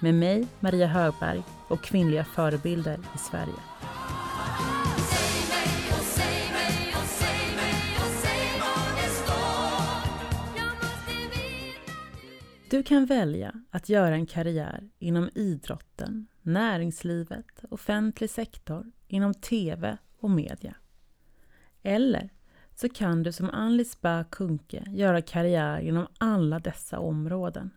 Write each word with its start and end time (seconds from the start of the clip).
med 0.00 0.14
mig, 0.14 0.46
Maria 0.60 0.86
Högberg 0.86 1.42
och 1.68 1.82
kvinnliga 1.82 2.24
förebilder 2.24 2.98
i 3.14 3.18
Sverige. 3.18 3.54
Du 12.70 12.82
kan 12.82 13.06
välja 13.06 13.54
att 13.70 13.88
göra 13.88 14.14
en 14.14 14.26
karriär 14.26 14.88
inom 14.98 15.30
idrotten, 15.34 16.26
näringslivet, 16.42 17.64
offentlig 17.70 18.30
sektor, 18.30 18.92
inom 19.08 19.34
TV 19.34 19.98
och 20.20 20.30
media. 20.30 20.74
Eller 21.82 22.30
så 22.74 22.88
kan 22.88 23.22
du 23.22 23.32
som 23.32 23.50
Alice 23.50 23.98
Bah 24.00 24.24
Kuhnke 24.30 24.84
göra 24.88 25.22
karriär 25.22 25.80
inom 25.80 26.06
alla 26.18 26.58
dessa 26.58 26.98
områden. 26.98 27.70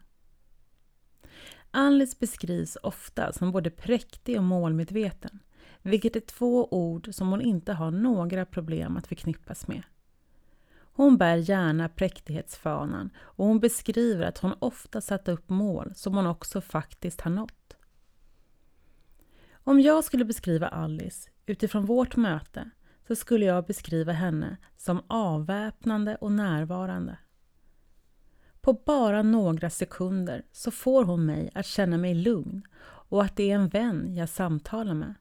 Alice 1.72 2.18
beskrivs 2.20 2.78
ofta 2.84 3.34
som 3.34 3.52
både 3.52 3.70
präktig 3.70 4.38
och 4.38 4.44
målmedveten, 4.44 5.40
vilket 5.82 6.16
är 6.16 6.20
två 6.20 6.68
ord 6.72 7.10
som 7.12 7.28
hon 7.30 7.42
inte 7.42 7.74
har 7.74 7.92
några 7.92 8.46
problem 8.46 8.98
att 8.98 9.08
förknippas 9.08 9.68
med. 9.68 9.84
Hon 10.76 11.18
bär 11.18 11.36
gärna 11.36 11.90
präktighetsfanan 11.90 13.10
och 13.18 13.46
hon 13.46 13.60
beskriver 13.60 14.26
att 14.26 14.38
hon 14.38 14.54
ofta 14.60 15.02
satt 15.02 15.28
upp 15.28 15.50
mål 15.50 15.96
som 15.96 16.16
hon 16.16 16.28
också 16.28 16.62
faktiskt 16.62 17.22
har 17.22 17.32
nått. 17.32 17.76
Om 19.52 19.80
jag 19.80 20.04
skulle 20.04 20.26
beskriva 20.26 20.68
Alice 20.68 21.30
utifrån 21.46 21.86
vårt 21.86 22.16
möte 22.16 22.70
så 23.08 23.16
skulle 23.16 23.46
jag 23.46 23.66
beskriva 23.66 24.12
henne 24.12 24.58
som 24.78 25.04
avväpnande 25.08 26.16
och 26.16 26.32
närvarande. 26.32 27.18
På 28.62 28.74
bara 28.74 29.24
några 29.24 29.70
sekunder 29.70 30.44
så 30.52 30.72
får 30.72 31.04
hon 31.04 31.26
mig 31.26 31.52
att 31.56 31.66
känna 31.66 31.98
mig 31.98 32.14
lugn 32.14 32.64
och 32.82 33.24
att 33.24 33.36
det 33.36 33.52
är 33.52 33.56
en 33.56 33.70
vän 33.70 34.16
jag 34.16 34.30
samtalar 34.30 34.94
med. 34.94 35.14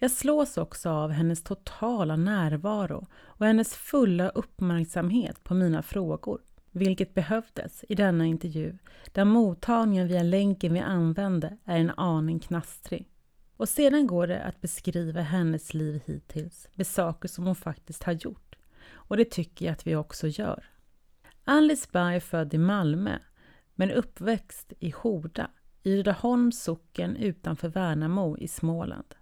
Jag 0.00 0.10
slås 0.10 0.58
också 0.58 0.90
av 0.90 1.10
hennes 1.10 1.42
totala 1.42 2.16
närvaro 2.16 3.06
och 3.14 3.46
hennes 3.46 3.74
fulla 3.74 4.28
uppmärksamhet 4.28 5.44
på 5.44 5.54
mina 5.54 5.82
frågor, 5.82 6.40
vilket 6.70 7.14
behövdes 7.14 7.84
i 7.88 7.94
denna 7.94 8.26
intervju 8.26 8.78
där 9.12 9.24
mottagningen 9.24 10.08
via 10.08 10.22
länken 10.22 10.74
vi 10.74 10.80
använde 10.80 11.56
är 11.64 11.78
en 11.78 11.90
aning 11.90 12.38
knastrig. 12.38 13.08
Och 13.56 13.68
sedan 13.68 14.06
går 14.06 14.26
det 14.26 14.42
att 14.42 14.60
beskriva 14.60 15.20
hennes 15.20 15.74
liv 15.74 16.02
hittills 16.06 16.68
med 16.74 16.86
saker 16.86 17.28
som 17.28 17.46
hon 17.46 17.56
faktiskt 17.56 18.02
har 18.02 18.12
gjort. 18.12 18.56
Och 18.90 19.16
det 19.16 19.30
tycker 19.30 19.66
jag 19.66 19.72
att 19.72 19.86
vi 19.86 19.96
också 19.96 20.26
gör. 20.26 20.64
Alice 21.50 21.88
Berg 21.92 22.16
är 22.16 22.20
född 22.20 22.54
i 22.54 22.58
Malmö, 22.58 23.18
men 23.74 23.90
uppväxt 23.90 24.72
i 24.78 24.90
Horda, 24.90 25.50
i 25.82 25.96
Rydaholms 25.96 26.62
socken 26.62 27.16
utanför 27.16 27.68
Värnamo 27.68 28.36
i 28.38 28.48
Småland. 28.48 29.14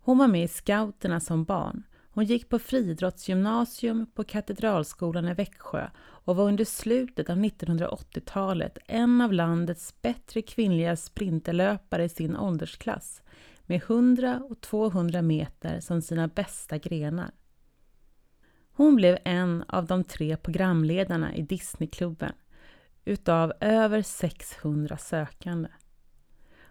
Hon 0.00 0.18
var 0.18 0.28
med 0.28 0.44
i 0.44 0.48
scouterna 0.48 1.20
som 1.20 1.44
barn. 1.44 1.82
Hon 2.10 2.24
gick 2.24 2.48
på 2.48 2.58
friidrottsgymnasium 2.58 4.06
på 4.14 4.24
Katedralskolan 4.24 5.28
i 5.28 5.34
Växjö 5.34 5.90
och 6.00 6.36
var 6.36 6.44
under 6.44 6.64
slutet 6.64 7.30
av 7.30 7.36
1980-talet 7.36 8.78
en 8.86 9.20
av 9.20 9.32
landets 9.32 10.02
bättre 10.02 10.42
kvinnliga 10.42 10.96
sprinterlöpare 10.96 12.04
i 12.04 12.08
sin 12.08 12.36
åldersklass 12.36 13.22
med 13.62 13.82
100 13.82 14.42
och 14.50 14.60
200 14.60 15.22
meter 15.22 15.80
som 15.80 16.02
sina 16.02 16.28
bästa 16.28 16.78
grenar. 16.78 17.30
Hon 18.72 18.96
blev 18.96 19.18
en 19.24 19.64
av 19.68 19.86
de 19.86 20.04
tre 20.04 20.36
programledarna 20.36 21.34
i 21.34 21.42
Disneyklubben 21.42 22.32
utav 23.04 23.52
över 23.60 24.02
600 24.02 24.96
sökande. 24.96 25.68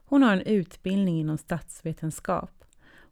Hon 0.06 0.24
har 0.24 0.34
en 0.34 0.42
utbildning 0.42 1.20
inom 1.20 1.38
statsvetenskap. 1.38 2.64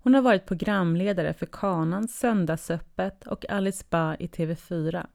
Hon 0.07 0.13
har 0.13 0.21
varit 0.21 0.45
programledare 0.45 1.33
för 1.33 1.45
Kanans 1.45 2.19
Söndagsöppet 2.19 3.27
och 3.27 3.49
Alice 3.49 3.85
Bah 3.89 4.15
i 4.19 4.27
TV4. 4.27 5.07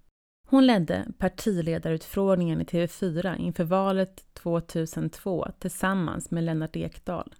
Hon 0.49 0.66
ledde 0.66 1.06
partiledarutfrågningen 1.19 2.61
i 2.61 2.65
TV4 2.65 3.37
inför 3.37 3.65
valet 3.65 4.25
2002 4.34 5.47
tillsammans 5.59 6.31
med 6.31 6.44
Lennart 6.44 6.77
Ekdal. 6.77 7.34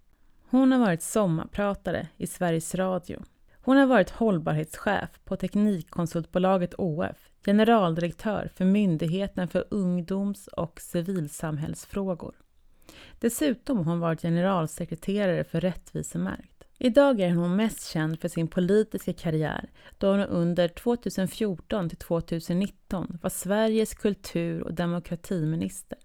Hon 0.51 0.73
har 0.73 0.79
varit 0.79 1.03
sommarpratare 1.03 2.09
i 2.17 2.27
Sveriges 2.27 2.75
Radio. 2.75 3.23
Hon 3.65 3.77
har 3.77 3.87
varit 3.87 4.11
hållbarhetschef 4.11 5.21
på 5.25 5.37
Teknikkonsultbolaget 5.37 6.75
OF, 6.79 7.31
generaldirektör 7.45 8.51
för 8.55 8.65
Myndigheten 8.65 9.49
för 9.49 9.65
ungdoms 9.71 10.47
och 10.47 10.81
civilsamhällsfrågor. 10.81 12.35
Dessutom 13.19 13.77
har 13.77 13.85
hon 13.85 14.01
varit 14.01 14.23
generalsekreterare 14.23 15.45
för 15.45 15.61
Rättvisemärkt. 15.61 16.65
Idag 16.79 17.21
är 17.21 17.31
hon 17.31 17.57
mest 17.57 17.91
känd 17.91 18.21
för 18.21 18.29
sin 18.29 18.49
politiska 18.49 19.13
karriär 19.13 19.71
då 19.99 20.11
hon 20.11 20.21
under 20.21 20.69
2014 20.69 21.89
till 21.89 21.99
2019 21.99 23.19
var 23.23 23.31
Sveriges 23.31 23.95
kultur 23.95 24.63
och 24.63 24.75
demokratiminister. 24.75 25.99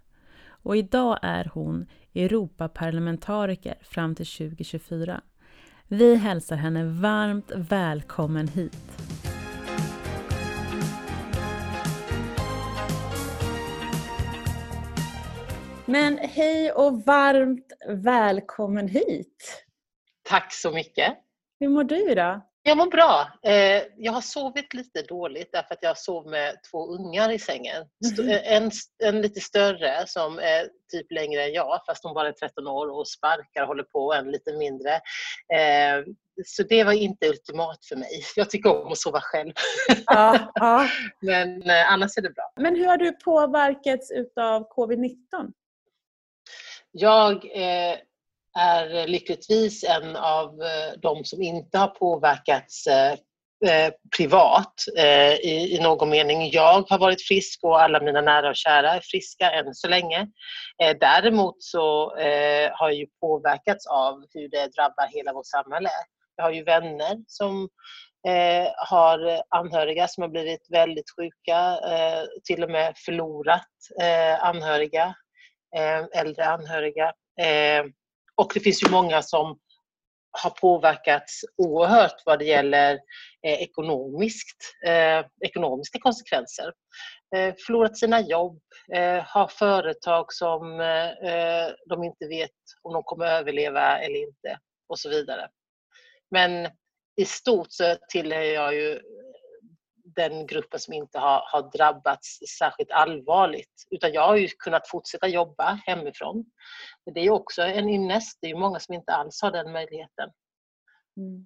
Och 0.47 0.78
idag 0.78 1.19
är 1.22 1.51
hon 1.53 1.85
Europaparlamentariker 2.13 3.75
fram 3.81 4.16
till 4.16 4.25
2024. 4.25 5.22
Vi 5.90 6.16
hälsar 6.16 6.56
henne 6.56 6.84
varmt 6.84 7.52
välkommen 7.56 8.48
hit. 8.48 8.78
Men 15.86 16.18
hej 16.18 16.72
och 16.72 17.02
varmt 17.06 17.72
välkommen 17.88 18.88
hit! 18.88 19.66
Tack 20.24 20.53
så 20.53 20.72
mycket! 20.72 21.14
Hur 21.59 21.70
mår 21.70 21.84
du 21.84 22.12
idag? 22.12 22.42
Jag 22.68 22.78
mår 22.78 22.88
bra. 22.88 23.28
Eh, 23.44 23.84
jag 23.98 24.12
har 24.12 24.22
sovit 24.22 24.74
lite 24.74 25.02
dåligt 25.02 25.50
därför 25.52 25.74
att 25.74 25.84
jag 25.84 25.98
sov 25.98 26.28
med 26.28 26.56
två 26.72 26.88
ungar 26.88 27.32
i 27.32 27.40
sängen. 27.40 27.86
Mm. 28.20 28.40
En, 28.44 28.72
en 29.04 29.22
lite 29.22 29.40
större 29.40 30.04
som 30.08 30.40
är 30.40 30.70
typ 30.92 31.12
längre 31.12 31.44
än 31.44 31.54
jag 31.54 31.82
fast 31.86 32.04
hon 32.04 32.14
bara 32.14 32.28
är 32.28 32.32
13 32.32 32.68
år 32.68 32.90
och 33.00 33.08
sparkar 33.08 33.62
och 33.62 33.68
håller 33.68 33.84
på 33.84 34.00
och 34.00 34.16
en 34.16 34.32
lite 34.32 34.54
mindre. 34.54 34.94
Eh, 35.54 36.06
så 36.46 36.64
det 36.64 36.84
var 36.84 36.94
inte 36.94 37.28
ultimat 37.28 37.86
för 37.86 37.96
mig. 37.96 38.24
Jag 38.36 38.50
tycker 38.50 38.86
om 38.86 38.92
att 38.92 38.98
sova 38.98 39.22
själv. 39.22 39.54
Ja, 40.06 40.52
ja. 40.56 40.88
Men 41.22 41.70
annars 41.70 42.18
är 42.18 42.22
det 42.22 42.30
bra. 42.30 42.52
Men 42.56 42.76
hur 42.76 42.86
har 42.86 42.98
du 42.98 43.12
påverkats 43.12 44.12
utav 44.12 44.70
covid-19? 44.70 45.16
Jag 46.92 47.46
är 48.57 49.07
lyckligtvis 49.07 49.84
en 49.84 50.16
av 50.16 50.62
eh, 50.62 51.00
de 51.01 51.25
som 51.25 51.41
inte 51.41 51.78
har 51.78 51.88
påverkats 51.88 52.88
eh, 52.88 53.12
eh, 53.66 53.94
privat 54.18 54.74
eh, 54.98 55.33
i, 55.33 55.75
i 55.77 55.80
någon 55.81 56.09
mening. 56.09 56.50
Jag 56.51 56.89
har 56.89 57.00
varit 57.00 57.27
frisk 57.27 57.59
och 57.63 57.81
alla 57.81 58.00
mina 58.00 58.21
nära 58.21 58.50
och 58.50 58.56
kära 58.56 58.94
är 58.94 59.01
friska 59.12 59.51
än 59.51 59.74
så 59.74 59.88
länge. 59.88 60.27
Eh, 60.83 60.98
däremot 61.00 61.63
så 61.63 62.09
har 62.71 62.89
jag 62.89 62.94
ju 62.94 63.07
påverkats 63.21 63.88
av 63.88 64.13
hur 64.33 64.50
det 64.50 64.68
drabbar 64.68 65.07
hela 65.15 65.33
vårt 65.33 65.48
samhälle. 65.48 65.89
Jag 66.36 66.44
har 66.44 66.51
ju 66.51 66.63
vänner 66.63 67.18
som 67.27 67.69
har 68.89 69.42
anhöriga 69.50 70.07
som 70.07 70.21
har 70.21 70.30
blivit 70.30 70.68
väldigt 70.71 71.06
sjuka, 71.15 71.80
till 72.44 72.63
och 72.63 72.69
med 72.69 72.94
förlorat 73.06 73.68
anhöriga, 74.39 75.15
äldre 76.15 76.45
anhöriga. 76.45 77.13
Och 78.38 78.51
det 78.54 78.60
finns 78.60 78.84
ju 78.84 78.89
många 78.89 79.22
som 79.22 79.60
har 80.44 80.50
påverkats 80.50 81.42
oerhört 81.57 82.22
vad 82.25 82.39
det 82.39 82.45
gäller 82.45 82.94
eh, 83.48 83.62
ekonomiskt, 83.62 84.57
eh, 84.86 85.25
ekonomiska 85.45 86.00
konsekvenser. 86.00 86.74
Eh, 87.36 87.56
förlorat 87.66 87.98
sina 87.98 88.22
jobb, 88.22 88.60
eh, 88.94 89.24
har 89.24 89.48
företag 89.48 90.34
som 90.34 90.80
eh, 90.80 91.10
eh, 91.10 91.72
de 91.89 92.04
inte 92.04 92.28
vet 92.28 92.51
om 92.81 92.94
de 92.94 93.04
kommer 93.04 93.25
överleva 93.25 94.00
eller 94.00 94.19
inte 94.19 94.60
och 94.89 95.00
så 95.00 95.10
vidare. 95.10 95.50
Men 96.31 96.69
i 97.22 97.25
stort 97.25 97.68
så 97.69 97.95
tillhör 98.10 98.42
jag 98.42 98.75
ju 98.75 99.00
den 100.18 100.48
gruppen 100.48 100.80
som 100.80 100.94
inte 100.94 101.19
har, 101.19 101.42
har 101.46 101.72
drabbats 101.78 102.40
särskilt 102.60 102.92
allvarligt. 102.92 103.88
Utan 103.92 104.14
jag 104.14 104.28
har 104.28 104.36
ju 104.36 104.48
kunnat 104.48 104.88
fortsätta 104.88 105.28
jobba 105.28 105.80
hemifrån. 105.86 106.46
Men 107.06 107.14
det 107.14 107.19
är 107.19 107.24
ju 107.24 107.31
också 107.31 107.62
en 107.62 107.90
ynnest. 107.90 108.38
Det 108.42 108.48
är 108.48 108.52
ju 108.52 108.60
många 108.60 108.80
som 108.80 108.94
inte 108.94 109.14
alls 109.14 109.42
har 109.42 109.52
den 109.52 109.72
möjligheten. 109.72 110.30
Mm. 111.18 111.46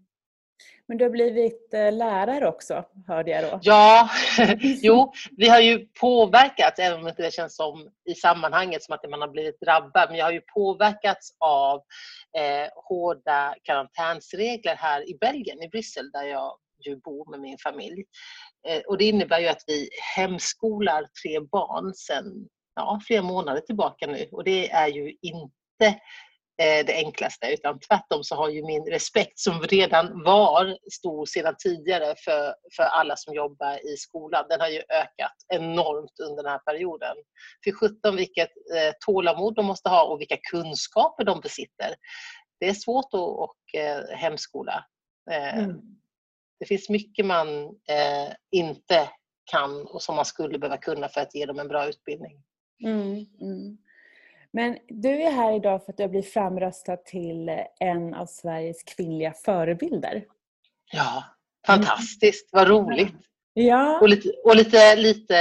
Men 0.88 0.97
du 0.97 1.06
har 1.06 1.12
blivit 1.12 1.73
eh, 1.73 1.94
lärare 1.94 2.47
också, 2.47 2.85
hörde 3.07 3.31
jag 3.31 3.44
då? 3.44 3.59
Ja, 3.63 4.09
jo, 4.62 5.13
vi 5.38 5.50
har 5.50 5.59
ju 5.59 5.88
påverkats, 6.00 6.79
även 6.79 6.97
om 6.97 7.03
det 7.03 7.09
inte 7.09 7.31
känns 7.31 7.56
som 7.56 7.89
i 8.09 8.15
sammanhanget 8.15 8.83
som 8.83 8.95
att 8.95 9.09
man 9.09 9.21
har 9.21 9.27
blivit 9.27 9.59
drabbad, 9.59 10.09
men 10.09 10.17
jag 10.17 10.25
har 10.25 10.31
ju 10.31 10.41
påverkats 10.53 11.35
av 11.39 11.81
eh, 12.38 12.69
hårda 12.75 13.56
karantänsregler 13.63 14.75
här 14.75 15.09
i 15.09 15.17
Belgien, 15.21 15.63
i 15.63 15.69
Bryssel, 15.69 16.12
där 16.12 16.24
jag 16.24 16.57
ju 16.85 16.95
bor 16.95 17.31
med 17.31 17.39
min 17.39 17.57
familj. 17.57 18.03
Eh, 18.67 18.81
och 18.87 18.97
det 18.97 19.05
innebär 19.05 19.39
ju 19.39 19.47
att 19.47 19.63
vi 19.67 19.89
hemskolar 20.15 21.07
tre 21.23 21.39
barn 21.39 21.93
sedan 21.93 22.47
ja, 22.75 22.99
flera 23.07 23.21
månader 23.21 23.61
tillbaka 23.61 24.07
nu 24.07 24.27
och 24.31 24.43
det 24.43 24.71
är 24.71 24.87
ju 24.87 25.15
inte 25.21 25.99
eh, 26.61 26.85
det 26.85 26.93
enklaste 26.95 27.53
utan 27.53 27.79
tvärtom 27.79 28.23
så 28.23 28.35
har 28.35 28.49
ju 28.49 28.63
min 28.63 28.85
respekt 28.85 29.39
som 29.39 29.61
redan 29.61 30.23
var 30.23 30.77
stor 30.91 31.25
sedan 31.25 31.55
tidigare 31.57 32.15
för, 32.25 32.55
för 32.75 32.83
alla 32.83 33.15
som 33.15 33.33
jobbar 33.33 33.93
i 33.93 33.97
skolan, 33.97 34.45
den 34.49 34.61
har 34.61 34.67
ju 34.67 34.81
ökat 34.89 35.35
enormt 35.53 36.19
under 36.29 36.43
den 36.43 36.51
här 36.51 36.59
perioden. 36.59 37.15
För 37.63 37.71
17 37.71 38.15
vilket 38.15 38.49
eh, 38.49 38.93
tålamod 39.05 39.55
de 39.55 39.65
måste 39.65 39.89
ha 39.89 40.03
och 40.03 40.21
vilka 40.21 40.37
kunskaper 40.51 41.23
de 41.23 41.39
besitter. 41.41 41.95
Det 42.59 42.69
är 42.69 42.73
svårt 42.73 43.13
att 43.13 43.19
och, 43.19 43.75
eh, 43.79 44.17
hemskola. 44.17 44.85
Eh, 45.31 45.57
mm. 45.57 46.00
Det 46.61 46.65
finns 46.65 46.89
mycket 46.89 47.25
man 47.25 47.65
eh, 47.65 48.33
inte 48.51 49.09
kan 49.51 49.87
och 49.87 50.01
som 50.01 50.15
man 50.15 50.25
skulle 50.25 50.59
behöva 50.59 50.77
kunna 50.77 51.09
för 51.09 51.21
att 51.21 51.35
ge 51.35 51.45
dem 51.45 51.59
en 51.59 51.67
bra 51.67 51.87
utbildning. 51.87 52.43
Mm, 52.83 53.25
mm. 53.41 53.77
Men 54.53 54.77
du 54.87 55.23
är 55.23 55.31
här 55.31 55.55
idag 55.55 55.85
för 55.85 55.91
att 55.91 55.97
du 55.97 56.03
har 56.03 56.09
blivit 56.09 56.33
framröstad 56.33 56.97
till 56.97 57.49
en 57.79 58.13
av 58.13 58.25
Sveriges 58.25 58.83
kvinnliga 58.83 59.33
förebilder. 59.33 60.25
Ja, 60.91 61.23
fantastiskt. 61.67 62.49
Vad 62.51 62.67
roligt. 62.67 63.15
Ja. 63.53 63.99
Och 64.01 64.09
lite, 64.09 64.29
och 64.43 64.55
lite, 64.55 64.95
lite 64.95 65.37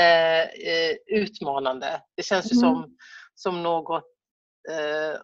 eh, 0.66 1.16
utmanande. 1.20 2.02
Det 2.16 2.22
känns 2.22 2.52
ju 2.52 2.56
mm. 2.56 2.60
som, 2.60 2.96
som 3.34 3.62
något 3.62 4.04
eh, 4.70 5.20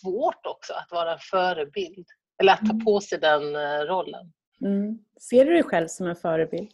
svårt 0.00 0.46
också 0.46 0.72
att 0.72 0.90
vara 0.90 1.12
en 1.12 1.18
förebild. 1.18 2.06
Eller 2.42 2.52
att 2.52 2.60
ta 2.66 2.72
mm. 2.72 2.84
på 2.84 3.00
sig 3.00 3.18
den 3.18 3.56
eh, 3.56 3.80
rollen. 3.80 4.32
Mm. 4.64 4.98
Ser 5.20 5.44
du 5.44 5.52
dig 5.52 5.62
själv 5.62 5.88
som 5.88 6.06
en 6.06 6.16
förebild? 6.16 6.70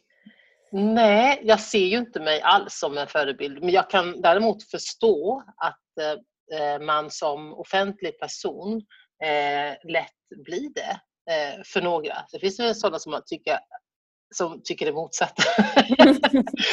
Nej, 0.73 1.41
jag 1.43 1.61
ser 1.61 1.87
ju 1.87 1.99
inte 1.99 2.21
mig 2.21 2.41
alls 2.41 2.79
som 2.79 2.99
en 2.99 3.07
förebild. 3.07 3.61
Men 3.63 3.71
jag 3.71 3.91
kan 3.91 4.21
däremot 4.21 4.71
förstå 4.71 5.43
att 5.57 5.99
eh, 6.53 6.81
man 6.81 7.11
som 7.11 7.55
offentlig 7.55 8.19
person 8.19 8.83
eh, 9.25 9.91
lätt 9.93 10.45
blir 10.45 10.71
det 10.75 11.01
eh, 11.33 11.63
för 11.65 11.83
några. 11.83 12.15
Det 12.33 12.39
finns 12.39 12.61
ju 12.61 12.75
sådana 12.75 12.99
som, 12.99 13.23
tycker, 13.27 13.59
som 14.35 14.63
tycker 14.65 14.87
det 14.87 14.93
motsatta. 14.93 15.43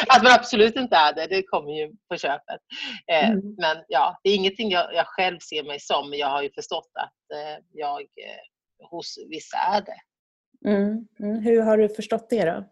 att 0.08 0.24
man 0.24 0.34
absolut 0.34 0.76
inte 0.76 0.96
är 0.96 1.14
det, 1.14 1.28
det 1.28 1.44
kommer 1.44 1.72
ju 1.72 1.92
på 2.10 2.18
köpet. 2.18 2.62
Eh, 3.12 3.30
mm. 3.30 3.56
Men 3.58 3.78
ja, 3.88 4.20
det 4.24 4.30
är 4.30 4.36
ingenting 4.36 4.72
jag, 4.72 4.94
jag, 4.94 5.08
själv 5.08 5.40
ser 5.40 5.64
mig 5.64 5.80
som, 5.80 6.10
men 6.10 6.20
jag 6.20 6.28
har 6.28 6.42
ju 6.42 6.52
förstått 6.52 6.92
att 6.94 7.38
eh, 7.38 7.64
jag 7.74 8.02
eh, 8.02 8.88
hos 8.90 9.18
vissa 9.30 9.58
är 9.58 9.82
det. 9.82 9.98
Mm. 10.66 11.08
Mm. 11.20 11.44
Hur 11.44 11.62
har 11.62 11.78
du 11.78 11.90
förstått 11.90 12.30
det 12.30 12.46
då? 12.46 12.64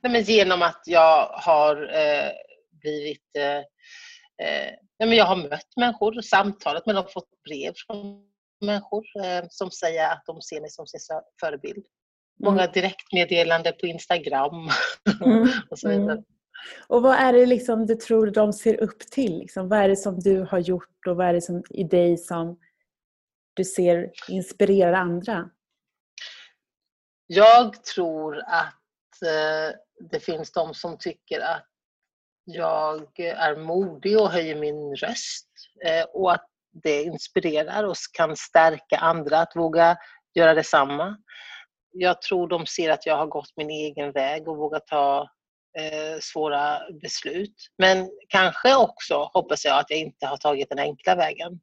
Nej, 0.00 0.12
men 0.12 0.22
genom 0.22 0.62
att 0.62 0.82
jag 0.86 1.26
har 1.26 1.82
eh, 1.82 2.30
blivit 2.70 3.36
eh, 3.38 3.56
eh, 4.46 4.72
nej, 4.98 5.08
men 5.08 5.12
jag 5.12 5.24
har 5.24 5.36
mött 5.36 5.76
människor, 5.76 6.20
samtalat 6.20 6.86
med 6.86 6.94
dem, 6.94 7.04
fått 7.08 7.42
brev 7.44 7.72
från 7.86 8.24
människor 8.60 9.04
eh, 9.24 9.44
som 9.50 9.70
säger 9.70 10.12
att 10.12 10.22
de 10.26 10.42
ser 10.42 10.60
mig 10.60 10.70
som 10.70 10.86
sin 10.86 11.00
förebild. 11.40 11.76
Mm. 11.76 12.54
Många 12.54 12.66
direktmeddelande 12.66 13.72
på 13.72 13.86
Instagram 13.86 14.68
mm. 15.24 15.48
och 15.70 15.78
så 15.78 15.88
vidare. 15.88 16.12
Mm. 16.12 16.24
Och 16.86 17.02
vad 17.02 17.14
är 17.14 17.32
det 17.32 17.46
liksom 17.46 17.86
du 17.86 17.94
tror 17.94 18.26
de 18.26 18.52
ser 18.52 18.80
upp 18.80 18.98
till? 18.98 19.38
Liksom? 19.38 19.68
Vad 19.68 19.78
är 19.78 19.88
det 19.88 19.96
som 19.96 20.20
du 20.20 20.40
har 20.50 20.58
gjort 20.58 21.06
och 21.06 21.16
vad 21.16 21.26
är 21.26 21.32
det 21.32 21.40
som, 21.40 21.62
i 21.70 21.84
dig 21.84 22.18
som 22.18 22.58
du 23.54 23.64
ser 23.64 24.10
inspirerar 24.28 24.92
andra? 24.92 25.50
Jag 27.34 27.84
tror 27.84 28.38
att 28.46 28.82
Eh, 29.22 29.74
det 30.10 30.20
finns 30.20 30.52
de 30.52 30.74
som 30.74 30.98
tycker 30.98 31.40
att 31.40 31.66
jag 32.44 33.20
är 33.20 33.56
modig 33.56 34.20
och 34.20 34.30
höjer 34.30 34.56
min 34.56 34.96
röst 34.96 35.48
eh, 35.84 36.04
och 36.04 36.32
att 36.32 36.46
det 36.82 37.02
inspirerar 37.02 37.84
och 37.84 37.96
kan 38.12 38.36
stärka 38.36 38.96
andra 38.96 39.38
att 39.38 39.56
våga 39.56 39.96
göra 40.34 40.54
detsamma. 40.54 41.16
Jag 41.92 42.22
tror 42.22 42.48
de 42.48 42.66
ser 42.66 42.90
att 42.90 43.06
jag 43.06 43.16
har 43.16 43.26
gått 43.26 43.56
min 43.56 43.70
egen 43.70 44.12
väg 44.12 44.48
och 44.48 44.56
vågat 44.56 44.86
ta 44.86 45.30
eh, 45.78 46.18
svåra 46.20 46.80
beslut. 47.02 47.54
Men 47.78 48.10
kanske 48.28 48.76
också 48.76 49.30
hoppas 49.32 49.64
jag 49.64 49.78
att 49.78 49.90
jag 49.90 49.98
inte 49.98 50.26
har 50.26 50.36
tagit 50.36 50.68
den 50.68 50.78
enkla 50.78 51.14
vägen. 51.14 51.60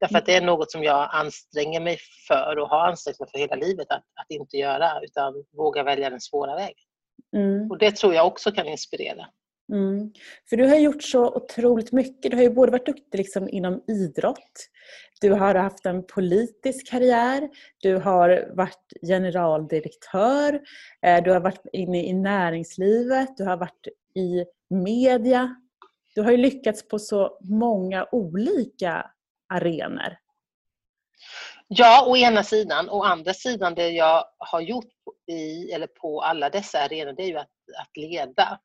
Därför 0.00 0.18
att 0.18 0.26
det 0.26 0.32
är 0.32 0.42
mm. 0.42 0.46
något 0.46 0.70
som 0.70 0.82
jag 0.82 1.08
anstränger 1.12 1.80
mig 1.80 1.98
för 2.28 2.58
och 2.58 2.68
har 2.68 2.88
ansträngt 2.88 3.20
mig 3.20 3.28
för 3.30 3.38
hela 3.38 3.54
livet 3.54 3.90
att, 3.90 4.04
att 4.14 4.30
inte 4.30 4.56
göra 4.56 5.00
utan 5.02 5.44
våga 5.56 5.82
välja 5.82 6.10
den 6.10 6.20
svåra 6.20 6.54
vägen. 6.54 6.84
Mm. 7.36 7.70
Och 7.70 7.78
det 7.78 7.96
tror 7.96 8.14
jag 8.14 8.26
också 8.26 8.52
kan 8.52 8.66
inspirera. 8.66 9.26
Mm. 9.72 10.12
För 10.48 10.56
du 10.56 10.66
har 10.66 10.76
gjort 10.76 11.02
så 11.02 11.34
otroligt 11.34 11.92
mycket. 11.92 12.30
Du 12.30 12.36
har 12.36 12.44
ju 12.44 12.50
både 12.50 12.72
varit 12.72 12.86
duktig 12.86 13.18
liksom 13.18 13.48
inom 13.48 13.82
idrott, 13.88 14.68
du 15.20 15.32
har 15.32 15.54
haft 15.54 15.86
en 15.86 16.06
politisk 16.06 16.90
karriär, 16.90 17.48
du 17.82 17.96
har 17.96 18.54
varit 18.56 18.92
generaldirektör, 19.06 20.60
eh, 21.02 21.24
du 21.24 21.30
har 21.30 21.40
varit 21.40 21.66
inne 21.72 22.06
i 22.06 22.12
näringslivet, 22.12 23.36
du 23.36 23.44
har 23.44 23.56
varit 23.56 23.88
i 24.14 24.44
media. 24.74 25.56
Du 26.14 26.22
har 26.22 26.30
ju 26.30 26.36
lyckats 26.36 26.88
på 26.88 26.98
så 26.98 27.38
många 27.40 28.06
olika 28.12 29.10
arenor. 29.48 30.16
Ja, 31.68 32.04
å 32.06 32.16
ena 32.16 32.42
sidan. 32.42 32.88
Å 32.90 33.02
andra 33.02 33.34
sidan, 33.34 33.74
det 33.74 33.88
jag 33.90 34.24
har 34.38 34.60
gjort 34.60 34.92
i, 35.26 35.72
eller 35.72 35.86
på 35.86 36.22
alla 36.22 36.50
dessa 36.50 36.78
arenor, 36.78 37.12
det 37.12 37.22
är 37.22 37.28
ju 37.28 37.38
att, 37.38 37.56
att 37.80 37.96
leda. 37.96 38.60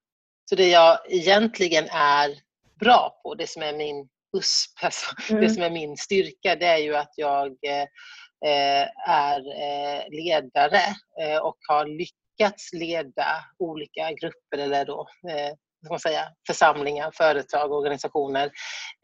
Så 0.50 0.56
det 0.56 0.70
jag 0.70 1.00
egentligen 1.12 1.88
är 1.92 2.38
bra 2.80 3.20
på, 3.24 3.36
det 3.36 3.50
som 3.50 3.62
är 3.62 3.74
min 3.74 4.10
USP, 4.38 4.84
alltså, 4.84 5.16
mm. 5.30 5.42
det 5.42 5.50
som 5.50 5.64
är 5.64 5.70
min 5.70 5.98
styrka, 5.98 6.56
det 6.56 6.66
är 6.66 6.78
ju 6.78 6.96
att 6.96 7.14
jag 7.16 7.48
eh, 7.48 8.88
är 9.08 9.40
eh, 9.40 10.10
ledare 10.10 10.82
eh, 11.22 11.38
och 11.38 11.58
har 11.68 11.86
lyckats 11.86 12.74
leda 12.74 13.46
olika 13.60 14.12
grupper 14.12 14.58
eller 14.58 14.86
då, 14.86 15.08
eh, 15.30 15.54
man 15.90 16.00
säga, 16.00 16.28
församlingar, 16.48 17.12
företag, 17.14 17.72
organisationer. 17.72 18.52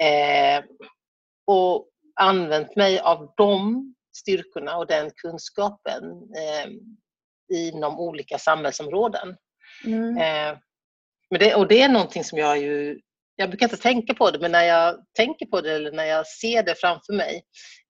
Eh, 0.04 0.64
och 1.48 1.88
använt 2.20 2.76
mig 2.76 3.00
av 3.00 3.34
de 3.38 3.84
styrkorna 4.18 4.78
och 4.78 4.88
den 4.88 5.12
kunskapen 5.16 6.04
eh, 6.38 6.72
inom 7.54 8.00
olika 8.00 8.38
samhällsområden. 8.38 9.36
Mm. 9.86 10.18
Eh, 10.18 10.58
men 11.30 11.40
det, 11.40 11.56
och 11.56 11.68
det 11.68 11.82
är 11.82 11.90
någonting 11.90 12.24
som 12.24 12.38
jag 12.38 12.58
ju 12.58 13.00
jag 13.40 13.50
brukar 13.50 13.66
inte 13.66 13.78
tänka 13.78 14.14
på 14.14 14.32
det, 14.32 14.40
men 14.40 14.52
när 14.52 14.64
jag 14.64 15.06
tänker 15.18 15.46
på 15.46 15.62
det 15.62 15.76
eller 15.76 15.92
när 15.92 16.06
jag 16.06 16.28
ser 16.28 16.64
det 16.64 16.76
framför 16.76 17.14
mig 17.14 17.42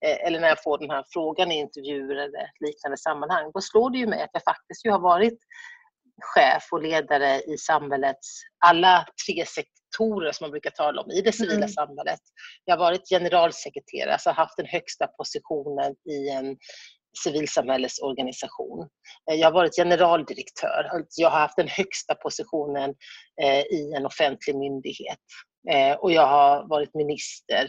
eh, 0.06 0.28
eller 0.28 0.40
när 0.40 0.48
jag 0.48 0.64
får 0.64 0.78
den 0.78 0.90
här 0.90 1.04
frågan 1.14 1.52
i 1.52 1.60
intervjuer 1.60 2.16
eller 2.16 2.50
liknande 2.66 2.98
sammanhang, 2.98 3.52
då 3.54 3.62
slår 3.62 3.90
det 3.90 3.98
ju 3.98 4.08
mig 4.08 4.22
att 4.22 4.30
jag 4.34 4.44
faktiskt 4.44 4.86
ju 4.86 4.92
har 4.92 5.00
varit 5.00 5.40
chef 6.22 6.68
och 6.72 6.82
ledare 6.82 7.42
i 7.42 7.58
samhällets 7.58 8.42
alla 8.66 9.06
tre 9.26 9.46
sektorer 9.98 10.32
som 10.32 10.44
man 10.44 10.51
brukar 10.51 10.70
tala 10.70 11.01
om 11.01 11.12
i 11.12 11.22
det 11.22 11.32
civila 11.32 11.56
mm. 11.56 11.70
samhället. 11.70 12.20
Jag 12.66 12.77
har 12.77 12.80
varit 12.80 13.10
generalsekreterare, 13.10 14.13
alltså 14.13 14.30
haft 14.30 14.58
den 14.58 14.66
högsta 14.66 15.08
positionen 15.08 15.96
i 16.10 16.30
en 16.30 16.58
civilsamhällesorganisation. 17.24 18.88
Eh, 19.32 19.36
jag 19.36 19.48
har 19.48 19.54
varit 19.54 19.75
generaldirektör, 19.75 20.89
alltså 20.94 21.22
jag 21.22 21.30
har 21.30 21.39
haft 21.39 21.58
den 21.58 21.68
högsta 21.68 22.16
positionen 22.16 22.94
eh, 23.42 23.62
i 23.62 23.94
en 23.98 24.06
offentlig 24.06 24.56
myndighet. 24.56 25.18
Eh, 25.70 25.96
och 25.96 26.12
jag 26.12 26.27
har 26.27 26.70
varit 26.70 26.94
minister 26.94 27.68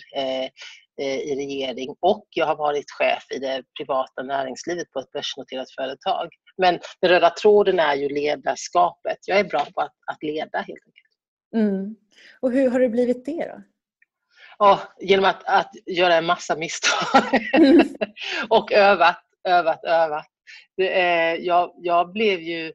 i 1.01 1.35
regering 1.37 1.97
och 2.01 2.27
jag 2.31 2.47
har 2.47 2.57
varit 2.57 2.91
chef 2.99 3.23
i 3.35 3.39
det 3.39 3.63
privata 3.79 4.23
näringslivet 4.23 4.91
på 4.91 5.01
ett 5.01 5.13
börsnoterat 5.13 5.71
företag. 5.79 6.29
Men 6.63 6.79
den 7.01 7.11
röda 7.11 7.31
tråden 7.31 7.79
är 7.79 7.95
ju 7.95 8.09
ledarskapet. 8.09 9.19
Jag 9.27 9.39
är 9.39 9.45
bra 9.45 9.67
på 9.75 9.81
att, 9.81 9.95
att 10.13 10.23
leda 10.23 10.59
helt 10.59 10.87
enkelt. 10.87 11.08
Mm. 11.55 11.97
Och 12.41 12.53
hur 12.53 12.71
har 12.71 12.81
det 12.81 12.89
blivit 12.89 13.25
det 13.25 13.47
då? 13.47 13.63
Ja, 14.59 14.81
genom 15.01 15.25
att, 15.25 15.45
att 15.45 15.71
göra 15.87 16.15
en 16.15 16.27
massa 16.27 16.57
misstag 16.57 17.41
och 18.49 18.73
övat, 18.73 19.23
övat, 19.49 19.85
övat. 19.85 20.27
Det, 20.77 21.01
eh, 21.01 21.35
jag, 21.35 21.75
jag 21.77 22.13
blev 22.13 22.41
ju 22.41 22.73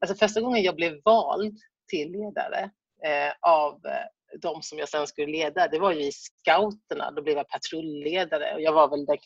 alltså 0.00 0.16
första 0.16 0.40
gången 0.40 0.62
jag 0.62 0.76
blev 0.76 1.00
vald 1.04 1.58
till 1.88 2.12
ledare 2.12 2.70
eh, 3.04 3.32
av 3.40 3.72
eh, 3.86 4.06
de 4.40 4.62
som 4.62 4.78
jag 4.78 4.88
sen 4.88 5.06
skulle 5.06 5.32
leda, 5.32 5.68
det 5.68 5.78
var 5.78 5.92
ju 5.92 6.02
i 6.02 6.12
scouterna. 6.12 7.10
Då 7.10 7.22
blev 7.22 7.36
jag 7.36 7.48
patrulledare 7.48 8.54
och 8.54 8.60
jag 8.60 8.72
var 8.72 8.88
väl 8.90 9.06
den 9.06 9.18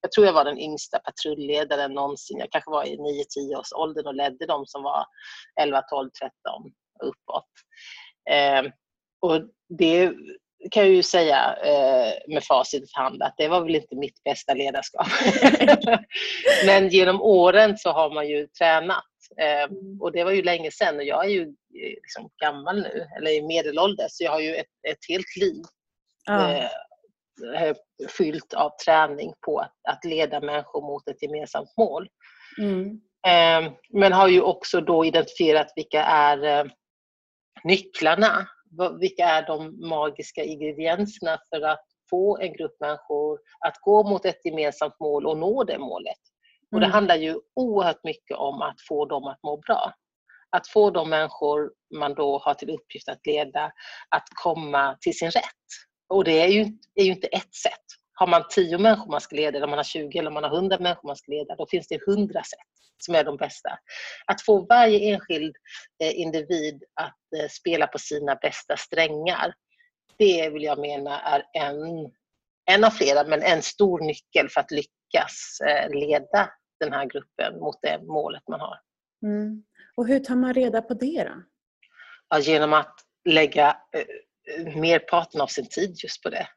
jag 0.00 0.12
tror 0.12 0.26
jag 0.26 0.32
var 0.32 0.44
den 0.44 0.58
yngsta 0.58 0.98
patrulledaren 0.98 1.92
någonsin. 1.92 2.38
Jag 2.38 2.50
kanske 2.50 2.70
var 2.70 2.84
i 2.84 2.96
9-10 2.96 3.56
års 3.56 3.72
åldern 3.72 4.06
och 4.06 4.14
ledde 4.14 4.46
de 4.46 4.66
som 4.66 4.82
var 4.82 5.04
11, 5.60 5.82
12, 5.82 6.10
13 6.10 6.32
uppåt. 7.02 7.50
Eh, 8.30 8.62
och 9.20 9.40
det 9.68 10.12
kan 10.70 10.82
jag 10.82 10.92
ju 10.92 11.02
säga 11.02 11.56
eh, 11.64 12.12
med 12.34 12.44
facit 12.44 12.82
i 12.82 12.86
hand 12.92 13.22
att 13.22 13.34
det 13.38 13.48
var 13.48 13.60
väl 13.60 13.74
inte 13.74 13.96
mitt 13.96 14.24
bästa 14.24 14.54
ledarskap. 14.54 15.06
Men 16.66 16.88
genom 16.88 17.22
åren 17.22 17.78
så 17.78 17.90
har 17.90 18.14
man 18.14 18.28
ju 18.28 18.46
tränat 18.46 19.04
eh, 19.40 19.76
och 20.00 20.12
det 20.12 20.24
var 20.24 20.30
ju 20.30 20.42
länge 20.42 20.70
sedan 20.70 20.96
och 20.96 21.04
jag 21.04 21.24
är 21.24 21.28
ju 21.28 21.42
eh, 21.42 21.94
liksom 22.02 22.30
gammal 22.42 22.82
nu, 22.82 23.06
eller 23.18 23.30
i 23.30 23.42
medelålder, 23.42 24.06
så 24.10 24.24
jag 24.24 24.30
har 24.30 24.40
ju 24.40 24.54
ett, 24.54 24.66
ett 24.88 25.08
helt 25.08 25.36
liv 25.36 25.62
ja. 26.26 26.70
fyllt 28.18 28.54
av 28.54 28.70
träning 28.84 29.32
på 29.46 29.58
att, 29.58 29.74
att, 29.88 30.04
leda 30.04 30.40
människor 30.40 30.82
mot 30.82 31.08
ett 31.08 31.22
gemensamt 31.22 31.76
mål. 31.78 32.08
Mm. 32.58 33.00
men 33.88 34.12
har 34.12 34.28
ju 34.28 34.40
också 34.40 34.80
då 34.80 35.04
identifierat 35.04 35.72
vilka 35.76 36.04
är 36.04 36.70
nycklarna 37.64 38.48
vilka 39.00 39.24
är 39.24 39.46
de 39.46 39.88
magiska 39.88 40.44
ingredienserna 40.44 41.38
för 41.50 41.60
att 41.60 41.84
få 42.10 42.38
en 42.38 42.52
grupp 42.52 42.76
människor 42.80 43.38
att 43.60 43.80
gå 43.80 44.08
mot 44.08 44.24
ett 44.24 44.44
gemensamt 44.44 45.00
mål 45.00 45.26
och 45.26 45.38
nå 45.38 45.64
det 45.64 45.78
målet. 45.78 46.18
Och 46.72 46.80
det 46.80 46.86
mm. 46.86 46.94
handlar 46.94 47.16
ju 47.16 47.38
oerhört 47.54 48.04
mycket 48.04 48.36
om 48.36 48.62
att 48.62 48.80
få 48.88 49.04
dem 49.04 49.24
att 49.24 49.42
må 49.42 49.56
bra. 49.56 49.92
Att 50.50 50.68
få 50.68 50.90
de 50.90 51.10
människor 51.10 51.72
man 51.98 52.14
då 52.14 52.38
har 52.38 52.54
till 52.54 52.70
uppgift 52.70 53.08
att 53.08 53.26
leda 53.26 53.72
att 54.08 54.24
komma 54.42 54.96
till 55.00 55.18
sin 55.18 55.30
rätt. 55.30 55.66
Och 56.08 56.24
det 56.24 56.40
är 56.40 56.48
ju, 56.48 56.60
är 56.94 57.04
ju 57.04 57.10
inte 57.10 57.26
ett 57.26 57.54
sätt. 57.54 57.84
Har 58.14 58.26
man 58.26 58.44
tio 58.50 58.78
människor 58.78 59.10
man 59.10 59.20
ska 59.20 59.36
leda, 59.36 59.56
eller 59.56 59.66
man 59.66 59.78
har 59.78 59.84
20 59.84 60.18
eller 60.18 60.30
man 60.30 60.44
har 60.44 60.56
100 60.56 60.78
människor 60.80 61.08
man 61.08 61.16
ska 61.16 61.32
leda, 61.32 61.56
då 61.56 61.66
finns 61.66 61.88
det 61.88 62.06
hundra 62.06 62.42
sätt 62.42 62.58
som 62.98 63.14
är 63.14 63.24
de 63.24 63.36
bästa. 63.36 63.78
Att 64.26 64.42
få 64.42 64.66
varje 64.66 65.14
enskild 65.14 65.56
eh, 66.02 66.20
individ 66.20 66.84
att 66.94 67.18
eh, 67.36 67.48
spela 67.48 67.86
på 67.86 67.98
sina 67.98 68.34
bästa 68.34 68.76
strängar, 68.76 69.54
det 70.18 70.50
vill 70.50 70.62
jag 70.62 70.78
mena 70.78 71.20
är 71.20 71.44
en, 71.52 72.10
en 72.70 72.84
av 72.84 72.90
flera, 72.90 73.24
men 73.24 73.42
en 73.42 73.62
stor 73.62 74.00
nyckel 74.00 74.48
för 74.48 74.60
att 74.60 74.70
lyckas 74.70 75.58
eh, 75.66 75.90
leda 75.90 76.50
den 76.80 76.92
här 76.92 77.06
gruppen 77.06 77.58
mot 77.58 77.82
det 77.82 78.02
målet 78.02 78.42
man 78.48 78.60
har. 78.60 78.80
Mm. 79.22 79.64
Och 79.96 80.06
hur 80.06 80.20
tar 80.20 80.36
man 80.36 80.54
reda 80.54 80.82
på 80.82 80.94
det 80.94 81.24
då? 81.24 81.42
Ja, 82.28 82.38
genom 82.38 82.72
att 82.72 82.94
lägga 83.24 83.76
merparten 84.74 85.40
av 85.40 85.46
sin 85.46 85.68
tid 85.68 85.96
just 86.02 86.22
på 86.22 86.30
det. 86.30 86.48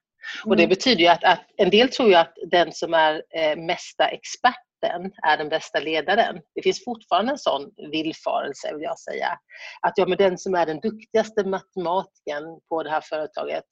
Och 0.45 0.55
det 0.55 0.63
mm. 0.63 0.69
betyder 0.69 1.01
ju 1.01 1.07
att, 1.07 1.23
att, 1.23 1.45
en 1.57 1.69
del 1.69 1.89
tror 1.89 2.09
ju 2.09 2.15
att 2.15 2.33
den 2.51 2.73
som 2.73 2.93
är 2.93 3.23
eh, 3.35 3.55
mesta 3.55 4.07
experten 4.07 5.11
är 5.27 5.37
den 5.37 5.49
bästa 5.49 5.79
ledaren. 5.79 6.41
Det 6.55 6.61
finns 6.61 6.83
fortfarande 6.83 7.31
en 7.31 7.37
sån 7.37 7.71
villfarelse 7.91 8.73
vill 8.73 8.83
jag 8.83 8.99
säga. 8.99 9.39
Att 9.81 9.93
ja, 9.95 10.05
men 10.05 10.17
den 10.17 10.37
som 10.37 10.55
är 10.55 10.65
den 10.65 10.79
duktigaste 10.79 11.43
matematikern 11.43 12.59
på 12.69 12.83
det 12.83 12.89
här 12.89 13.01
företaget, 13.01 13.63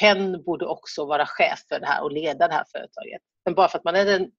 hen 0.00 0.42
borde 0.42 0.66
också 0.66 1.06
vara 1.06 1.26
chef 1.26 1.58
för 1.68 1.80
det 1.80 1.86
här 1.86 2.02
och 2.02 2.12
leda 2.12 2.48
det 2.48 2.54
här 2.54 2.64
företaget. 2.72 3.22
Men 3.44 3.54
bara 3.54 3.68
för 3.68 3.78
att 3.78 3.84
man 3.84 3.96
är 3.96 4.04
den, 4.04 4.30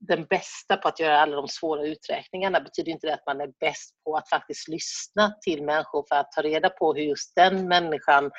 den 0.00 0.24
bästa 0.24 0.76
på 0.76 0.88
att 0.88 1.00
göra 1.00 1.20
alla 1.20 1.36
de 1.36 1.48
svåra 1.48 1.86
uträkningarna 1.86 2.60
betyder 2.60 2.92
inte 2.92 3.06
det 3.06 3.14
att 3.14 3.26
man 3.26 3.40
är 3.40 3.50
bäst 3.60 3.94
på 4.04 4.16
att 4.16 4.28
faktiskt 4.28 4.68
lyssna 4.68 5.34
till 5.40 5.62
människor 5.62 6.04
för 6.08 6.16
att 6.16 6.32
ta 6.32 6.42
reda 6.42 6.70
på 6.70 6.94
hur 6.94 7.02
just 7.02 7.36
den 7.36 7.68
människan 7.68 8.30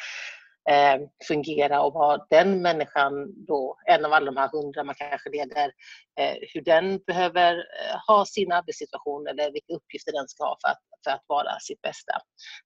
eh, 0.70 1.00
fungera 1.28 1.82
och 1.82 1.94
vad 1.94 2.26
den 2.30 2.62
människan 2.62 3.46
då, 3.48 3.78
en 3.86 4.06
av 4.06 4.14
alla 4.14 4.26
de 4.26 4.38
här 4.38 4.50
hundra 4.50 4.84
man 4.84 4.96
kanske 4.96 5.30
leder, 5.30 5.72
eh, 6.20 6.36
hur 6.54 6.62
den 6.62 7.00
behöver 7.08 7.56
eh, 7.58 7.98
ha 8.08 8.26
sin 8.26 8.52
arbetssituation 8.52 9.28
eller 9.28 9.52
vilka 9.52 9.74
uppgifter 9.74 10.12
den 10.12 10.28
ska 10.28 10.44
ha 10.44 10.58
för 10.66 10.70
att, 10.70 10.82
för 11.04 11.12
att 11.12 11.24
vara 11.28 11.60
sitt 11.60 11.82
bästa. 11.82 12.14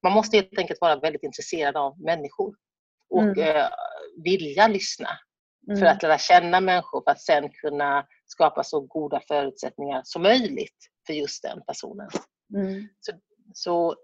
Man 0.03 0.11
måste 0.11 0.37
helt 0.37 0.57
enkelt 0.57 0.81
vara 0.81 0.95
väldigt 0.95 1.23
intresserad 1.23 1.77
av 1.77 2.01
människor 2.01 2.55
och 3.09 3.21
mm. 3.21 3.39
eh, 3.39 3.65
vilja 4.23 4.67
lyssna 4.67 5.09
mm. 5.67 5.79
för 5.79 5.85
att 5.85 6.03
lära 6.03 6.17
känna 6.17 6.61
människor 6.61 7.03
för 7.03 7.11
att 7.11 7.21
sen 7.21 7.49
kunna 7.49 8.05
skapa 8.25 8.63
så 8.63 8.79
goda 8.79 9.21
förutsättningar 9.27 10.01
som 10.03 10.21
möjligt 10.21 10.77
för 11.07 11.13
just 11.13 11.43
den 11.43 11.61
personen. 11.67 12.09
Mm. 12.55 12.87
Så, 12.99 13.11
så 13.53 13.95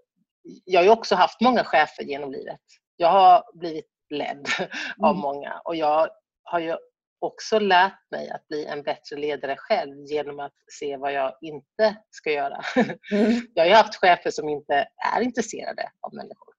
jag 0.65 0.79
har 0.79 0.85
ju 0.85 0.91
också 0.91 1.15
haft 1.15 1.41
många 1.41 1.63
chefer 1.63 2.03
genom 2.03 2.31
livet 2.31 2.59
jag 2.99 3.09
har 3.09 3.43
blivit 3.53 3.89
ledd 4.09 4.47
av 5.03 5.09
mm. 5.11 5.21
många 5.21 5.61
och 5.63 5.75
jag 5.75 6.09
har 6.43 6.59
ju 6.59 6.75
också 7.19 7.59
lärt 7.59 8.11
mig 8.11 8.29
att 8.29 8.47
bli 8.47 8.65
en 8.65 8.83
bättre 8.83 9.15
ledare 9.15 9.55
själv 9.57 10.05
genom 10.05 10.39
att 10.39 10.53
se 10.79 10.97
vad 10.97 11.13
jag 11.13 11.33
inte 11.41 11.95
ska 12.09 12.31
göra. 12.31 12.61
Mm. 13.11 13.41
Jag 13.53 13.65
har 13.65 13.83
haft 13.83 13.95
chefer 13.95 14.31
som 14.31 14.49
inte 14.49 14.87
är 15.15 15.21
intresserade 15.21 15.91
av 16.01 16.13
människor. 16.13 16.53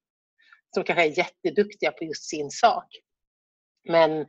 Som 0.75 0.85
kanske 0.85 1.05
är 1.05 1.19
jätteduktiga 1.19 1.93
på 1.93 2.05
just 2.05 2.29
sin 2.29 2.51
sak. 2.51 2.87
Men 3.89 4.21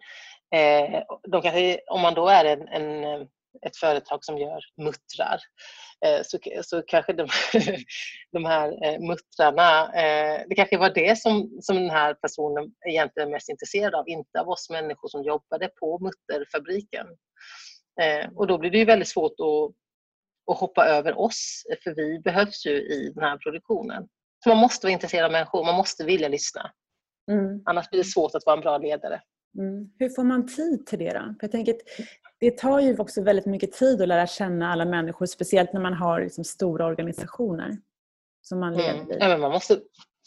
eh, 0.55 1.03
de 1.31 1.41
kanske, 1.41 1.79
om 1.91 2.01
man 2.01 2.13
då 2.13 2.27
är 2.27 2.45
en, 2.45 2.67
en 2.67 3.27
ett 3.65 3.77
företag 3.77 4.25
som 4.25 4.37
gör 4.37 4.59
muttrar 4.77 5.39
så, 6.23 6.37
så 6.63 6.81
kanske 6.87 7.13
de, 7.13 7.27
de 8.31 8.45
här 8.45 8.85
eh, 8.85 8.99
muttrarna, 8.99 9.93
eh, 9.93 10.41
det 10.47 10.55
kanske 10.55 10.77
var 10.77 10.89
det 10.89 11.17
som, 11.17 11.57
som 11.61 11.75
den 11.75 11.89
här 11.89 12.13
personen 12.13 12.71
egentligen 12.87 13.29
är 13.29 13.33
mest 13.33 13.49
intresserad 13.49 13.95
av, 13.95 14.09
inte 14.09 14.39
av 14.39 14.49
oss 14.49 14.69
människor 14.69 15.07
som 15.07 15.23
jobbade 15.23 15.69
på 15.79 15.99
mutterfabriken. 15.99 17.07
Och 18.35 18.47
då 18.47 18.57
blir 18.57 18.71
det 18.71 18.77
ju 18.77 18.85
väldigt 18.85 19.07
svårt 19.07 19.31
att, 19.39 19.75
att 20.51 20.59
hoppa 20.59 20.85
över 20.85 21.19
oss, 21.19 21.63
för 21.83 21.95
vi 21.95 22.19
behövs 22.19 22.65
ju 22.65 22.71
i 22.71 23.11
den 23.15 23.23
här 23.23 23.37
produktionen. 23.37 24.07
Så 24.43 24.49
man 24.49 24.57
måste 24.57 24.85
vara 24.85 24.93
intresserad 24.93 25.25
av 25.25 25.31
människor, 25.31 25.65
man 25.65 25.75
måste 25.75 26.05
vilja 26.05 26.27
lyssna. 26.27 26.71
Mm. 27.31 27.61
Annars 27.65 27.89
blir 27.89 27.99
det 27.99 28.09
svårt 28.09 28.35
att 28.35 28.45
vara 28.45 28.55
en 28.57 28.61
bra 28.61 28.77
ledare. 28.77 29.21
Mm. 29.59 29.91
Hur 29.99 30.09
får 30.09 30.23
man 30.23 30.47
tid 30.47 30.85
till 30.85 30.99
det 30.99 31.13
då? 31.13 31.19
För 31.19 31.37
jag 31.41 31.51
tänker 31.51 31.75
det 32.41 32.57
tar 32.57 32.79
ju 32.79 32.97
också 32.97 33.21
väldigt 33.21 33.45
mycket 33.45 33.71
tid 33.71 34.01
att 34.01 34.07
lära 34.07 34.27
känna 34.27 34.71
alla 34.71 34.85
människor, 34.85 35.25
speciellt 35.25 35.73
när 35.73 35.81
man 35.81 35.93
har 35.93 36.21
liksom 36.21 36.43
stora 36.43 36.85
organisationer 36.85 37.77
som 38.41 38.59
man 38.59 38.73
mm. 38.73 39.07
ja, 39.09 39.27
men 39.27 39.39
Man 39.39 39.51
måste 39.51 39.79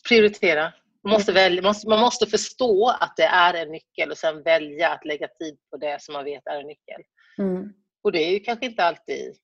prioritera. 0.09 0.73
Man 1.03 1.13
måste, 1.13 1.33
mm. 1.33 1.43
välja, 1.43 1.75
man 1.87 2.01
måste 2.01 2.27
förstå 2.27 2.89
att 3.01 3.17
det 3.17 3.25
är 3.25 3.55
en 3.55 3.73
nyckel 3.73 4.11
och 4.11 4.19
sen 4.19 4.43
välja 4.43 4.91
att 4.91 5.05
lägga 5.05 5.29
tid 5.29 5.59
på 5.71 5.77
det 5.77 6.03
som 6.03 6.13
man 6.13 6.25
vet 6.25 6.47
är 6.47 6.61
en 6.61 6.67
nyckel. 6.67 7.03
Mm. 7.39 7.73
Och 8.05 8.13
det 8.13 8.19
är 8.19 8.31
ju 8.31 8.41
kanske 8.41 8.67
inte 8.67 8.85
alltid 8.85 9.37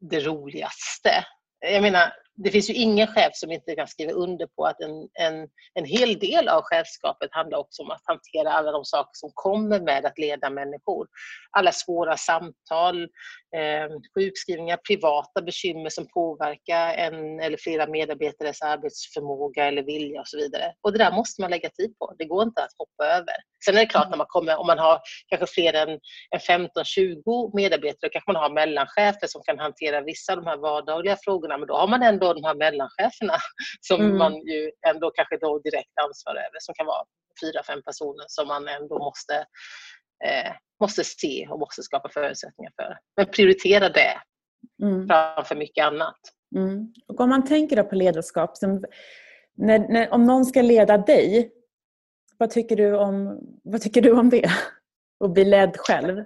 det 0.00 0.20
roligaste. 0.20 1.10
Jag 1.60 1.82
menar, 1.82 2.12
det 2.36 2.50
finns 2.50 2.70
ju 2.70 2.74
ingen 2.74 3.06
chef 3.06 3.30
som 3.34 3.52
inte 3.52 3.74
kan 3.74 3.88
skriva 3.88 4.12
under 4.12 4.46
på 4.46 4.64
att 4.64 4.80
en, 4.80 5.08
en, 5.20 5.48
en 5.74 5.84
hel 5.84 6.18
del 6.18 6.48
av 6.48 6.62
chefskapet 6.62 7.28
handlar 7.32 7.58
också 7.58 7.82
om 7.82 7.90
att 7.90 8.02
hantera 8.04 8.52
alla 8.52 8.72
de 8.72 8.84
saker 8.84 9.10
som 9.12 9.30
kommer 9.34 9.80
med 9.80 10.06
att 10.06 10.18
leda 10.18 10.50
människor. 10.50 11.06
Alla 11.50 11.72
svåra 11.72 12.16
samtal, 12.16 13.02
eh, 13.56 13.88
sjukskrivningar, 14.14 14.76
privata 14.76 15.42
bekymmer 15.42 15.90
som 15.90 16.06
påverkar 16.14 16.94
en 16.94 17.40
eller 17.40 17.56
flera 17.56 17.86
medarbetares 17.86 18.62
arbetsförmåga 18.62 19.64
eller 19.64 19.82
vilja 19.82 20.20
och 20.20 20.28
så 20.28 20.36
vidare. 20.36 20.72
Och 20.82 20.92
det 20.92 20.98
där 20.98 21.12
måste 21.12 21.40
man 21.40 21.50
lägga 21.50 21.70
tid 21.70 21.98
på. 21.98 22.14
Det 22.18 22.24
går 22.24 22.42
inte 22.42 22.62
att 22.62 22.74
hoppa 22.78 23.04
över. 23.12 23.34
Sen 23.64 23.74
är 23.74 23.78
det 23.78 23.86
klart 23.86 24.10
när 24.10 24.16
man 24.16 24.26
kommer, 24.26 24.56
om 24.56 24.66
man 24.66 24.78
har 24.78 25.00
kanske 25.26 25.46
fler 25.46 25.74
än, 25.74 25.88
än 26.34 26.68
15-20 26.68 27.56
medarbetare, 27.56 28.10
kanske 28.10 28.32
man 28.32 28.42
har 28.42 28.50
mellanchefer 28.50 29.26
som 29.26 29.42
kan 29.42 29.58
hantera 29.58 30.00
vissa 30.00 30.32
av 30.32 30.38
de 30.38 30.46
här 30.46 30.56
vardagliga 30.56 31.16
frågorna, 31.24 31.58
men 31.58 31.68
då 31.68 31.76
har 31.76 31.88
man 31.88 32.02
ändå 32.02 32.23
då 32.24 32.34
de 32.34 32.44
här 32.44 32.54
mellancheferna 32.54 33.36
som 33.80 34.00
mm. 34.00 34.18
man 34.18 34.34
ju 34.34 34.70
ändå 34.90 35.10
kanske 35.10 35.36
då 35.36 35.58
direkt 35.58 35.94
ansvar 36.04 36.34
över 36.34 36.58
som 36.60 36.74
kan 36.74 36.86
vara 36.86 37.04
fyra, 37.42 37.62
fem 37.62 37.82
personer 37.82 38.24
som 38.28 38.48
man 38.48 38.68
ändå 38.68 38.98
måste, 38.98 39.34
eh, 40.28 40.52
måste 40.80 41.04
se 41.04 41.48
och 41.50 41.58
måste 41.58 41.82
skapa 41.82 42.08
förutsättningar 42.08 42.72
för. 42.76 42.98
Men 43.16 43.26
prioritera 43.26 43.88
det 43.88 44.14
mm. 44.82 45.08
framför 45.08 45.56
mycket 45.56 45.84
annat. 45.84 46.20
Mm. 46.56 46.92
Och 47.08 47.20
om 47.20 47.28
man 47.28 47.44
tänker 47.44 47.82
på 47.82 47.94
ledarskap, 47.94 48.56
som, 48.56 48.84
när, 49.56 49.78
när, 49.78 50.12
om 50.12 50.24
någon 50.24 50.44
ska 50.44 50.62
leda 50.62 50.98
dig, 50.98 51.52
vad 52.38 52.50
tycker 52.50 52.76
du 52.76 52.96
om, 52.96 53.40
vad 53.64 53.80
tycker 53.80 54.02
du 54.02 54.12
om 54.12 54.30
det? 54.30 54.50
Att 55.24 55.30
bli 55.34 55.44
ledd 55.44 55.76
själv? 55.76 56.24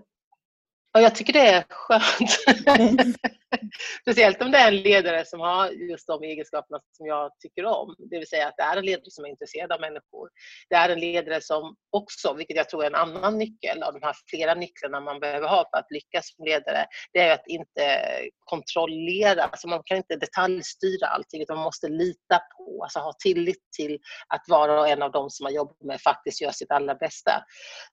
Ja, 0.93 1.01
jag 1.01 1.15
tycker 1.15 1.33
det 1.33 1.49
är 1.49 1.65
skönt. 1.69 3.17
Speciellt 4.03 4.43
om 4.43 4.51
det 4.51 4.59
är 4.59 4.69
en 4.69 4.77
ledare 4.77 5.25
som 5.25 5.41
har 5.41 5.71
just 5.71 6.07
de 6.07 6.23
egenskaperna 6.23 6.81
som 6.93 7.07
jag 7.07 7.31
tycker 7.39 7.65
om. 7.65 7.95
Det 7.99 8.19
vill 8.19 8.29
säga 8.29 8.49
att 8.49 8.55
det 8.57 8.63
är 8.63 8.77
en 8.77 8.85
ledare 8.85 9.11
som 9.11 9.25
är 9.25 9.29
intresserad 9.29 9.73
av 9.73 9.81
människor. 9.81 10.29
Det 10.69 10.77
är 10.77 10.89
en 10.89 11.01
ledare 11.01 11.41
som 11.41 11.77
också, 11.91 12.35
vilket 12.35 12.57
jag 12.57 12.69
tror 12.69 12.83
är 12.83 12.87
en 12.87 12.95
annan 12.95 13.39
nyckel 13.39 13.83
av 13.83 13.93
de 13.93 14.03
här 14.03 14.15
flera 14.31 14.55
nycklarna 14.55 15.01
man 15.01 15.21
behöver 15.21 15.49
ha 15.49 15.65
för 15.71 15.79
att 15.79 15.91
lyckas 15.91 16.35
som 16.35 16.45
ledare, 16.45 16.87
det 17.13 17.21
är 17.21 17.35
att 17.35 17.47
inte 17.47 18.03
kontrollera. 18.45 19.45
Alltså 19.45 19.69
man 19.69 19.83
kan 19.85 19.97
inte 19.97 20.17
detaljstyra 20.17 21.07
allting 21.07 21.43
utan 21.43 21.57
man 21.57 21.65
måste 21.65 21.89
lita 21.89 22.41
på, 22.57 22.83
alltså 22.83 22.99
ha 22.99 23.13
tillit 23.23 23.63
till 23.77 23.99
att 24.29 24.43
var 24.49 24.69
och 24.69 24.89
en 24.89 25.03
av 25.03 25.13
de 25.13 25.31
som 25.31 25.45
man 25.45 25.55
jobbar 25.55 25.87
med 25.87 26.01
faktiskt 26.01 26.41
gör 26.41 26.51
sitt 26.51 26.71
allra 26.71 26.95
bästa. 26.95 27.45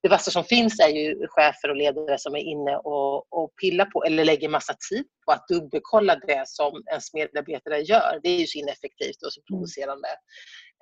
Det 0.01 0.09
värsta 0.09 0.31
som 0.31 0.43
finns 0.43 0.79
är 0.79 0.89
ju 0.89 1.27
chefer 1.27 1.69
och 1.69 1.75
ledare 1.75 2.17
som 2.17 2.35
är 2.35 2.39
inne 2.39 2.77
och, 2.77 3.33
och 3.33 3.55
pillar 3.62 3.85
på 3.85 4.03
eller 4.03 4.25
lägger 4.25 4.50
massa 4.50 4.74
tid 4.89 5.05
på 5.25 5.31
att 5.31 5.45
dubbelkolla 5.48 6.16
det 6.16 6.44
som 6.48 6.84
ens 6.92 7.14
medarbetare 7.14 7.82
gör. 7.82 8.20
Det 8.24 8.30
är 8.30 8.40
ju 8.40 8.48
så 8.48 8.60
ineffektivt 8.60 9.24
och 9.25 9.34
så 9.34 9.42
mm. 9.42 9.46
provocerande. 9.48 10.08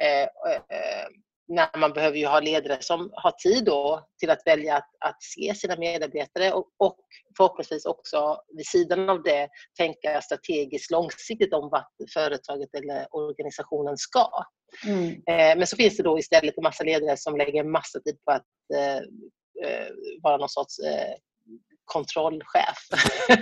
Eh, 0.04 0.24
eh, 0.24 1.08
när 1.48 1.78
man 1.78 1.94
behöver 1.94 2.18
ju 2.18 2.26
ha 2.26 2.40
ledare 2.40 2.78
som 2.80 3.10
har 3.14 3.32
tid 3.32 3.66
då 3.66 4.08
till 4.20 4.30
att 4.30 4.42
välja 4.46 4.76
att, 4.76 4.90
att 5.00 5.24
se 5.24 5.56
sina 5.56 5.76
medarbetare 5.76 6.54
och, 6.54 6.68
och 6.78 7.00
förhoppningsvis 7.38 7.86
också 7.86 8.42
vid 8.58 8.68
sidan 8.68 9.10
av 9.10 9.24
det 9.24 9.50
tänka 9.78 10.22
strategiskt 10.22 10.92
långsiktigt 10.92 11.54
om 11.54 11.70
vart 11.70 11.92
företaget 12.14 12.76
eller 12.76 13.16
organisationen 13.16 13.98
ska. 13.98 14.30
Mm. 14.86 15.10
Eh, 15.10 15.58
men 15.58 15.68
så 15.68 15.76
finns 15.76 15.98
det 15.98 16.04
då 16.04 16.20
istället 16.20 16.58
en 16.58 16.64
massa 16.64 16.84
ledare 16.84 17.18
som 17.18 17.38
lägger 17.38 17.64
massa 17.64 18.00
tid 18.00 18.18
på 18.26 18.32
att 18.32 18.48
eh, 18.76 18.98
eh 19.66 19.88
vara 20.22 20.38
någon 20.38 20.50
sorts 20.50 20.80
eh, 20.80 21.16
kontrollchef. 21.94 22.78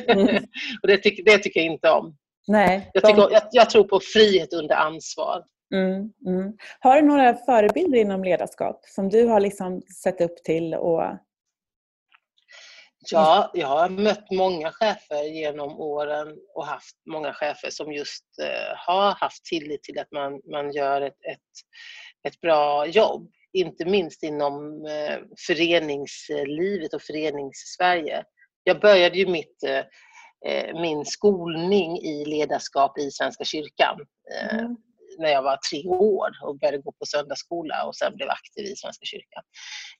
Mm. 0.07 0.35
och 0.81 0.87
det, 0.87 0.97
tycker, 0.97 1.23
det 1.23 1.37
tycker 1.37 1.59
jag 1.59 1.73
inte 1.73 1.89
om. 1.89 2.17
Nej, 2.47 2.91
jag, 2.93 3.03
tycker, 3.03 3.31
jag, 3.31 3.43
jag 3.51 3.69
tror 3.69 3.83
på 3.83 3.99
frihet 4.13 4.53
under 4.53 4.75
ansvar. 4.75 5.43
Mm, 5.73 6.13
mm. 6.27 6.53
Har 6.79 7.01
du 7.01 7.07
några 7.07 7.33
förebilder 7.33 7.97
inom 7.97 8.23
ledarskap 8.23 8.81
som 8.85 9.09
du 9.09 9.25
har 9.25 9.39
liksom 9.39 9.81
sett 10.03 10.21
upp 10.21 10.43
till? 10.43 10.73
Och... 10.73 11.03
Ja, 13.11 13.51
jag 13.53 13.67
har 13.67 13.89
mött 13.89 14.31
många 14.31 14.71
chefer 14.71 15.23
genom 15.23 15.79
åren 15.79 16.37
och 16.55 16.65
haft 16.65 16.95
många 17.09 17.33
chefer 17.33 17.69
som 17.69 17.93
just 17.93 18.25
eh, 18.41 18.75
har 18.75 19.11
haft 19.11 19.45
tillit 19.45 19.83
till 19.83 19.99
att 19.99 20.11
man, 20.11 20.41
man 20.51 20.71
gör 20.71 21.01
ett, 21.01 21.25
ett, 21.31 21.51
ett 22.27 22.41
bra 22.41 22.85
jobb. 22.85 23.31
Inte 23.53 23.85
minst 23.85 24.23
inom 24.23 24.85
eh, 24.85 25.19
föreningslivet 25.47 26.93
och 26.93 27.01
förenings-Sverige. 27.01 28.23
Jag 28.63 28.79
började 28.79 29.17
ju 29.17 29.27
mitt 29.27 29.63
eh, 29.63 29.83
eh 30.51 30.81
min 30.81 31.05
skolning 31.05 31.97
i 31.97 32.25
ledarskap 32.25 32.97
i 32.97 33.11
Svenska 33.11 33.43
kyrkan. 33.43 33.99
Eh, 34.33 34.57
mm 34.59 34.75
när 35.17 35.29
jag 35.29 35.41
var 35.41 35.57
tre 35.71 35.87
år 35.87 36.29
och 36.43 36.59
började 36.59 36.77
gå 36.77 36.91
på 36.91 37.05
söndagsskola 37.05 37.85
och 37.85 37.95
sen 37.95 38.15
blev 38.15 38.29
aktiv 38.29 38.65
i 38.65 38.75
Svenska 38.75 39.05
kyrkan. 39.05 39.43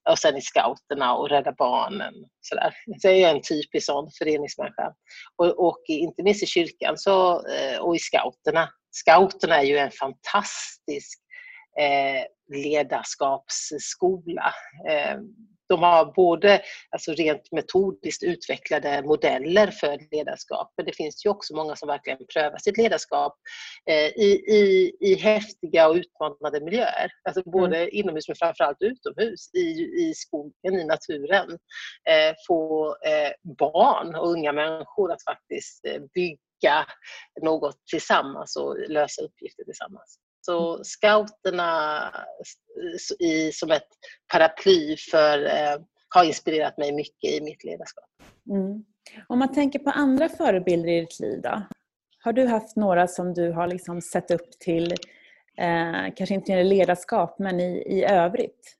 Och 0.10 0.20
sen 0.20 0.38
i 0.38 0.41
scouterna 0.41 1.15
och 1.15 1.30
Rädda 1.30 1.51
Barnen. 1.58 2.13
Sådär. 2.41 2.74
Så 3.01 3.08
jag 3.08 3.18
är 3.18 3.36
en 3.36 3.41
typisk 3.41 3.86
sån 3.86 4.10
föreningsmänniska. 4.18 4.94
Och, 5.36 5.68
och 5.68 5.84
inte 5.88 6.24
minst 6.24 6.44
i 6.44 6.46
kyrkan 6.46 6.98
så, 6.98 7.44
och 7.80 7.96
i 7.96 8.00
scouterna. 8.00 8.70
Scouterna 8.91 9.58
är 9.58 9.63
ju 9.65 9.77
en 9.77 9.91
fantastisk 9.91 11.20
eh, 11.80 12.24
ledarskapsskola. 12.63 14.53
De 15.72 15.84
har 15.84 16.06
både 16.06 16.62
alltså 16.90 17.12
rent 17.12 17.51
metodiskt 17.51 18.24
utvecklade 18.24 19.04
modeller 19.04 19.68
för 19.68 20.00
ledarskap, 20.12 20.74
men 20.78 20.86
det 20.86 20.96
finns 20.96 21.25
ju 21.25 21.30
också 21.30 21.56
många 21.56 21.75
som 21.75 21.88
verkligen 21.88 22.20
prövar 22.34 22.58
sitt 22.58 22.78
ledarskap 22.78 23.36
eh, 23.90 24.08
i, 24.08 24.44
i, 24.48 24.92
i 25.00 25.16
häftiga 25.16 25.88
och 25.90 25.96
utmanande 25.96 26.66
miljöer. 26.66 27.12
Alltså 27.24 27.42
mm. 27.46 27.51
både 27.51 27.78
mm. 27.78 27.90
inomhus 27.92 28.28
men 28.28 28.36
framförallt 28.36 28.78
utomhus, 28.80 29.54
i, 29.54 29.60
i 30.04 30.13
skogen, 30.16 30.80
i 30.80 30.84
naturen. 30.86 31.50
Eh, 32.10 32.34
få 32.48 32.88
eh, 33.06 33.32
barn 33.60 34.16
och 34.16 34.30
unga 34.30 34.51
människor 34.51 35.12
att 35.12 35.24
faktiskt 35.24 35.82
bygga 36.13 36.86
något 37.42 37.78
tillsammans 37.92 38.56
och 38.56 38.90
lösa 38.90 39.22
uppgifter 39.22 39.63
tillsammans. 39.63 40.20
Så 40.41 40.74
mm. 40.74 40.83
scouterna 40.83 42.11
i, 43.20 43.51
som 43.51 43.72
ett 43.72 43.87
paraply 44.33 44.98
för, 44.98 45.46
eh, 45.46 45.81
har 46.09 46.24
inspirerat 46.24 46.77
mig 46.77 46.92
mycket 46.92 47.31
i 47.31 47.42
mitt 47.42 47.63
ledarskap. 47.63 48.09
Mm. 48.50 48.85
Om 49.27 49.39
man 49.39 49.53
tänker 49.53 49.79
på 49.79 49.89
andra 49.89 50.29
förebilder 50.29 50.89
i 50.89 51.01
ditt 51.01 51.20
liv 51.20 51.42
då? 51.42 51.63
Har 52.24 52.33
du 52.33 52.48
haft 52.48 52.75
några 52.75 53.07
som 53.07 53.33
du 53.33 53.51
har 53.51 53.68
liksom 53.68 54.01
sett 54.01 54.31
upp 54.31 54.51
till, 54.59 54.92
eh, 55.57 56.13
kanske 56.16 56.35
inte 56.35 56.51
i 56.51 56.63
ledarskap, 56.63 57.39
men 57.39 57.59
i, 57.59 57.98
i 57.98 58.03
övrigt? 58.03 58.77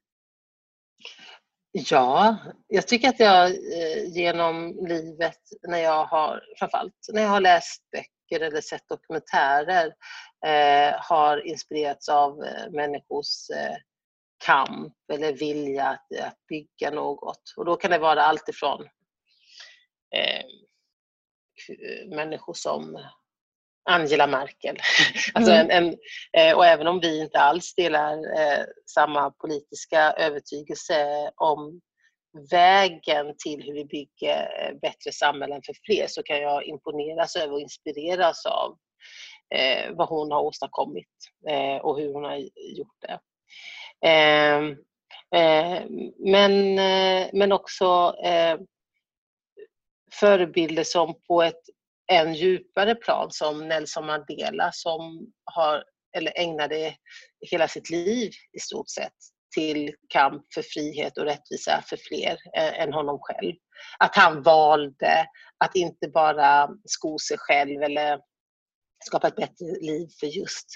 Ja, 1.72 2.38
jag 2.68 2.88
tycker 2.88 3.10
att 3.10 3.20
jag 3.20 3.46
eh, 3.50 4.06
genom 4.08 4.86
livet, 4.88 5.40
när 5.68 5.78
jag 5.78 6.06
har, 6.06 6.42
framförallt 6.60 6.94
när 7.14 7.22
jag 7.22 7.30
har 7.30 7.42
läst 7.42 7.82
böcker 7.92 8.46
eller 8.46 8.62
sett 8.62 8.88
dokumentärer, 8.90 9.94
har 11.00 11.48
inspirerats 11.48 12.10
av 12.10 12.44
eh, 12.44 12.72
människors 12.72 13.50
eh, 13.50 13.76
kamp 14.46 14.94
eller 15.14 15.34
vilja 15.34 15.88
att, 15.88 16.20
att, 16.20 16.48
bygga 16.48 16.92
något. 16.92 17.54
Och 17.58 17.66
då 17.66 17.76
kan 17.76 17.92
det 17.92 17.98
vara 17.98 18.24
allt 18.24 18.50
ifrån 18.50 18.88
eh, 20.16 20.46
människor 22.16 22.54
som 22.54 23.08
Angela 23.90 24.28
Merkel. 24.28 24.78
alltså 25.34 25.52
en, 25.52 25.72
en 25.72 25.98
eh, 26.38 26.58
och 26.58 26.66
även 26.66 26.88
om 26.88 27.00
vi 27.00 27.22
inte 27.22 27.40
alls 27.40 27.76
delar 27.76 28.14
eh, 28.14 28.64
samma 28.86 29.32
politiska 29.32 30.12
övertygelse 30.12 31.32
om 31.36 31.82
vägen 32.52 33.36
till 33.38 33.64
hur 33.64 33.74
vi 33.74 33.86
bygger 33.86 34.74
bättre 34.82 35.12
samhällen 35.12 35.62
för 35.66 35.76
fler 35.86 36.08
så 36.08 36.24
kan 36.24 36.42
jag 36.42 36.64
imponeras 36.64 37.36
över 37.36 37.54
och 37.54 37.62
inspireras 37.62 38.46
av 38.46 38.78
eh, 39.56 39.92
vad 39.92 40.10
hon 40.10 40.32
har 40.32 40.42
åstadkommit 40.42 41.08
eh, 41.50 41.78
och 41.78 42.00
hur 42.00 42.14
hon 42.14 42.24
har 42.24 42.38
gjort 42.78 42.98
det. 43.02 43.20
Ehm, 44.08 44.72
eh, 45.36 45.84
men, 46.18 46.80
eh, 46.80 47.30
men 47.34 47.52
också 47.52 48.16
eh, 48.24 48.58
förebilder 50.14 50.84
som 50.84 51.14
på 51.28 51.44
ett 51.44 51.62
än 52.12 52.34
djupare 52.34 52.96
plan 52.96 53.28
som 53.32 53.68
Nelson 53.68 54.06
Mandela 54.06 54.70
som 54.74 55.32
har, 55.46 55.84
eller 56.18 56.40
ägnade 56.40 56.96
hela 57.52 57.68
sitt 57.68 57.90
liv 57.90 58.32
i 58.58 58.60
stort 58.60 58.90
sett 58.90 59.14
till 59.56 59.96
kamp 60.08 60.54
för 60.54 60.62
frihet 60.62 61.18
och 61.18 61.26
rättvisa 61.26 61.84
för 61.90 61.98
fler 61.98 62.38
eh, 62.58 62.80
än 62.82 62.94
honom 62.94 63.20
själv. 63.22 63.54
Att 64.00 64.16
han 64.16 64.42
valde 64.44 65.26
att 65.58 65.76
inte 65.76 66.08
bara 66.08 66.70
sko 66.86 67.20
sig 67.20 67.38
själv 67.40 67.82
eller 67.82 68.20
skapa 69.06 69.28
ett 69.28 69.36
bättre 69.36 69.66
liv 69.66 70.08
för 70.20 70.28
just 70.28 70.68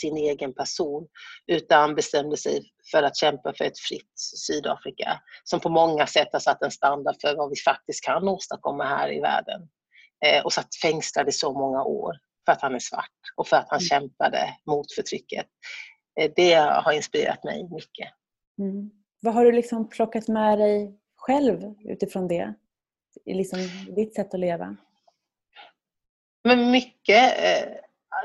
sin 0.00 0.16
egen 0.16 0.54
person 0.54 1.08
utan 1.46 1.94
bestämde 1.94 2.36
sig 2.36 2.62
för 2.90 3.02
att 3.02 3.16
kämpa 3.16 3.54
för 3.54 3.64
ett 3.64 3.78
fritt 3.78 4.12
Sydafrika 4.16 5.20
som 5.44 5.60
på 5.60 5.68
många 5.68 6.06
sätt 6.06 6.28
har 6.32 6.40
satt 6.40 6.62
en 6.62 6.70
standard 6.70 7.16
för 7.20 7.36
vad 7.36 7.50
vi 7.50 7.56
faktiskt 7.56 8.04
kan 8.04 8.28
åstadkomma 8.28 8.84
här 8.84 9.12
i 9.12 9.20
världen 9.20 9.68
eh, 10.26 10.44
och 10.44 10.52
satt 10.52 10.74
fängslad 10.82 11.28
i 11.28 11.32
så 11.32 11.52
många 11.52 11.84
år 11.84 12.12
för 12.44 12.52
att 12.52 12.62
han 12.62 12.74
är 12.74 12.78
svart 12.78 13.20
och 13.36 13.48
för 13.48 13.56
att 13.56 13.70
han 13.70 13.80
mm. 13.80 13.86
kämpade 13.86 14.56
mot 14.66 14.92
förtrycket. 14.92 15.46
Eh, 16.20 16.30
det 16.36 16.54
har 16.54 16.92
inspirerat 16.92 17.44
mig 17.44 17.68
mycket. 17.70 18.08
Mm. 18.58 18.90
Vad 19.20 19.34
har 19.34 19.44
du 19.44 19.52
liksom 19.52 19.88
plockat 19.88 20.28
med 20.28 20.58
dig 20.58 20.98
själv 21.16 21.74
utifrån 21.84 22.28
det? 22.28 22.54
I 23.24 23.34
liksom 23.34 23.58
ditt 23.96 24.14
sätt 24.14 24.34
att 24.34 24.40
leva? 24.40 24.76
Men 26.44 26.70
mycket 26.70 27.38
eh, 27.38 27.72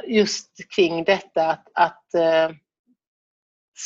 just 0.08 0.52
kring 0.76 1.04
detta 1.04 1.46
att, 1.46 1.68
att 1.74 2.14
eh, 2.14 2.56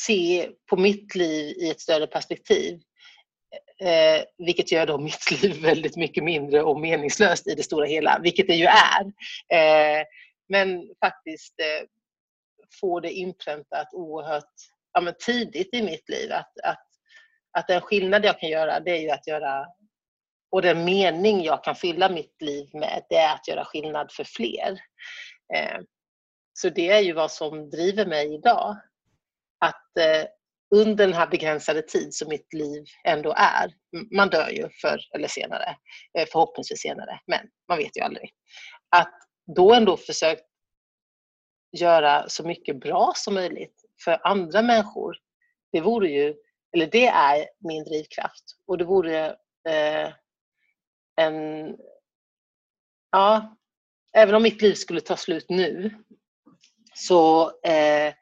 se 0.05 0.49
på 0.69 0.77
mitt 0.77 1.15
liv 1.15 1.57
i 1.57 1.69
ett 1.69 1.81
större 1.81 2.07
perspektiv. 2.07 2.81
Eh, 3.79 4.23
vilket 4.37 4.71
gör 4.71 4.85
då 4.85 4.97
mitt 4.97 5.31
liv 5.31 5.61
väldigt 5.61 5.95
mycket 5.95 6.23
mindre 6.23 6.63
och 6.63 6.79
meningslöst 6.79 7.47
i 7.47 7.55
det 7.55 7.63
stora 7.63 7.85
hela, 7.85 8.19
vilket 8.23 8.47
det 8.47 8.55
ju 8.55 8.65
är. 8.65 9.05
Eh, 9.53 10.05
men 10.49 10.89
faktiskt 10.99 11.59
eh, 11.59 11.87
få 12.79 12.99
det 12.99 13.11
inpräntat 13.11 13.93
oerhört 13.93 14.53
ja, 14.93 15.01
men 15.01 15.13
tidigt 15.25 15.73
i 15.73 15.83
mitt 15.83 16.09
liv 16.09 16.31
att, 16.31 16.59
att, 16.63 16.87
att 17.57 17.67
den 17.67 17.81
skillnad 17.81 18.25
jag 18.25 18.39
kan 18.39 18.49
göra 18.49 18.79
det 18.79 18.91
är 18.91 19.01
ju 19.01 19.09
att 19.09 19.27
göra 19.27 19.65
och 20.51 20.61
den 20.61 20.85
mening 20.85 21.43
jag 21.43 21.63
kan 21.63 21.75
fylla 21.75 22.09
mitt 22.09 22.41
liv 22.41 22.69
med, 22.73 23.05
det 23.09 23.15
är 23.15 23.35
att 23.35 23.47
göra 23.47 23.65
skillnad 23.65 24.11
för 24.11 24.23
fler. 24.23 24.79
Eh, 25.55 25.79
så 26.53 26.69
det 26.69 26.89
är 26.89 26.99
ju 26.99 27.13
vad 27.13 27.31
som 27.31 27.69
driver 27.69 28.05
mig 28.05 28.33
idag. 28.33 28.77
Att 29.59 29.97
eh, 29.97 30.27
under 30.75 31.07
den 31.07 31.13
här 31.13 31.27
begränsade 31.27 31.81
tid 31.81 32.13
som 32.13 32.29
mitt 32.29 32.53
liv 32.53 32.83
ändå 33.03 33.33
är, 33.37 33.73
man 34.15 34.29
dör 34.29 34.49
ju 34.49 34.69
förr 34.81 34.99
eller 35.15 35.27
senare, 35.27 35.75
eh, 36.17 36.27
förhoppningsvis 36.31 36.81
senare, 36.81 37.19
men 37.27 37.47
man 37.67 37.77
vet 37.77 37.97
ju 37.97 38.01
aldrig. 38.01 38.31
att 38.95 39.13
då 39.55 39.73
ändå 39.73 39.97
försökt 39.97 40.45
göra 41.77 42.29
så 42.29 42.47
mycket 42.47 42.79
bra 42.79 43.13
som 43.15 43.33
möjligt 43.33 43.75
för 44.03 44.27
andra 44.27 44.61
människor, 44.61 45.17
det 45.71 45.81
vore 45.81 46.09
ju, 46.09 46.35
eller 46.73 46.87
det 46.87 47.07
är 47.07 47.47
min 47.59 47.83
drivkraft. 47.83 48.43
Och 48.67 48.77
det 48.77 48.85
vore 48.85 49.25
eh, 49.69 50.09
en, 51.21 51.77
ja, 53.11 53.55
även 54.17 54.35
om 54.35 54.43
mitt 54.43 54.61
liv 54.61 54.73
skulle 54.73 55.01
ta 55.01 55.17
slut 55.17 55.45
nu 55.49 55.91
så, 56.95 57.43
eh, 57.43 58.13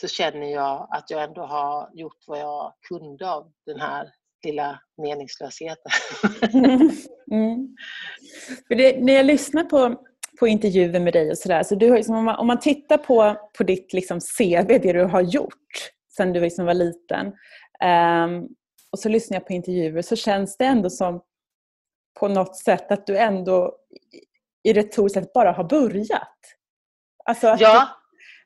så 0.00 0.08
känner 0.08 0.52
jag 0.52 0.88
att 0.90 1.10
jag 1.10 1.22
ändå 1.22 1.42
har 1.42 1.90
gjort 1.94 2.24
vad 2.26 2.40
jag 2.40 2.72
kunde 2.88 3.30
av 3.30 3.52
den 3.66 3.80
här 3.80 4.08
lilla 4.46 4.80
meningslösheten. 5.02 5.92
Mm. 6.54 6.90
Mm. 7.30 7.76
För 8.68 8.74
det, 8.74 9.00
när 9.00 9.12
jag 9.12 9.26
lyssnar 9.26 9.64
på, 9.64 10.02
på 10.40 10.46
intervjuer 10.46 11.00
med 11.00 11.12
dig 11.12 11.30
och 11.30 11.38
sådär, 11.38 11.62
så 11.62 11.74
du 11.74 11.90
har 11.90 11.96
liksom, 11.96 12.16
om, 12.16 12.24
man, 12.24 12.36
om 12.36 12.46
man 12.46 12.60
tittar 12.60 12.98
på, 12.98 13.36
på 13.58 13.64
ditt 13.64 13.92
liksom 13.92 14.20
CV, 14.20 14.66
det 14.66 14.92
du 14.92 15.04
har 15.04 15.20
gjort 15.20 15.90
sedan 16.16 16.32
du 16.32 16.40
liksom 16.40 16.64
var 16.64 16.74
liten, 16.74 17.26
um, 17.84 18.48
och 18.92 18.98
så 18.98 19.08
lyssnar 19.08 19.36
jag 19.36 19.46
på 19.46 19.52
intervjuer 19.52 20.02
så 20.02 20.16
känns 20.16 20.56
det 20.56 20.64
ändå 20.64 20.90
som 20.90 21.20
på 22.18 22.28
något 22.28 22.56
sätt 22.56 22.92
att 22.92 23.06
du 23.06 23.18
ändå 23.18 23.76
i 24.62 24.72
retoriskt 24.72 25.14
sett 25.14 25.32
bara 25.32 25.52
har 25.52 25.64
börjat. 25.64 26.38
Alltså 27.24 27.48
att 27.48 27.60
ja. 27.60 27.88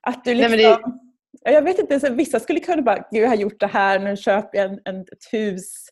Du, 0.05 0.11
att 0.11 0.25
du 0.25 0.35
liksom, 0.35 0.57
Nej, 0.57 0.77
det... 1.45 1.53
Jag 1.53 1.63
vet 1.63 1.79
inte, 1.79 2.11
vissa 2.11 2.41
skulle 2.41 2.61
kunna 2.61 2.83
bara, 2.83 3.05
jag 3.11 3.29
har 3.29 3.35
gjort 3.35 3.61
det 3.61 3.67
här, 3.67 3.99
nu 3.99 4.17
köper 4.17 4.59
jag 4.59 4.73
en, 4.73 4.81
en, 4.85 5.01
ett 5.01 5.33
hus 5.33 5.89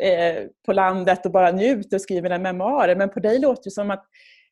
eh, 0.00 0.44
på 0.66 0.72
landet 0.72 1.26
och 1.26 1.32
bara 1.32 1.52
njuter 1.52 1.96
och 1.96 2.00
skriver 2.00 2.30
en 2.30 2.42
memoarer. 2.42 2.96
Men 2.96 3.10
på 3.10 3.20
dig 3.20 3.38
låter 3.38 3.64
det 3.64 3.70
som 3.70 3.90
att, 3.90 4.04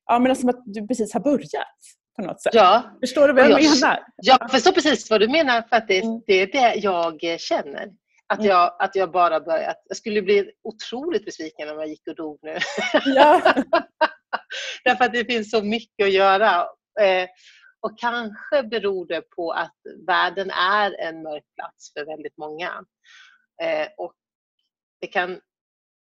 ja, 0.06 0.18
men 0.18 0.36
som 0.36 0.48
att 0.48 0.62
du 0.64 0.86
precis 0.86 1.12
har 1.12 1.20
börjat. 1.20 1.78
På 2.16 2.22
något 2.22 2.42
sätt. 2.42 2.54
Ja. 2.54 2.82
Förstår 3.00 3.28
du 3.28 3.34
vad 3.34 3.44
jag, 3.44 3.50
jag 3.50 3.80
menar? 3.80 3.98
Jag 4.16 4.50
förstår 4.50 4.72
precis 4.72 5.10
vad 5.10 5.20
du 5.20 5.28
menar 5.28 5.62
för 5.62 5.76
att 5.76 5.88
det, 5.88 5.98
mm. 5.98 6.20
det 6.26 6.34
är 6.34 6.46
det 6.46 6.74
jag 6.74 7.40
känner. 7.40 7.88
Att 8.28 8.44
jag, 8.44 8.76
att 8.78 8.96
jag 8.96 9.10
bara 9.10 9.40
börjat. 9.40 9.82
Jag 9.88 9.96
skulle 9.96 10.22
bli 10.22 10.52
otroligt 10.62 11.24
besviken 11.24 11.68
om 11.68 11.78
jag 11.78 11.88
gick 11.88 12.08
och 12.08 12.14
dog 12.14 12.38
nu. 12.42 12.58
Ja. 13.04 13.54
Därför 14.84 15.04
att 15.04 15.12
det 15.12 15.24
finns 15.24 15.50
så 15.50 15.62
mycket 15.62 16.06
att 16.06 16.12
göra. 16.12 16.60
Eh, 17.00 17.28
och 17.80 17.98
kanske 17.98 18.62
beror 18.62 19.06
det 19.06 19.20
på 19.20 19.50
att 19.50 19.76
världen 20.06 20.50
är 20.50 21.00
en 21.00 21.22
mörk 21.22 21.44
plats 21.54 21.92
för 21.92 22.04
väldigt 22.04 22.36
många. 22.36 22.84
Eh, 23.62 23.88
och 23.96 24.12
det 25.00 25.06
kan 25.06 25.40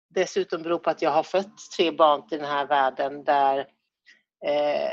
dessutom 0.10 0.63
bero 0.63 0.80
på 0.80 0.89
att 0.89 1.02
jag 1.02 1.12
har 1.12 1.24
fött 1.24 1.56
tre 1.78 1.91
barn 1.91 2.28
till 2.28 2.38
den 2.38 2.48
här 2.48 2.67
världen 2.67 3.24
där 3.24 3.60
eh, 4.45 4.91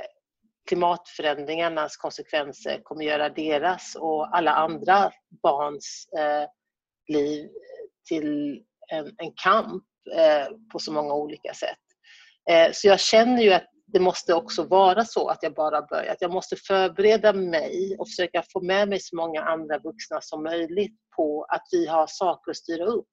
klimatförändringarnas 0.69 1.97
konsekvenser 1.97 2.81
kommer 2.83 3.05
göra 3.05 3.29
deras 3.29 3.95
och 3.95 4.37
alla 4.37 4.53
andra 4.53 5.13
barns 5.43 6.09
liv 7.09 7.45
eh, 7.45 7.51
till 8.09 8.63
en, 8.93 9.07
en 9.07 9.33
kamp 9.45 9.85
eh, 10.15 10.47
på 10.73 10.79
så 10.79 10.93
många 10.93 11.15
olika 11.15 11.55
sätt. 11.55 11.79
Eh, 12.51 12.73
så 12.73 12.89
jag 12.89 13.01
känner 13.01 13.43
ju 13.43 13.53
att 13.53 13.71
det 13.87 14.01
måste 14.01 14.35
också 14.35 14.65
vara 14.65 15.05
så 15.05 15.29
att 15.29 15.43
jag 15.43 15.55
bara 15.55 15.83
börjar. 15.83 16.13
Att 16.13 16.23
jag 16.23 16.33
måste 16.33 16.57
förbereda 16.57 17.33
mig 17.33 17.97
och 17.99 18.09
försöka 18.09 18.43
få 18.53 18.61
med 18.61 18.89
mig 18.89 19.01
så 19.01 19.17
många 19.17 19.43
andra 19.43 19.79
vuxna 19.79 20.21
som 20.21 20.43
möjligt 20.43 20.97
på 21.17 21.47
att 21.49 21.63
vi 21.73 21.87
har 21.87 22.07
saker 22.07 22.51
att 22.51 22.57
styra 22.57 22.85
upp. 22.85 23.07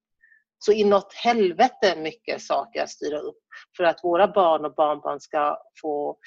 Så 0.59 0.71
inåt 0.71 1.13
helvete 1.13 1.95
mycket 1.97 2.41
saker 2.41 2.83
att 2.83 2.89
styra 2.89 3.19
upp 3.19 3.39
för 3.77 3.83
att 3.83 4.03
våra 4.03 4.27
barn 4.27 4.65
och 4.65 4.75
barnbarn 4.75 5.19
ska 5.19 5.57
få 5.81 6.17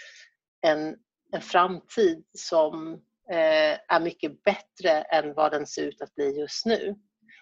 en, 0.66 0.96
en 1.32 1.40
framtid 1.40 2.24
som 2.38 2.92
eh, 3.30 3.78
är 3.88 4.00
mycket 4.00 4.42
bättre 4.42 4.90
än 4.90 5.34
vad 5.34 5.52
den 5.52 5.66
ser 5.66 5.82
ut 5.82 6.02
att 6.02 6.14
bli 6.14 6.38
just 6.38 6.66
nu. 6.66 6.94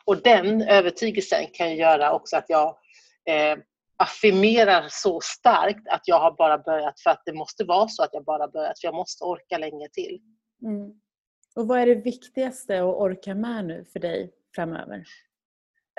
Och 0.06 0.22
den 0.22 0.62
övertygelsen 0.62 1.46
kan 1.52 1.76
göra 1.76 2.12
också 2.12 2.36
att 2.36 2.44
jag 2.48 2.76
eh, 3.28 3.58
affirmerar 3.96 4.86
så 4.88 5.20
starkt 5.20 5.88
att 5.88 6.02
jag 6.04 6.20
har 6.20 6.36
bara 6.36 6.58
börjat 6.58 7.00
för 7.00 7.10
att 7.10 7.22
det 7.26 7.32
måste 7.32 7.64
vara 7.64 7.88
så 7.88 8.02
att 8.02 8.10
jag 8.12 8.24
bara 8.24 8.48
börjat 8.48 8.80
för 8.80 8.88
jag 8.88 8.94
måste 8.94 9.24
orka 9.24 9.58
länge 9.58 9.88
till. 9.88 10.20
Mm. 10.62 10.90
Och 11.56 11.68
vad 11.68 11.78
är 11.80 11.86
det 11.86 11.94
viktigaste 11.94 12.78
att 12.78 12.96
orka 12.96 13.34
med 13.34 13.64
nu 13.64 13.84
för 13.92 14.00
dig 14.00 14.32
framöver? 14.54 15.04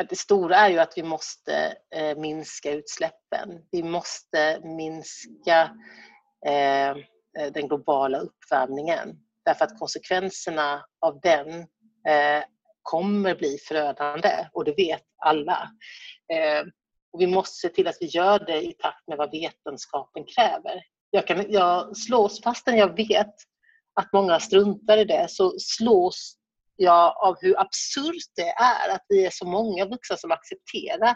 Det 0.09 0.15
stora 0.15 0.55
är 0.55 0.69
ju 0.69 0.79
att 0.79 0.97
vi 0.97 1.03
måste 1.03 1.77
eh, 1.95 2.17
minska 2.17 2.71
utsläppen. 2.71 3.61
Vi 3.71 3.83
måste 3.83 4.59
minska 4.63 5.71
eh, 6.45 6.89
eh, 6.89 7.51
den 7.53 7.67
globala 7.67 8.19
uppvärmningen 8.19 9.19
därför 9.45 9.65
att 9.65 9.79
konsekvenserna 9.79 10.85
av 11.01 11.19
den 11.19 11.59
eh, 12.07 12.43
kommer 12.85 13.35
bli 13.35 13.57
förödande 13.57 14.47
och 14.53 14.65
det 14.65 14.73
vet 14.77 15.03
alla. 15.25 15.69
Eh, 16.33 16.65
och 17.13 17.21
vi 17.21 17.27
måste 17.27 17.55
se 17.55 17.69
till 17.69 17.87
att 17.87 17.97
vi 17.99 18.05
gör 18.05 18.39
det 18.39 18.61
i 18.61 18.73
takt 18.73 19.07
med 19.07 19.17
vad 19.17 19.31
vetenskapen 19.31 20.25
kräver. 20.35 20.81
Jag, 21.09 21.27
kan, 21.27 21.51
jag 21.51 21.97
slås, 21.97 22.41
fastän 22.41 22.77
jag 22.77 22.97
vet 22.97 23.35
att 23.93 24.13
många 24.13 24.39
struntar 24.39 24.97
i 24.97 25.05
det, 25.05 25.25
så 25.29 25.53
slås 25.59 26.35
jag 26.75 27.17
av 27.17 27.35
hur 27.41 27.59
absurt 27.59 28.31
det 28.35 28.49
är 28.49 28.95
att 28.95 29.05
vi 29.09 29.25
är 29.25 29.29
så 29.29 29.47
många 29.47 29.85
vuxna 29.85 30.17
som 30.17 30.31
accepterar 30.31 31.15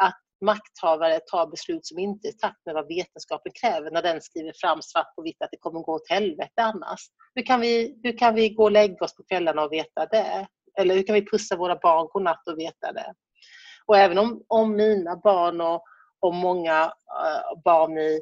att 0.00 0.20
makthavare 0.40 1.20
tar 1.20 1.46
beslut 1.46 1.86
som 1.86 1.98
inte 1.98 2.28
är 2.28 2.30
i 2.30 2.36
takt 2.36 2.66
med 2.66 2.74
vad 2.74 2.88
vetenskapen 2.88 3.52
kräver 3.60 3.90
när 3.90 4.02
den 4.02 4.20
skriver 4.20 4.52
fram 4.60 4.82
svart 4.82 5.14
på 5.16 5.22
vitt 5.22 5.42
att 5.42 5.50
det 5.50 5.56
kommer 5.56 5.80
gå 5.80 5.94
åt 5.94 6.10
helvete 6.10 6.62
annars. 6.62 7.00
Hur 7.34 7.42
kan 7.42 7.60
vi, 7.60 8.00
hur 8.02 8.18
kan 8.18 8.34
vi 8.34 8.48
gå 8.48 8.64
och 8.64 8.72
lägga 8.72 9.04
oss 9.04 9.16
på 9.16 9.22
kvällarna 9.22 9.62
och 9.62 9.72
veta 9.72 10.06
det? 10.06 10.48
Eller 10.78 10.94
hur 10.94 11.02
kan 11.02 11.14
vi 11.14 11.26
pussa 11.26 11.56
våra 11.56 11.76
barn 11.76 12.08
godnatt 12.12 12.48
och 12.48 12.58
veta 12.58 12.92
det? 12.92 13.14
Och 13.86 13.96
även 13.96 14.18
om, 14.18 14.42
om 14.48 14.76
mina 14.76 15.16
barn 15.16 15.60
och, 15.60 15.82
och 16.20 16.34
många 16.34 16.84
uh, 16.84 17.62
barn 17.64 17.98
i, 17.98 18.20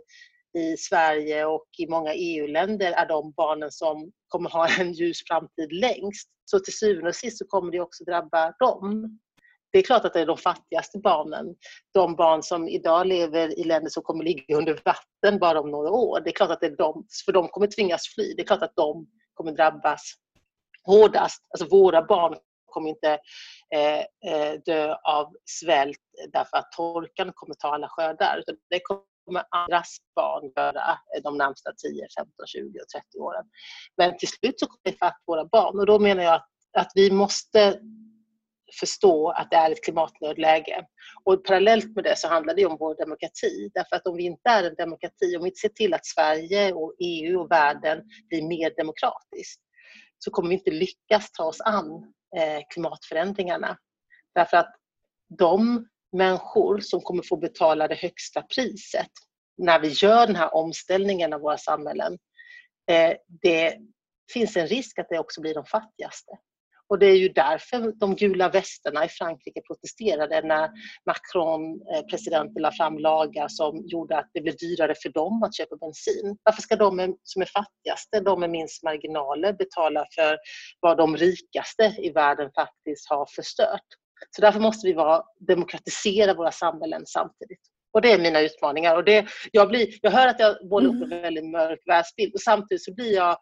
i 0.58 0.76
Sverige 0.76 1.44
och 1.44 1.66
i 1.78 1.86
många 1.88 2.14
EU-länder 2.14 2.92
är 2.92 3.06
de 3.06 3.32
barnen 3.36 3.70
som 3.70 4.12
kommer 4.28 4.50
ha 4.50 4.68
en 4.80 4.92
ljus 4.92 5.18
framtid 5.28 5.72
längst. 5.72 6.28
Så 6.44 6.58
till 6.58 6.76
syvende 6.76 7.08
och 7.08 7.14
sist 7.14 7.38
så 7.38 7.44
kommer 7.46 7.72
det 7.72 7.80
också 7.80 8.04
drabba 8.04 8.52
dem. 8.58 9.18
Det 9.72 9.78
är 9.78 9.82
klart 9.82 10.04
att 10.04 10.12
det 10.12 10.20
är 10.20 10.26
de 10.26 10.36
fattigaste 10.36 10.98
barnen, 10.98 11.46
de 11.94 12.16
barn 12.16 12.42
som 12.42 12.68
idag 12.68 13.06
lever 13.06 13.58
i 13.58 13.64
länder 13.64 13.90
som 13.90 14.02
kommer 14.02 14.24
ligga 14.24 14.56
under 14.56 14.80
vatten 14.84 15.38
bara 15.38 15.60
om 15.60 15.70
några 15.70 15.90
år. 15.90 16.20
Det 16.20 16.30
är 16.30 16.34
klart 16.34 16.50
att 16.50 16.60
det 16.60 16.66
är 16.66 16.76
de, 16.76 17.06
för 17.24 17.32
de 17.32 17.48
kommer 17.48 17.66
tvingas 17.66 18.14
fly. 18.14 18.34
Det 18.34 18.42
är 18.42 18.46
klart 18.46 18.62
att 18.62 18.76
de 18.76 19.06
kommer 19.34 19.52
drabbas 19.52 20.02
hårdast. 20.86 21.42
Alltså 21.50 21.76
våra 21.76 22.02
barn 22.02 22.36
kommer 22.66 22.90
inte 22.90 23.18
eh, 23.74 24.00
eh, 24.32 24.60
dö 24.64 24.94
av 25.04 25.32
svält 25.44 25.98
därför 26.32 26.56
att 26.56 26.72
torkan 26.72 27.32
kommer 27.34 27.54
ta 27.54 27.68
alla 27.68 27.88
skördar. 27.88 28.38
Utan 28.38 28.56
det 28.70 28.80
kommer 28.80 29.44
andras 29.50 29.96
barn 30.16 30.52
göra 30.56 30.90
eh, 30.90 31.22
de 31.22 31.38
närmsta 31.38 31.72
10, 31.72 32.06
15, 32.18 32.46
20 32.46 32.80
och 32.80 32.88
30 32.88 33.18
åren. 33.18 33.44
Men 33.96 34.16
till 34.18 34.28
slut 34.28 34.60
så 34.60 34.66
kommer 34.66 34.80
det 34.84 34.98
fatta 34.98 35.22
våra 35.26 35.44
barn 35.44 35.78
och 35.78 35.86
då 35.86 35.98
menar 35.98 36.22
jag 36.22 36.34
att, 36.34 36.48
att 36.78 36.92
vi 36.94 37.10
måste 37.10 37.80
förstå 38.80 39.30
att 39.30 39.50
det 39.50 39.56
är 39.56 39.70
ett 39.70 39.84
klimatnödläge. 39.84 40.86
Och 41.24 41.44
parallellt 41.44 41.94
med 41.94 42.04
det 42.04 42.18
så 42.18 42.28
handlar 42.28 42.54
det 42.54 42.66
om 42.66 42.76
vår 42.80 42.94
demokrati. 42.94 43.70
Därför 43.74 43.96
att 43.96 44.06
om 44.06 44.16
vi 44.16 44.24
inte 44.24 44.50
är 44.50 44.64
en 44.64 44.74
demokrati, 44.74 45.36
om 45.36 45.42
vi 45.42 45.48
inte 45.48 45.60
ser 45.60 45.68
till 45.68 45.94
att 45.94 46.06
Sverige 46.06 46.72
och 46.72 46.94
EU 46.98 47.40
och 47.40 47.50
världen 47.50 48.02
blir 48.28 48.42
mer 48.42 48.72
demokratiskt, 48.76 49.60
så 50.18 50.30
kommer 50.30 50.48
vi 50.48 50.54
inte 50.54 50.70
lyckas 50.70 51.32
ta 51.32 51.44
oss 51.44 51.60
an 51.60 52.12
eh, 52.36 52.62
klimatförändringarna. 52.68 53.78
Därför 54.34 54.56
att 54.56 54.74
de 55.38 55.88
människor 56.12 56.80
som 56.80 57.00
kommer 57.00 57.22
få 57.22 57.36
betala 57.36 57.88
det 57.88 57.94
högsta 57.94 58.42
priset 58.42 59.10
när 59.58 59.80
vi 59.80 59.88
gör 59.88 60.26
den 60.26 60.36
här 60.36 60.54
omställningen 60.54 61.32
av 61.32 61.40
våra 61.40 61.58
samhällen, 61.58 62.18
eh, 62.90 63.16
det 63.42 63.78
finns 64.32 64.56
en 64.56 64.66
risk 64.66 64.98
att 64.98 65.08
det 65.08 65.18
också 65.18 65.40
blir 65.40 65.54
de 65.54 65.64
fattigaste. 65.64 66.32
Och 66.88 66.98
det 66.98 67.06
är 67.06 67.16
ju 67.16 67.28
därför 67.28 67.92
de 67.92 68.16
gula 68.16 68.48
västarna 68.48 69.04
i 69.04 69.08
Frankrike 69.08 69.60
protesterade 69.60 70.42
när 70.42 70.70
Macron, 71.06 71.80
eh, 71.94 72.02
presidenten, 72.10 72.62
la 72.62 72.72
fram 72.72 72.98
lagar 72.98 73.48
som 73.48 73.82
gjorde 73.86 74.18
att 74.18 74.30
det 74.34 74.40
blev 74.40 74.56
dyrare 74.56 74.94
för 75.02 75.08
dem 75.08 75.42
att 75.42 75.56
köpa 75.56 75.76
bensin. 75.76 76.36
Varför 76.42 76.62
ska 76.62 76.76
de 76.76 77.16
som 77.22 77.42
är 77.42 77.46
fattigaste, 77.46 78.20
de 78.20 78.40
med 78.40 78.50
minst 78.50 78.82
marginaler, 78.82 79.52
betala 79.52 80.06
för 80.14 80.38
vad 80.80 80.96
de 80.96 81.16
rikaste 81.16 81.94
i 81.98 82.10
världen 82.10 82.50
faktiskt 82.54 83.10
har 83.10 83.26
förstört? 83.36 83.86
Så 84.30 84.42
därför 84.42 84.60
måste 84.60 84.86
vi 84.86 84.92
vara, 84.92 85.22
demokratisera 85.48 86.34
våra 86.34 86.52
samhällen 86.52 87.02
samtidigt. 87.06 87.60
Och 87.92 88.02
det 88.02 88.12
är 88.12 88.18
mina 88.18 88.40
utmaningar. 88.40 88.96
Och 88.96 89.04
det, 89.04 89.26
jag, 89.52 89.68
blir, 89.68 89.88
jag 90.02 90.10
hör 90.10 90.26
att 90.26 90.40
jag 90.40 90.70
målar 90.70 90.88
upp 90.88 90.94
en 90.94 91.12
mm. 91.12 91.22
väldigt 91.22 91.50
mörk 91.50 91.80
världsbild 91.86 92.34
och 92.34 92.40
samtidigt 92.40 92.84
så 92.84 92.94
blir 92.94 93.14
jag, 93.14 93.36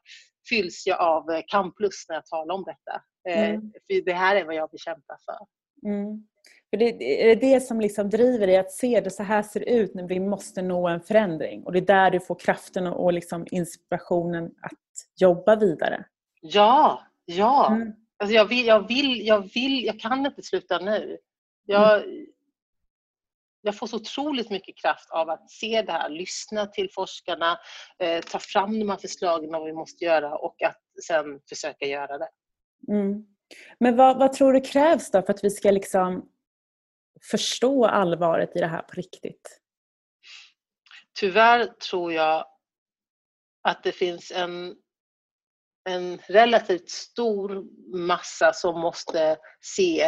fylls 0.48 0.86
jag 0.86 1.00
av 1.00 1.30
eh, 1.30 1.42
kamplust 1.46 2.08
när 2.08 2.16
jag 2.16 2.26
talar 2.26 2.54
om 2.54 2.64
detta. 2.64 3.02
Eh, 3.28 3.48
mm. 3.48 3.72
För 3.86 4.04
det 4.04 4.12
här 4.12 4.36
är 4.36 4.44
vad 4.44 4.54
jag 4.54 4.70
vill 4.70 4.80
kämpa 4.80 5.18
för. 5.24 5.46
Mm. 5.88 6.26
För 6.70 6.78
det, 6.78 7.22
är 7.22 7.36
det 7.36 7.54
det 7.54 7.60
som 7.60 7.80
liksom 7.80 8.10
driver 8.10 8.46
dig 8.46 8.56
att 8.56 8.72
se 8.72 9.00
det 9.00 9.10
så 9.10 9.22
här 9.22 9.42
ser 9.42 9.60
det 9.60 9.70
ut 9.70 9.94
när 9.94 10.08
vi 10.08 10.20
måste 10.20 10.62
nå 10.62 10.88
en 10.88 11.00
förändring? 11.00 11.62
Och 11.64 11.72
det 11.72 11.78
är 11.78 11.86
där 11.86 12.10
du 12.10 12.20
får 12.20 12.34
kraften 12.34 12.86
och, 12.86 13.04
och 13.04 13.12
liksom 13.12 13.46
inspirationen 13.50 14.44
att 14.44 15.20
jobba 15.20 15.56
vidare? 15.56 16.04
Ja, 16.40 17.02
ja. 17.24 17.72
Mm. 17.72 17.92
Alltså 18.16 18.34
jag, 18.34 18.44
vill, 18.44 18.66
jag, 18.66 18.88
vill, 18.88 19.26
jag 19.26 19.54
vill, 19.54 19.84
jag 19.84 20.00
kan 20.00 20.26
inte 20.26 20.42
sluta 20.42 20.78
nu. 20.78 21.18
Jag, 21.66 22.04
mm. 22.04 22.26
jag 23.62 23.76
får 23.76 23.86
så 23.86 23.96
otroligt 23.96 24.50
mycket 24.50 24.76
kraft 24.76 25.10
av 25.10 25.30
att 25.30 25.50
se 25.50 25.82
det 25.82 25.92
här, 25.92 26.08
lyssna 26.08 26.66
till 26.66 26.90
forskarna, 26.92 27.58
eh, 27.98 28.20
ta 28.20 28.38
fram 28.38 28.78
de 28.78 28.88
här 28.88 28.96
förslagen 28.96 29.52
vad 29.52 29.64
vi 29.64 29.72
måste 29.72 30.04
göra 30.04 30.36
och 30.36 30.62
att 30.62 30.80
sen 31.06 31.40
försöka 31.48 31.86
göra 31.86 32.18
det. 32.18 32.28
Mm. 32.88 33.26
Men 33.78 33.96
vad, 33.96 34.18
vad, 34.18 34.32
tror 34.32 34.52
du 34.52 34.60
krävs 34.60 35.10
då 35.10 35.22
för 35.22 35.32
att 35.32 35.44
vi 35.44 35.50
ska 35.50 35.70
liksom 35.70 36.28
förstå 37.30 37.86
allvaret 37.86 38.56
i 38.56 38.58
det 38.58 38.66
här 38.66 38.82
på 38.82 38.92
riktigt? 38.94 39.60
Tyvärr 41.20 41.66
tror 41.66 42.12
jag 42.12 42.46
att 43.68 43.82
det 43.82 43.92
finns 43.92 44.32
en, 44.34 44.74
en 45.88 46.18
relativt 46.18 46.90
stor 46.90 47.64
massa 47.96 48.52
som 48.52 48.80
måste 48.80 49.36
se 49.60 50.02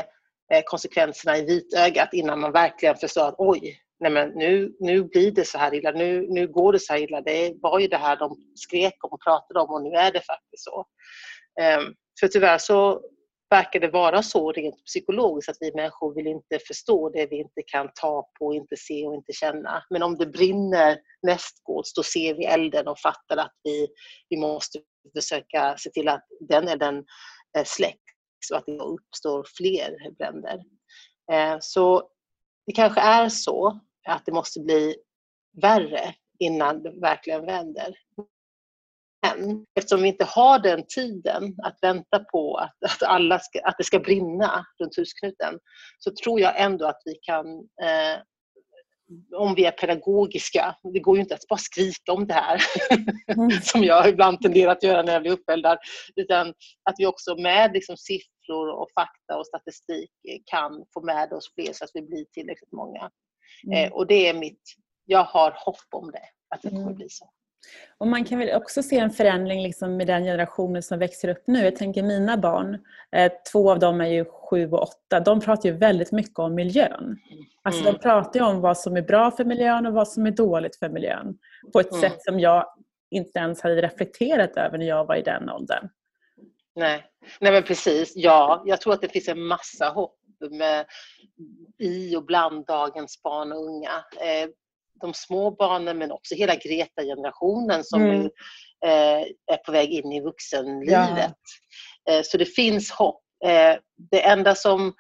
eh, 0.53 0.63
konsekvenserna 0.65 1.39
i 1.39 1.45
vitögat 1.45 2.13
innan 2.13 2.41
man 2.41 2.53
verkligen 2.53 2.97
förstår 2.97 3.29
att 3.29 3.35
oj, 3.39 3.81
nej 4.01 4.13
men 4.13 4.29
nu, 4.29 4.77
nu 4.81 5.05
blir 5.05 5.31
det 5.31 5.45
så 5.45 5.59
här 5.59 5.75
illa, 5.75 5.91
nu, 5.91 6.27
nu 6.29 6.49
går 6.49 6.73
det 6.73 6.81
så 6.81 6.93
här 6.93 7.01
illa. 7.01 7.21
Det 7.21 7.55
var 7.63 7.79
ju 7.79 7.89
det 7.89 7.97
här 7.97 8.17
de 8.17 8.37
skrek 8.55 9.05
om 9.05 9.13
och 9.13 9.23
pratade 9.23 9.61
om 9.61 9.71
och 9.71 9.83
nu 9.83 9.91
är 9.91 10.13
det 10.13 10.21
faktiskt 10.21 10.65
så. 10.65 10.87
Um, 11.79 11.95
för 12.21 12.29
tyvärr 12.29 12.59
så 12.59 13.01
verkar 13.51 13.81
det 13.81 13.89
vara 13.89 14.23
så 14.23 14.53
rent 14.53 14.85
psykologiskt 14.85 15.49
att 15.51 15.57
vi 15.61 15.73
människor 15.75 16.15
vill 16.15 16.27
inte 16.27 16.59
förstå 16.67 17.11
det 17.11 17.27
vi 17.27 17.37
inte 17.37 17.63
kan 17.67 17.91
ta 17.95 18.31
på, 18.39 18.55
inte 18.55 18.77
se 18.77 19.07
och 19.07 19.15
inte 19.15 19.33
känna. 19.33 19.83
Men 19.91 20.03
om 20.03 20.17
det 20.17 20.27
brinner 20.27 20.99
nästgårds 21.23 21.95
då 21.95 22.03
ser 22.03 22.35
vi 22.35 22.45
elden 22.45 22.89
och 22.89 22.99
fattar 22.99 23.37
att 23.37 23.55
vi, 23.63 23.89
vi 24.29 24.37
måste 24.37 24.79
försöka 25.15 25.77
se 25.79 25.91
till 25.91 26.09
att 26.09 26.27
den 26.49 26.69
elden 26.69 27.05
eh, 27.59 27.65
släcks 27.65 28.51
och 28.53 28.59
att 28.59 28.67
det 28.67 28.79
uppstår 28.79 29.47
fler 29.57 30.11
bränder. 30.19 30.63
Eh, 31.33 31.57
så 31.61 32.09
det 32.67 32.73
kanske 32.73 33.01
är 33.01 33.29
så 33.29 33.81
att 34.09 34.27
det 34.27 34.33
måste 34.33 34.61
bli 34.61 34.97
värre 35.63 36.15
innan 36.39 36.83
det 36.83 37.01
verkligen 37.01 37.47
vänder 37.47 37.97
än. 39.27 39.65
Eftersom 39.79 40.03
vi 40.03 40.09
inte 40.09 40.25
har 40.25 40.59
den 40.59 40.85
tiden 40.95 41.55
att 41.63 41.79
vänta 41.83 42.19
på 42.19 42.57
att, 42.57 42.85
att, 42.85 43.03
alla 43.03 43.39
ska, 43.39 43.61
att 43.61 43.75
det 43.79 43.85
ska 43.85 43.99
brinna 43.99 44.67
runt 44.83 44.97
husknuten 44.97 45.59
så 45.99 46.11
tror 46.25 46.41
jag 46.41 46.61
ändå 46.61 46.87
att 46.87 47.03
vi 47.05 47.15
kan 47.15 47.47
eh, 47.83 48.21
om 49.37 49.55
vi 49.55 49.65
är 49.65 49.71
pedagogiska, 49.71 50.77
det 50.93 51.01
går 51.01 51.17
ju 51.17 51.23
inte 51.23 51.35
att 51.35 51.49
bara 51.49 51.59
skrika 51.59 52.13
om 52.13 52.27
det 52.27 52.35
här 52.35 52.61
mm. 53.37 53.51
som 53.63 53.85
jag 53.85 54.09
ibland 54.09 54.41
tenderar 54.41 54.73
att 54.73 54.83
göra 54.83 55.03
när 55.03 55.13
jag 55.13 55.23
blir 55.23 55.33
uppeldad, 55.33 55.79
utan 56.17 56.49
att 56.83 56.95
vi 56.99 57.07
också 57.07 57.37
med 57.37 57.73
liksom 57.73 57.97
siffror 57.97 58.69
och 58.69 58.89
fakta 58.95 59.39
och 59.39 59.47
statistik 59.47 60.11
kan 60.45 60.85
få 60.95 61.01
med 61.01 61.33
oss 61.33 61.55
fler 61.55 61.73
så 61.73 61.85
att 61.85 61.91
vi 61.95 62.03
blir 62.03 62.25
tillräckligt 62.25 62.73
många. 62.73 63.11
Mm. 63.67 63.85
Eh, 63.85 63.93
och 63.93 64.07
det 64.07 64.29
är 64.29 64.35
mitt, 64.35 64.63
jag 65.05 65.25
har 65.25 65.55
hopp 65.65 65.95
om 65.95 66.11
det, 66.11 66.29
att 66.55 66.63
det 66.63 66.69
kommer 66.69 66.83
mm. 66.83 66.95
bli 66.95 67.09
så. 67.09 67.31
Och 67.99 68.07
man 68.07 68.25
kan 68.25 68.39
väl 68.39 68.57
också 68.57 68.83
se 68.83 68.99
en 68.99 69.11
förändring 69.11 69.63
liksom 69.63 69.97
med 69.97 70.07
den 70.07 70.25
generationen 70.25 70.83
som 70.83 70.99
växer 70.99 71.29
upp 71.29 71.43
nu. 71.47 71.65
Jag 71.65 71.77
tänker 71.77 72.03
mina 72.03 72.37
barn, 72.37 72.79
eh, 73.13 73.33
två 73.53 73.71
av 73.71 73.79
dem 73.79 74.01
är 74.01 74.09
ju 74.09 74.25
sju 74.25 74.71
och 74.71 74.83
åtta, 74.83 75.21
de 75.21 75.41
pratar 75.41 75.69
ju 75.69 75.77
väldigt 75.77 76.13
mycket 76.13 76.39
om 76.39 76.55
miljön. 76.55 77.19
Alltså 77.63 77.81
mm. 77.81 77.93
de 77.93 77.99
pratar 77.99 78.41
ju 78.41 78.47
om 78.47 78.61
vad 78.61 78.79
som 78.79 78.97
är 78.97 79.03
bra 79.03 79.31
för 79.31 79.45
miljön 79.45 79.87
och 79.87 79.93
vad 79.93 80.09
som 80.09 80.27
är 80.27 80.31
dåligt 80.31 80.77
för 80.77 80.89
miljön. 80.89 81.39
På 81.73 81.81
ett 81.81 81.93
mm. 81.93 82.01
sätt 82.01 82.23
som 82.23 82.41
jag 82.41 82.67
inte 83.11 83.39
ens 83.39 83.63
hade 83.63 83.83
reflekterat 83.83 84.57
över 84.57 84.79
när 84.79 84.87
jag 84.87 85.07
var 85.07 85.17
i 85.17 85.23
den 85.23 85.51
åldern. 85.51 85.89
Nej. 86.75 87.05
Nej 87.41 87.53
men 87.53 87.63
precis, 87.63 88.13
ja. 88.17 88.63
Jag 88.67 88.81
tror 88.81 88.93
att 88.93 89.01
det 89.01 89.09
finns 89.09 89.29
en 89.29 89.43
massa 89.43 89.89
hopp 89.89 90.17
med, 90.51 90.87
i 91.79 92.17
och 92.17 92.25
bland 92.25 92.67
dagens 92.67 93.23
barn 93.23 93.53
och 93.53 93.65
unga. 93.65 94.05
Eh, 94.21 94.49
de 95.01 95.15
små 95.15 95.51
barnen 95.51 95.99
men 95.99 96.13
också 96.13 96.35
hela 96.35 96.55
Greta-generationen 96.55 97.85
som 97.85 98.03
mm. 98.03 98.19
nu 98.19 98.31
eh, 98.85 99.21
är 99.53 99.57
på 99.67 99.73
väg 99.73 99.91
in 99.91 100.13
i 100.13 100.21
vuxenlivet. 100.21 101.35
Ja. 102.05 102.13
Eh, 102.13 102.23
så 102.25 102.39
det 102.39 102.45
finns 102.45 102.91
hopp. 102.91 103.23
Eh, 103.45 103.77
det 104.11 104.27
enda 104.27 104.55
som 104.55 104.95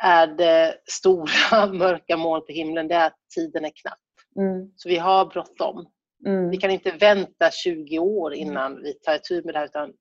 är 0.00 0.26
det 0.26 0.74
stora 0.90 1.66
mörka 1.72 2.16
molnet 2.16 2.46
på 2.46 2.52
himlen 2.52 2.88
det 2.88 2.94
är 2.94 3.06
att 3.06 3.18
tiden 3.34 3.64
är 3.64 3.72
knapp. 3.82 3.98
Mm. 4.38 4.72
Så 4.76 4.88
vi 4.88 4.96
har 4.96 5.26
bråttom. 5.26 5.86
Mm. 6.26 6.50
Vi 6.50 6.56
kan 6.56 6.70
inte 6.70 6.90
vänta 6.90 7.50
20 7.50 7.98
år 7.98 8.34
mm. 8.34 8.48
innan 8.48 8.82
vi 8.82 8.92
tar 8.92 9.14
itu 9.14 9.42
med 9.44 9.54
det 9.54 9.58
här 9.58 9.66
utan 9.66 9.92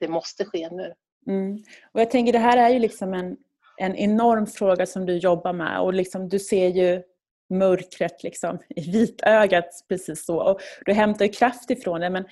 det 0.00 0.08
måste 0.08 0.44
ske 0.44 0.70
nu. 0.70 0.92
Mm. 1.26 1.62
Och 1.92 2.00
jag 2.00 2.10
tänker 2.10 2.32
det 2.32 2.38
här 2.38 2.56
är 2.56 2.68
ju 2.68 2.78
liksom 2.78 3.14
en, 3.14 3.36
en 3.76 3.96
enorm 3.96 4.46
fråga 4.46 4.86
som 4.86 5.06
du 5.06 5.16
jobbar 5.16 5.52
med 5.52 5.80
och 5.80 5.94
liksom, 5.94 6.28
du 6.28 6.38
ser 6.38 6.68
ju 6.68 7.02
mörkret 7.50 8.22
liksom, 8.22 8.58
i 8.76 8.90
vitögat 8.90 9.68
precis 9.88 10.24
så. 10.24 10.42
Och 10.42 10.60
du 10.84 10.92
hämtar 10.92 11.32
kraft 11.32 11.70
ifrån 11.70 12.00
det 12.00 12.10
men 12.10 12.24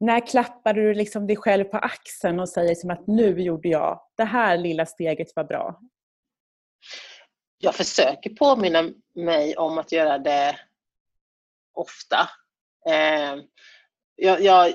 när 0.00 0.26
klappar 0.26 0.74
du 0.74 0.94
liksom 0.94 1.26
dig 1.26 1.36
själv 1.36 1.64
på 1.64 1.76
axeln 1.76 2.40
och 2.40 2.48
säger 2.48 2.74
som 2.74 2.90
att 2.90 3.06
nu 3.06 3.40
gjorde 3.40 3.68
jag, 3.68 4.00
det 4.16 4.24
här 4.24 4.56
lilla 4.56 4.86
steget 4.86 5.36
var 5.36 5.44
bra? 5.44 5.80
Jag 7.58 7.74
försöker 7.74 8.30
påminna 8.30 8.90
mig 9.14 9.56
om 9.56 9.78
att 9.78 9.92
göra 9.92 10.18
det 10.18 10.56
ofta. 11.72 12.28
Eh, 12.88 13.42
jag, 14.16 14.40
jag, 14.40 14.72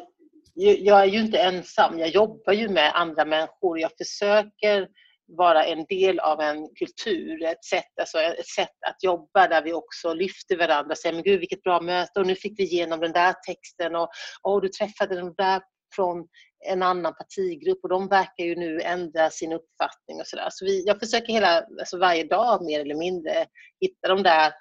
jag 0.55 1.01
är 1.01 1.05
ju 1.05 1.19
inte 1.19 1.39
ensam, 1.39 1.99
jag 1.99 2.09
jobbar 2.09 2.53
ju 2.53 2.69
med 2.69 2.91
andra 2.95 3.25
människor. 3.25 3.79
Jag 3.79 3.91
försöker 3.97 4.87
vara 5.27 5.65
en 5.65 5.85
del 5.89 6.19
av 6.19 6.41
en 6.41 6.69
kultur, 6.75 7.43
ett 7.43 7.65
sätt, 7.65 7.99
alltså 7.99 8.19
ett 8.19 8.47
sätt 8.47 8.77
att 8.87 9.03
jobba 9.03 9.47
där 9.47 9.63
vi 9.63 9.73
också 9.73 10.13
lyfter 10.13 10.57
varandra 10.57 10.91
och 10.91 10.97
säger 10.97 11.15
men 11.15 11.23
gud 11.23 11.39
vilket 11.39 11.63
bra 11.63 11.81
möte 11.81 12.19
och 12.19 12.27
nu 12.27 12.35
fick 12.35 12.59
vi 12.59 12.63
igenom 12.63 12.99
den 12.99 13.11
där 13.11 13.33
texten 13.47 13.95
och, 13.95 14.09
och 14.41 14.61
du 14.61 14.69
träffade 14.69 15.15
den 15.15 15.33
där 15.37 15.61
från 15.95 16.27
en 16.65 16.83
annan 16.83 17.13
partigrupp 17.13 17.79
och 17.83 17.89
de 17.89 18.07
verkar 18.07 18.43
ju 18.43 18.55
nu 18.55 18.81
ändra 18.81 19.29
sin 19.29 19.53
uppfattning 19.53 20.19
och 20.19 20.27
sådär. 20.27 20.47
Så 20.51 20.65
vi, 20.65 20.83
jag 20.85 20.99
försöker 20.99 21.33
hela, 21.33 21.65
alltså 21.79 21.97
varje 21.97 22.23
dag 22.23 22.65
mer 22.65 22.79
eller 22.79 22.95
mindre 22.95 23.45
hitta 23.79 24.07
de 24.07 24.23
där 24.23 24.53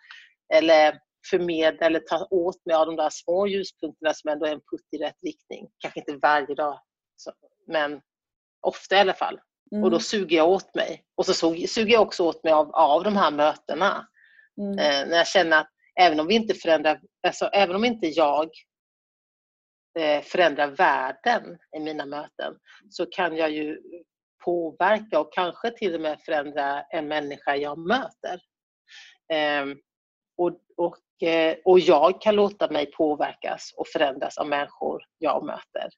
eller 0.55 0.99
förmedla 1.31 1.87
eller 1.87 2.01
ta 2.01 2.27
åt 2.31 2.67
mig 2.67 2.77
av 2.77 2.87
de 2.87 2.97
där 2.97 3.11
små 3.13 3.47
ljuspunkterna 3.47 4.15
som 4.15 4.31
ändå 4.31 4.47
är 4.47 4.53
en 4.53 4.61
putt 4.61 4.89
i 4.93 4.99
rätt 4.99 5.23
riktning. 5.23 5.69
Kanske 5.79 6.01
inte 6.01 6.17
varje 6.23 6.55
dag, 6.55 6.81
så, 7.17 7.33
men 7.67 8.01
ofta 8.61 8.97
i 8.97 8.99
alla 8.99 9.15
fall. 9.15 9.41
Mm. 9.73 9.85
Och 9.85 9.91
då 9.91 9.97
mm. 9.97 10.01
suger 10.01 10.37
jag 10.37 10.49
åt 10.49 10.75
mig. 10.75 11.05
Och 11.17 11.27
så 11.27 11.35
suger 11.67 11.93
jag 11.93 12.03
också 12.03 12.25
åt 12.25 12.45
mig 12.45 12.53
av, 12.53 12.75
av 12.75 13.05
de 13.05 13.17
här 13.17 13.31
mötena. 13.31 14.07
Mm. 14.61 14.79
Eh, 14.79 15.09
när 15.09 15.17
jag 15.17 15.27
känner 15.27 15.61
att 15.61 15.71
även 16.01 16.21
om 16.21 16.27
vi 16.27 16.35
inte 16.35 16.55
förändrar, 16.55 17.01
alltså 17.27 17.47
även 17.47 17.77
om 17.77 17.85
inte 17.85 18.07
jag 18.07 18.49
eh, 19.99 20.23
förändrar 20.23 20.69
världen 20.69 21.59
i 21.77 21.81
mina 21.81 22.07
möten 22.07 22.55
så 22.91 23.07
kan 23.07 23.37
jag 23.37 23.51
ju 23.51 23.79
påverka 24.45 25.21
och 25.21 25.33
kanske 25.33 25.71
till 25.71 25.95
och 25.95 26.01
med 26.01 26.21
förändra 26.21 26.83
en 26.83 27.09
människa 27.09 27.57
jag 27.57 27.79
möter. 27.79 28.41
Eh, 29.33 29.67
och, 30.37 30.61
och, 30.77 31.29
eh, 31.29 31.57
och 31.65 31.81
jag 31.81 32.21
kan 32.21 32.35
låta 32.35 32.71
mig 32.71 32.87
påverkas 32.87 33.75
och 33.77 33.89
förändras 33.89 34.39
av 34.39 34.49
människor 34.49 35.03
jag 35.19 35.45
möter. 35.45 35.89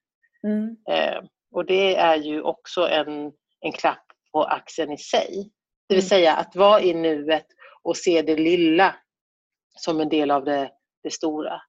Mm. 0.47 0.77
Ehm, 0.91 1.27
och 1.55 1.65
det 1.65 1.97
är 1.97 2.17
ju 2.17 2.43
också 2.43 2.89
en 2.89 3.33
en 3.61 3.73
klapp 3.73 4.05
på 4.33 4.45
axeln 4.45 4.93
i 4.93 4.99
sig. 4.99 5.51
Det 5.89 5.95
vill 5.95 6.05
mm. 6.05 6.09
säga 6.09 6.35
att 6.35 6.57
vara 6.57 6.81
i 6.81 6.95
nuet 6.95 7.47
och 7.83 7.97
se 7.97 8.23
det 8.23 8.37
lilla 8.37 8.97
som 9.79 10.01
en 10.01 10.09
del 10.09 10.31
av 10.31 10.45
det, 10.45 10.71
det 11.03 11.11
stora. 11.11 11.61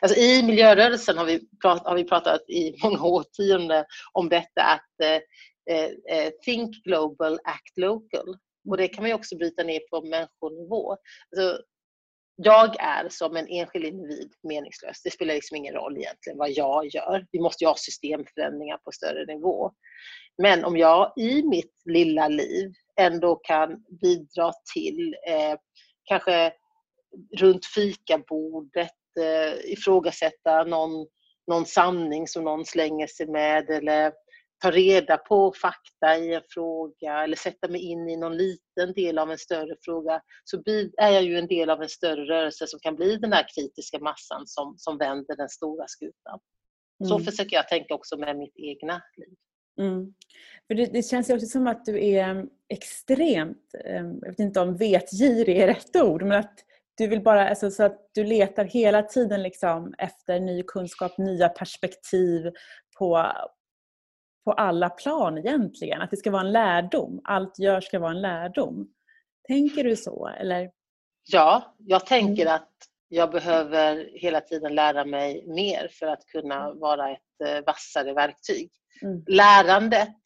Alltså 0.00 0.18
I 0.18 0.42
miljörörelsen 0.42 1.18
har 1.18 1.24
vi, 1.24 1.48
prat, 1.62 1.86
har 1.86 1.94
vi 1.94 2.04
pratat 2.04 2.50
i 2.50 2.74
många 2.82 3.02
årtionden 3.02 3.84
om 4.12 4.28
detta 4.28 4.62
att 4.62 5.00
eh, 5.02 5.20
eh, 5.76 5.90
eh, 6.16 6.32
think 6.44 6.84
global, 6.84 7.38
act 7.44 7.78
local. 7.78 8.36
Och 8.68 8.76
det 8.76 8.88
kan 8.88 9.04
man 9.04 9.12
också 9.12 9.36
bryta 9.36 9.62
ner 9.62 9.80
på 9.90 10.02
människonivå. 10.02 10.92
Alltså, 10.92 11.62
jag 12.36 12.76
är 12.80 13.08
som 13.08 13.36
en 13.36 13.48
enskild 13.48 13.84
individ 13.84 14.32
meningslös. 14.42 15.02
Det 15.02 15.10
spelar 15.10 15.34
liksom 15.34 15.56
ingen 15.56 15.74
roll 15.74 15.96
egentligen 15.96 16.38
vad 16.38 16.50
jag 16.50 16.86
gör. 16.86 17.26
Vi 17.32 17.40
måste 17.40 17.64
ju 17.64 17.68
ha 17.68 17.74
systemförändringar 17.76 18.78
på 18.78 18.92
större 18.92 19.34
nivå. 19.34 19.72
Men 20.42 20.64
om 20.64 20.76
jag 20.76 21.12
i 21.16 21.42
mitt 21.42 21.82
lilla 21.84 22.28
liv 22.28 22.72
ändå 23.00 23.36
kan 23.36 23.84
bidra 24.00 24.52
till 24.74 25.16
eh, 25.28 25.58
kanske 26.04 26.52
runt 27.38 27.66
fikabordet 27.66 28.90
eh, 29.20 29.72
ifrågasätta 29.72 30.64
någon, 30.64 31.06
någon 31.46 31.66
sanning 31.66 32.28
som 32.28 32.44
någon 32.44 32.64
slänger 32.64 33.06
sig 33.06 33.26
med 33.26 33.70
eller 33.70 34.12
ta 34.62 34.70
reda 34.70 35.16
på 35.16 35.52
fakta 35.52 36.16
i 36.16 36.34
en 36.34 36.42
fråga 36.48 37.24
eller 37.24 37.36
sätta 37.36 37.68
mig 37.68 37.80
in 37.80 38.08
i 38.08 38.16
någon 38.16 38.36
liten 38.36 38.92
del 38.94 39.18
av 39.18 39.30
en 39.30 39.38
större 39.38 39.76
fråga 39.84 40.20
så 40.44 40.62
är 40.98 41.10
jag 41.10 41.22
ju 41.22 41.38
en 41.38 41.46
del 41.46 41.70
av 41.70 41.82
en 41.82 41.88
större 41.88 42.24
rörelse 42.24 42.66
som 42.66 42.80
kan 42.80 42.96
bli 42.96 43.16
den 43.16 43.30
där 43.30 43.46
kritiska 43.54 43.98
massan 43.98 44.46
som, 44.46 44.74
som 44.78 44.98
vänder 44.98 45.36
den 45.36 45.48
stora 45.48 45.84
skutan. 45.88 46.40
Så 47.08 47.14
mm. 47.14 47.24
försöker 47.24 47.56
jag 47.56 47.68
tänka 47.68 47.94
också 47.94 48.16
med 48.16 48.36
mitt 48.36 48.56
egna 48.56 49.02
liv. 49.16 49.36
Mm. 49.78 50.14
För 50.66 50.74
det, 50.74 50.86
det, 50.86 51.02
känns 51.02 51.30
ju 51.30 51.34
också 51.34 51.46
som 51.46 51.66
att 51.66 51.84
du 51.84 52.04
är 52.04 52.46
extremt, 52.68 53.74
eh, 53.84 54.06
jag 54.20 54.28
vet 54.28 54.40
inte 54.40 54.60
om 54.60 54.76
vetgirig 54.76 55.58
är 55.58 55.66
rätt 55.66 55.96
ord, 55.96 56.22
men 56.22 56.38
att 56.38 56.64
du 56.98 57.06
vill 57.06 57.22
bara, 57.22 57.48
alltså, 57.48 57.70
så 57.70 57.82
att 57.82 58.10
du 58.14 58.24
letar 58.24 58.64
hela 58.64 59.02
tiden 59.02 59.42
liksom 59.42 59.94
efter 59.98 60.40
ny 60.40 60.62
kunskap, 60.62 61.18
nya 61.18 61.48
perspektiv 61.48 62.50
på, 62.98 63.32
på 64.44 64.52
alla 64.52 64.90
plan 64.90 65.38
egentligen. 65.38 66.02
Att 66.02 66.10
det 66.10 66.16
ska 66.16 66.30
vara 66.30 66.42
en 66.42 66.52
lärdom. 66.52 67.20
Allt 67.24 67.58
gör 67.58 67.80
ska 67.80 67.98
vara 67.98 68.10
en 68.10 68.20
lärdom. 68.20 68.88
Tänker 69.48 69.84
du 69.84 69.96
så? 69.96 70.28
Eller? 70.28 70.70
Ja, 71.32 71.74
jag 71.78 72.06
tänker 72.06 72.42
mm. 72.42 72.54
att 72.54 72.72
jag 73.08 73.30
behöver 73.30 74.10
hela 74.12 74.40
tiden 74.40 74.74
lära 74.74 75.04
mig 75.04 75.44
mer 75.46 75.88
för 75.92 76.06
att 76.06 76.26
kunna 76.26 76.72
vara 76.72 77.10
ett 77.10 77.40
eh, 77.48 77.64
vassare 77.66 78.12
verktyg. 78.12 78.70
Mm. 79.02 79.24
Lärandet 79.26 80.16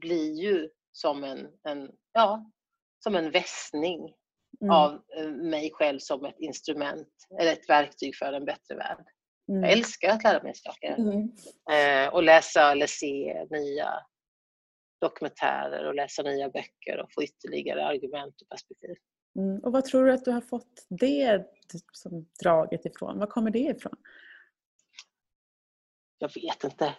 blir 0.00 0.42
ju 0.42 0.68
som 0.92 1.24
en, 1.24 1.48
en, 1.68 1.90
ja, 2.12 2.50
som 2.98 3.16
en 3.16 3.30
vässning 3.30 4.14
mm. 4.60 4.70
av 4.70 5.02
eh, 5.16 5.28
mig 5.30 5.70
själv 5.72 5.98
som 5.98 6.24
ett 6.24 6.40
instrument 6.40 7.08
eller 7.40 7.52
ett 7.52 7.68
verktyg 7.68 8.16
för 8.16 8.32
en 8.32 8.44
bättre 8.44 8.76
värld. 8.76 9.04
Mm. 9.48 9.62
Jag 9.62 9.72
älskar 9.72 10.08
att 10.08 10.24
lära 10.24 10.42
mig 10.42 10.54
saker. 10.54 10.96
Mm. 10.98 11.30
Eh, 11.70 12.14
och 12.14 12.22
läsa 12.22 12.72
eller 12.72 12.86
se 12.86 13.46
nya 13.50 13.88
dokumentärer 15.00 15.86
och 15.86 15.94
läsa 15.94 16.22
nya 16.22 16.50
böcker 16.50 16.98
och 16.98 17.12
få 17.14 17.22
ytterligare 17.22 17.86
argument 17.86 18.40
och 18.42 18.48
perspektiv. 18.48 18.96
Mm. 19.38 19.60
Och 19.60 19.72
vad 19.72 19.84
tror 19.84 20.04
du 20.04 20.12
att 20.12 20.24
du 20.24 20.30
har 20.30 20.40
fått 20.40 20.86
det 20.88 21.46
som 21.92 22.28
draget 22.42 22.86
ifrån? 22.86 23.18
Var 23.18 23.26
kommer 23.26 23.50
det 23.50 23.58
ifrån? 23.58 23.96
Jag 26.18 26.34
vet 26.34 26.64
inte. 26.64 26.94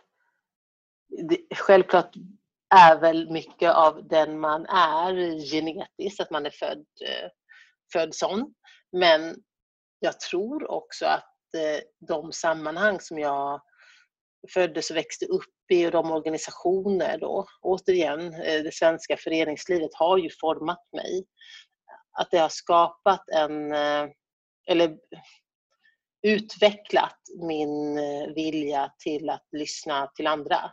Självklart 1.56 2.16
är 2.76 3.00
väl 3.00 3.32
mycket 3.32 3.72
av 3.74 4.08
den 4.08 4.40
man 4.40 4.66
är 4.66 5.40
genetiskt, 5.52 6.20
att 6.20 6.32
man 6.32 6.46
är 6.46 6.50
född, 6.50 6.86
eh, 7.08 7.30
född 7.94 8.16
sån. 8.16 8.54
Men 8.92 9.36
jag 10.00 10.20
tror 10.20 10.72
också 10.72 11.06
att 11.06 11.56
eh, 11.58 12.08
de 12.08 12.32
sammanhang 12.32 13.00
som 13.00 13.20
jag 13.20 13.62
föddes 14.54 14.90
och 14.90 14.98
växte 14.98 15.26
upp 15.26 15.72
i 15.72 15.88
och 15.88 15.92
de 15.92 16.12
organisationer 16.12 17.18
då, 17.18 17.46
återigen, 17.62 18.34
eh, 18.34 18.64
det 18.64 18.74
svenska 18.74 19.18
föreningslivet 19.18 19.94
har 19.94 20.18
ju 20.18 20.30
format 20.42 20.88
mig. 20.94 21.26
Att 22.20 22.32
det 22.32 22.38
har 22.38 22.50
skapat 22.50 23.30
en, 23.30 23.72
eller 24.68 24.98
utvecklat 26.22 27.20
min 27.42 27.96
vilja 28.36 28.92
till 29.04 29.30
att 29.30 29.48
lyssna 29.52 30.08
till 30.08 30.28
andra. 30.28 30.72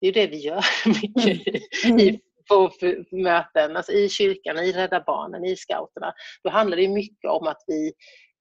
Det 0.00 0.08
är 0.08 0.12
det 0.12 0.26
vi 0.26 0.36
gör 0.36 0.64
mycket 0.86 1.84
mm. 1.84 1.98
i, 1.98 2.08
mm. 2.08 2.20
på 2.48 2.70
möten, 3.12 3.76
alltså 3.76 3.92
i 3.92 4.08
kyrkan, 4.08 4.58
i 4.58 4.72
Rädda 4.72 5.00
Barnen, 5.06 5.44
i 5.44 5.56
scouterna. 5.56 6.12
Då 6.42 6.50
handlar 6.50 6.76
det 6.76 6.88
mycket 6.88 7.30
om 7.30 7.46
att 7.46 7.64
vi, 7.66 7.92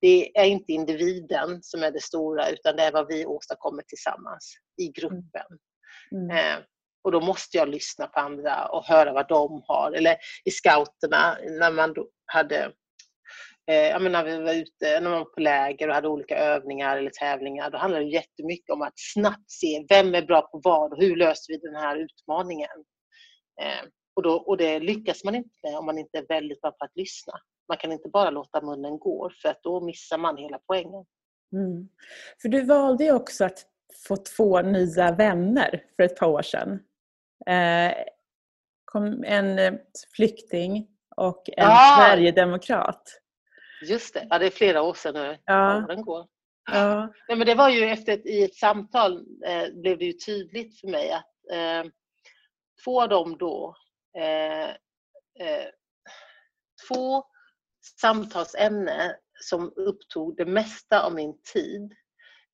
det 0.01 0.37
är 0.37 0.45
inte 0.45 0.71
individen 0.71 1.59
som 1.61 1.83
är 1.83 1.91
det 1.91 2.03
stora 2.03 2.49
utan 2.49 2.75
det 2.75 2.83
är 2.83 2.91
vad 2.91 3.07
vi 3.07 3.25
åstadkommer 3.25 3.83
tillsammans 3.83 4.53
i 4.81 4.87
gruppen. 4.87 5.59
Mm. 6.11 6.37
Eh, 6.37 6.63
och 7.03 7.11
då 7.11 7.21
måste 7.21 7.57
jag 7.57 7.69
lyssna 7.69 8.07
på 8.07 8.19
andra 8.19 8.65
och 8.65 8.85
höra 8.85 9.13
vad 9.13 9.27
de 9.27 9.63
har. 9.65 9.91
Eller 9.91 10.17
i 10.45 10.51
scouterna 10.51 11.37
när 11.59 11.71
man 11.71 11.95
hade 12.25 12.71
jag 13.73 14.01
menar, 14.01 14.23
vi 14.23 14.37
var 14.37 14.53
ute, 14.53 14.99
när 14.99 15.09
man 15.09 15.19
var 15.19 15.25
på 15.25 15.39
läger 15.39 15.87
och 15.87 15.95
hade 15.95 16.07
olika 16.07 16.37
övningar 16.37 16.97
eller 16.97 17.11
tävlingar, 17.19 17.69
då 17.69 17.77
handlade 17.77 18.05
det 18.05 18.11
jättemycket 18.11 18.69
om 18.69 18.81
att 18.81 18.93
snabbt 18.95 19.51
se 19.51 19.85
vem 19.89 20.15
är 20.15 20.21
bra 20.21 20.41
på 20.41 20.61
vad 20.63 20.93
och 20.93 20.99
hur 20.99 21.15
löser 21.15 21.53
vi 21.53 21.57
den 21.57 21.75
här 21.75 21.97
utmaningen. 21.97 22.85
Eh, 23.61 23.89
och, 24.15 24.23
då, 24.23 24.33
och 24.33 24.57
det 24.57 24.79
lyckas 24.79 25.23
man 25.23 25.35
inte 25.35 25.49
med 25.63 25.77
om 25.77 25.85
man 25.85 25.97
inte 25.97 26.17
är 26.17 26.25
väldigt 26.29 26.61
bra 26.61 26.71
på 26.71 26.85
att 26.85 26.95
lyssna. 26.95 27.33
Man 27.67 27.77
kan 27.77 27.91
inte 27.91 28.09
bara 28.09 28.29
låta 28.29 28.61
munnen 28.61 28.99
gå 28.99 29.31
för 29.41 29.49
att 29.49 29.63
då 29.63 29.81
missar 29.81 30.17
man 30.17 30.37
hela 30.37 30.59
poängen. 30.67 31.05
Mm. 31.53 31.89
För 32.41 32.49
du 32.49 32.61
valde 32.61 33.03
ju 33.03 33.11
också 33.11 33.45
att 33.45 33.65
få 34.07 34.17
två 34.17 34.61
nya 34.61 35.11
vänner 35.11 35.83
för 35.95 36.03
ett 36.03 36.17
par 36.17 36.27
år 36.27 36.41
sedan. 36.41 36.79
Eh, 37.47 37.93
kom 38.85 39.23
en 39.23 39.79
flykting 40.15 40.87
och 41.15 41.49
en 41.57 41.67
ja. 41.67 41.97
Sverigedemokrat. 41.97 43.18
Just 43.81 44.13
det, 44.13 44.27
ja, 44.29 44.39
det 44.39 44.45
är 44.45 44.49
flera 44.49 44.81
år 44.81 44.93
sedan 44.93 45.13
nu. 45.13 45.37
Ja. 45.45 45.83
Åren 45.83 46.01
går. 46.01 46.27
Ja. 46.71 47.13
Nej, 47.27 47.37
men 47.37 47.47
det 47.47 47.55
var 47.55 47.69
ju 47.69 47.83
efter 47.85 48.13
ett, 48.13 48.25
i 48.25 48.43
ett 48.43 48.55
samtal 48.55 49.25
eh, 49.45 49.73
blev 49.73 49.97
det 49.97 50.05
ju 50.05 50.13
tydligt 50.13 50.79
för 50.79 50.87
mig 50.87 51.11
att 51.11 51.51
eh, 51.51 51.91
två 52.83 53.01
av 53.01 53.09
dem 53.09 53.37
då, 53.37 53.75
eh, 54.17 54.69
eh, 55.39 55.69
två 56.87 57.23
samtalsämnen 58.01 59.11
som 59.41 59.73
upptog 59.75 60.37
det 60.37 60.45
mesta 60.45 61.03
av 61.03 61.13
min 61.13 61.41
tid, 61.53 61.93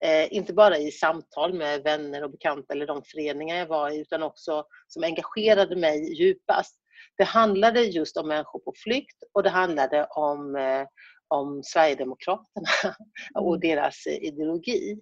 eh, 0.06 0.34
inte 0.34 0.54
bara 0.54 0.78
i 0.78 0.92
samtal 0.92 1.54
med 1.54 1.84
vänner 1.84 2.24
och 2.24 2.32
bekanta 2.32 2.74
eller 2.74 2.88
de 2.88 3.04
föreningar 3.04 3.56
jag 3.56 3.68
var 3.68 3.90
i, 3.90 4.02
utan 4.02 4.24
också 4.24 4.66
som 4.88 5.04
engagerade 5.04 5.76
mig 5.76 6.22
djupast. 6.22 6.80
Det 7.18 7.24
handlade 7.24 7.82
just 7.82 8.18
om 8.18 8.28
människor 8.28 8.60
på 8.60 8.74
flykt 8.84 9.18
och 9.34 9.44
det 9.44 9.50
handlade 9.50 10.06
om 10.06 10.56
eh, 10.56 10.88
om 11.28 11.64
Sverigedemokraterna 11.64 12.68
och 13.36 13.56
mm. 13.56 13.60
deras 13.60 14.06
eh, 14.06 14.24
ideologi. 14.24 15.00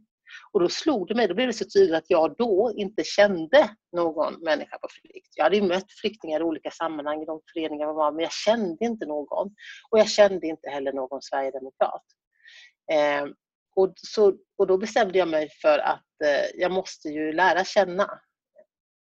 Och 0.52 0.60
då 0.60 0.70
slog 0.70 1.08
det 1.08 1.16
mig, 1.16 1.28
då 1.28 1.34
blev 1.34 1.48
det 1.48 1.54
så 1.54 1.66
tydligt 1.66 1.96
att 1.96 2.10
jag 2.10 2.36
då 2.38 2.74
inte 2.76 3.04
kände 3.04 3.70
någon 3.92 4.34
människa 4.34 4.78
på 4.78 4.88
flykt. 5.02 5.30
Jag 5.36 5.44
hade 5.44 5.56
ju 5.56 5.62
mött 5.62 5.92
flyktingar 6.02 6.40
i 6.40 6.44
olika 6.44 6.72
sammanhang 6.72 7.22
i 7.22 7.26
de 7.26 7.42
föreningar 7.54 7.88
jag 7.88 7.94
var 7.94 8.12
men 8.12 8.24
jag 8.24 8.32
kände 8.32 8.86
inte 8.86 9.06
någon. 9.06 9.56
Och 9.92 10.00
jag 10.00 10.10
kände 10.10 10.48
inte 10.48 10.70
heller 10.70 10.94
någon 10.94 11.22
Sverigedemokrat. 11.22 12.06
Eh, 12.92 13.26
och, 13.76 13.94
så, 13.96 14.34
och 14.58 14.68
då 14.68 14.78
bestämde 14.78 15.18
jag 15.20 15.28
mig 15.28 15.50
för 15.62 15.80
att 15.80 16.22
eh, 16.26 16.46
jag 16.62 16.72
måste 16.72 17.08
ju 17.08 17.34
lära 17.34 17.64
känna 17.64 18.20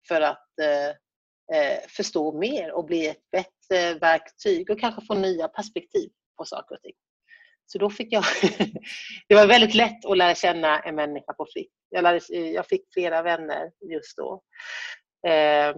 för 0.08 0.22
att 0.22 0.60
eh, 0.62 0.90
eh 1.58 1.80
förstå 1.88 2.40
mer 2.40 2.72
och 2.72 2.86
bli 2.86 3.08
ett 3.08 3.32
bättre 3.32 4.00
verktyg 4.00 4.70
och 4.70 4.80
kanske 4.80 5.06
få 5.06 5.14
nya 5.14 5.48
perspektiv 5.48 6.10
på 6.42 6.46
saker 6.46 6.76
och 6.76 6.82
ting. 6.82 6.96
Så 7.66 7.78
då 7.78 7.90
fick 7.90 8.14
jag... 8.14 8.24
det 9.28 9.36
var 9.36 9.48
väldigt 9.48 9.76
lätt 9.76 10.06
att 10.06 10.18
lära 10.18 10.36
känna 10.36 10.80
en 10.80 10.96
människa 10.96 11.34
på 11.34 11.48
flykt. 11.54 11.74
Jag, 11.90 12.04
lärde, 12.04 12.20
jag 12.38 12.68
fick 12.68 12.94
flera 12.94 13.22
vänner 13.22 13.72
just 13.92 14.18
då. 14.18 14.44
Eh, 15.28 15.76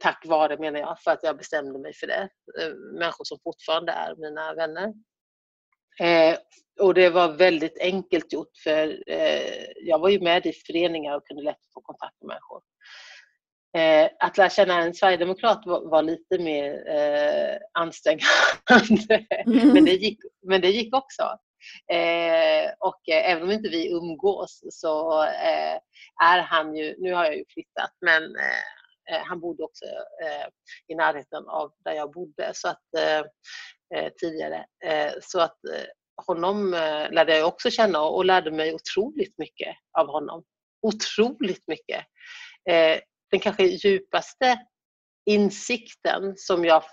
tack 0.00 0.26
vare 0.26 0.58
menar 0.58 0.80
jag, 0.80 1.00
för 1.00 1.10
att 1.10 1.22
jag 1.22 1.36
bestämde 1.36 1.78
mig 1.78 1.94
för 1.94 2.06
det. 2.06 2.28
Eh, 2.60 2.74
människor 2.74 3.24
som 3.24 3.38
fortfarande 3.44 3.92
är 3.92 4.14
mina 4.16 4.54
vänner. 4.54 4.92
Eh, 6.00 6.38
och 6.80 6.94
det 6.94 7.10
var 7.10 7.32
väldigt 7.32 7.78
enkelt 7.80 8.32
gjort 8.32 8.56
för 8.64 9.02
eh, 9.06 9.64
jag 9.76 9.98
var 9.98 10.08
ju 10.08 10.20
med 10.20 10.46
i 10.46 10.52
föreningar 10.52 11.16
och 11.16 11.26
kunde 11.26 11.42
lätt 11.42 11.72
få 11.74 11.80
kontakt 11.80 12.16
med 12.20 12.28
människor. 12.28 12.62
Eh, 13.76 14.10
att 14.18 14.38
lära 14.38 14.50
känna 14.50 14.82
en 14.82 14.94
sverigedemokrat 14.94 15.62
var, 15.66 15.90
var 15.90 16.02
lite 16.02 16.38
mer 16.38 16.88
eh, 16.88 17.56
ansträngande. 17.72 19.26
Mm. 19.46 19.72
men, 19.72 19.84
det 19.84 19.92
gick, 19.92 20.18
men 20.46 20.60
det 20.60 20.70
gick 20.70 20.94
också. 20.94 21.22
Eh, 21.92 22.70
och 22.78 23.08
eh, 23.08 23.30
även 23.30 23.42
om 23.42 23.50
inte 23.50 23.68
vi 23.68 23.90
umgås 23.90 24.60
så 24.70 25.22
eh, 25.24 25.78
är 26.24 26.38
han 26.40 26.76
ju, 26.76 26.96
nu 26.98 27.12
har 27.12 27.24
jag 27.24 27.36
ju 27.36 27.44
flyttat, 27.48 27.90
men 28.00 28.22
eh, 28.22 29.20
han 29.24 29.40
bodde 29.40 29.62
också 29.62 29.84
i 30.88 30.94
närheten 30.94 31.48
av 31.48 31.72
där 31.84 31.92
jag 31.92 32.12
bodde 32.12 32.50
så 32.54 32.68
att, 32.68 32.82
tidigare. 34.20 34.64
så 35.22 35.40
att 35.40 35.58
honom 36.26 36.70
lärde 37.10 37.38
jag 37.38 37.48
också 37.48 37.70
känna 37.70 38.02
och 38.02 38.24
lärde 38.24 38.50
mig 38.50 38.74
otroligt 38.74 39.38
mycket 39.38 39.76
av 39.98 40.06
honom. 40.06 40.44
Otroligt 40.82 41.62
mycket 41.66 42.04
den 43.32 43.40
kanske 43.40 43.64
djupaste 43.64 44.66
insikten 45.24 46.34
som 46.36 46.64
jag 46.64 46.84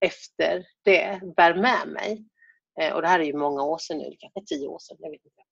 efter 0.00 0.66
det 0.84 1.20
bär 1.36 1.54
med 1.54 1.88
mig, 1.88 2.24
eh, 2.80 2.94
och 2.94 3.02
det 3.02 3.08
här 3.08 3.20
är 3.20 3.24
ju 3.24 3.36
många 3.36 3.62
år 3.62 3.78
sedan 3.78 3.98
nu, 3.98 4.16
kanske 4.18 4.54
tio 4.54 4.66
år 4.68 4.78
sedan, 4.78 4.96
jag 5.00 5.10
vet 5.10 5.24
inte. 5.24 5.42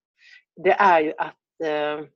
Det 0.64 0.72
är 0.72 1.01
ju 1.01 1.14
att 1.18 1.61
eh, 1.64 2.09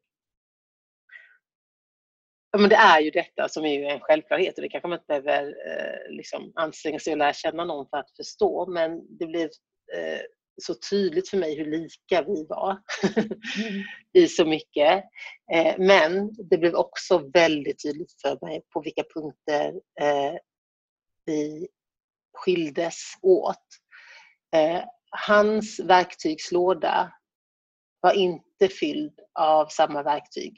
men 2.59 2.69
det 2.69 2.77
är 2.77 3.01
ju 3.01 3.11
detta 3.11 3.49
som 3.49 3.65
är 3.65 3.75
ju 3.75 3.85
en 3.85 4.01
självklarhet 4.01 4.59
och 4.59 4.63
det 4.63 4.69
kanske 4.69 4.89
man 4.89 4.99
inte 4.99 5.07
behöver 5.21 5.47
eh, 5.47 6.17
liksom 6.17 6.53
anstränga 6.55 6.99
sig 6.99 7.13
att 7.13 7.19
lära 7.19 7.33
känna 7.33 7.65
någon 7.65 7.89
för 7.89 7.97
att 7.97 8.17
förstå 8.17 8.67
men 8.67 9.19
det 9.19 9.27
blir 9.27 9.51
eh, 9.97 10.21
så 10.59 10.75
tydligt 10.91 11.29
för 11.29 11.37
mig 11.37 11.57
hur 11.57 11.65
lika 11.65 12.23
vi 12.23 12.47
var 12.49 12.83
mm. 13.17 13.85
i 14.25 14.29
så 14.29 14.45
mycket. 14.45 15.05
Eh, 15.53 15.75
men 15.79 16.31
det 16.51 16.59
blev 16.59 16.75
också 16.75 17.31
väldigt 17.35 17.83
tydligt 17.83 18.21
för 18.23 18.47
mig 18.47 18.63
på 18.73 18.81
vilka 18.81 19.05
punkter 19.15 19.69
eh, 20.01 20.35
vi 21.25 21.69
skildes 22.33 22.97
åt. 23.23 23.67
Eh, 24.57 24.83
hans 25.11 25.81
verktygslåda 25.81 27.13
var 28.01 28.13
inte 28.13 28.69
fylld 28.81 29.21
av 29.35 29.67
samma 29.67 30.03
verktyg 30.03 30.55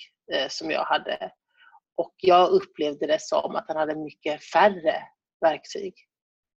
som 0.48 0.70
jag 0.70 0.84
hade. 0.84 1.32
Och 1.96 2.14
jag 2.16 2.50
upplevde 2.50 3.06
det 3.06 3.20
som 3.20 3.56
att 3.56 3.64
han 3.68 3.76
hade 3.76 3.96
mycket 3.96 4.44
färre 4.44 5.02
verktyg 5.40 5.94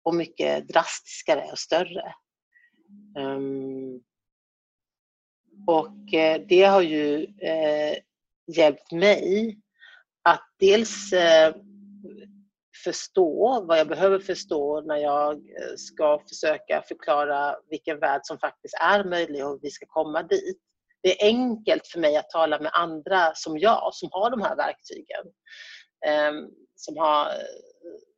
och 0.02 0.14
mycket 0.14 0.68
drastiskare 0.68 1.50
och 1.52 1.58
större. 1.58 2.14
Um, 3.18 4.02
och 5.66 6.14
eh, 6.14 6.40
det 6.48 6.62
har 6.62 6.82
ju 6.82 7.24
eh, 7.24 7.96
hjälpt 8.56 8.92
mig 8.92 9.58
att 10.22 10.44
dels 10.58 11.12
eh, 11.12 11.54
förstå 12.84 13.64
vad 13.68 13.78
jag 13.78 13.88
behöver 13.88 14.18
förstå 14.18 14.80
när 14.80 14.96
jag 14.96 15.32
eh, 15.32 15.74
ska 15.76 16.22
försöka 16.28 16.82
förklara 16.88 17.56
vilken 17.70 18.00
värld 18.00 18.20
som 18.24 18.38
faktiskt 18.38 18.74
är 18.80 19.04
möjlig 19.04 19.46
och 19.46 19.58
vi 19.62 19.70
ska 19.70 19.86
komma 19.88 20.22
dit. 20.22 20.58
Det 21.02 21.22
är 21.22 21.26
enkelt 21.26 21.86
för 21.86 22.00
mig 22.00 22.16
att 22.16 22.30
tala 22.30 22.58
med 22.58 22.70
andra 22.74 23.32
som 23.34 23.58
jag, 23.58 23.94
som 23.94 24.08
har 24.12 24.30
de 24.30 24.42
här 24.42 24.56
verktygen. 24.56 25.24
Um, 26.06 26.50
som 26.74 26.96
har 26.96 27.26
eh, 27.26 28.09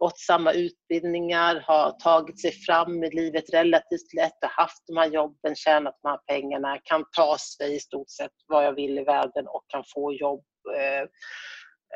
gått 0.00 0.18
samma 0.18 0.52
utbildningar, 0.52 1.64
har 1.66 1.90
tagit 1.92 2.40
sig 2.40 2.52
fram 2.52 3.04
i 3.04 3.10
livet 3.10 3.44
relativt 3.52 4.14
lätt, 4.16 4.38
har 4.40 4.62
haft 4.62 4.86
de 4.86 4.96
här 4.96 5.06
jobben, 5.06 5.54
tjänat 5.54 5.98
de 6.02 6.08
här 6.08 6.18
pengarna, 6.26 6.78
kan 6.84 7.04
ta 7.16 7.36
sig 7.38 7.76
i 7.76 7.80
stort 7.80 8.10
sett 8.10 8.32
vad 8.46 8.64
jag 8.64 8.72
vill 8.72 8.98
i 8.98 9.04
världen 9.04 9.46
och 9.46 9.64
kan 9.68 9.84
få 9.94 10.12
jobb 10.12 10.44
eh, 10.76 11.00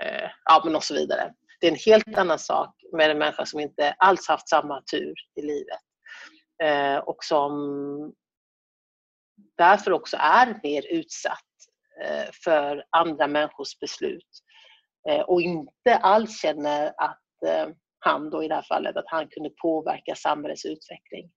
eh, 0.02 0.30
ja, 0.44 0.62
men 0.64 0.76
och 0.76 0.84
så 0.84 0.94
vidare. 0.94 1.32
Det 1.60 1.66
är 1.66 1.70
en 1.70 1.78
helt 1.86 2.18
annan 2.18 2.38
sak 2.38 2.74
med 2.96 3.10
en 3.10 3.18
människa 3.18 3.46
som 3.46 3.60
inte 3.60 3.92
alls 3.98 4.28
haft 4.28 4.48
samma 4.48 4.82
tur 4.92 5.14
i 5.34 5.42
livet 5.42 5.80
eh, 6.62 6.96
och 6.96 7.24
som 7.24 7.52
därför 9.58 9.92
också 9.92 10.16
är 10.20 10.60
mer 10.62 10.86
utsatt 10.90 11.38
eh, 12.04 12.30
för 12.44 12.84
andra 12.90 13.26
människors 13.26 13.78
beslut 13.80 14.28
eh, 15.08 15.20
och 15.20 15.40
inte 15.40 15.96
alls 16.02 16.40
känner 16.40 16.86
att 16.86 17.20
eh, 17.46 17.68
han 18.04 18.30
då 18.30 18.44
i 18.44 18.48
det 18.48 18.54
här 18.54 18.62
fallet, 18.62 18.96
att 18.96 19.04
han 19.06 19.28
kunde 19.28 19.50
påverka 19.50 20.14
samhällets 20.14 20.64
utveckling. 20.64 21.30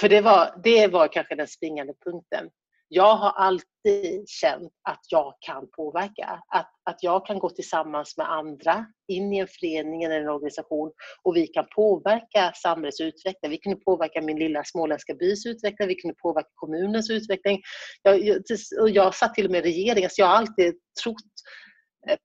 För 0.00 0.08
det 0.08 0.20
var, 0.20 0.60
det 0.64 0.86
var 0.86 1.08
kanske 1.08 1.34
den 1.34 1.48
springande 1.48 1.92
punkten. 2.04 2.50
Jag 2.88 3.16
har 3.16 3.30
alltid 3.30 4.28
känt 4.28 4.72
att 4.82 5.00
jag 5.10 5.34
kan 5.40 5.68
påverka. 5.76 6.42
Att, 6.48 6.70
att 6.84 7.02
jag 7.02 7.26
kan 7.26 7.38
gå 7.38 7.50
tillsammans 7.50 8.16
med 8.16 8.32
andra 8.32 8.86
in 9.08 9.32
i 9.32 9.38
en 9.38 9.48
förening 9.60 10.02
eller 10.02 10.20
en 10.20 10.28
organisation 10.28 10.92
och 11.22 11.36
vi 11.36 11.46
kan 11.46 11.66
påverka 11.74 12.52
samhällets 12.54 13.00
utveckling. 13.00 13.50
Vi 13.50 13.58
kunde 13.58 13.80
påverka 13.80 14.22
min 14.22 14.38
lilla 14.38 14.64
småländska 14.64 15.14
bys 15.14 15.46
utveckling, 15.46 15.88
vi 15.88 15.94
kunde 15.94 16.14
påverka 16.22 16.48
kommunens 16.54 17.10
utveckling. 17.10 17.60
Jag, 18.02 18.24
jag, 18.24 18.40
jag 18.88 19.14
satt 19.14 19.34
till 19.34 19.44
och 19.44 19.52
med 19.52 19.66
i 19.66 19.70
regeringen, 19.70 20.10
så 20.10 20.22
jag 20.22 20.26
har 20.26 20.36
alltid 20.36 20.74
trott 21.02 21.32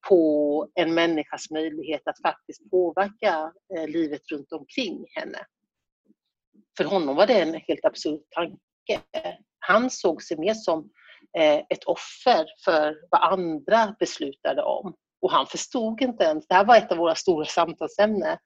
på 0.10 0.68
en 0.76 0.94
människas 0.94 1.50
möjlighet 1.52 2.02
att 2.06 2.22
faktiskt 2.22 2.72
påverka 2.72 3.52
eh, 3.78 3.88
livet 3.88 4.22
runt 4.32 4.52
omkring 4.52 5.06
henne. 5.16 5.40
För 6.78 6.84
honom 6.84 7.16
var 7.16 7.28
det 7.28 7.42
en 7.42 7.54
helt 7.54 7.86
absurd 7.86 8.22
tanke. 8.30 9.02
Han 9.60 9.90
såg 9.90 10.24
sig 10.24 10.38
mer 10.38 10.54
som 10.54 10.90
eh, 11.38 11.58
ett 11.70 11.84
offer 11.86 12.46
för 12.66 12.96
vad 13.12 13.34
andra 13.34 13.96
beslutade 14.00 14.64
om. 14.64 14.96
Och 15.22 15.32
han 15.32 15.48
förstod 15.48 16.02
inte 16.02 16.24
ens, 16.24 16.48
det 16.48 16.56
här 16.56 16.66
var 16.66 16.78
ett 16.78 16.92
av 16.92 16.98
våra 16.98 17.16
stora 17.16 17.46
samtalsämnen, 17.46 18.38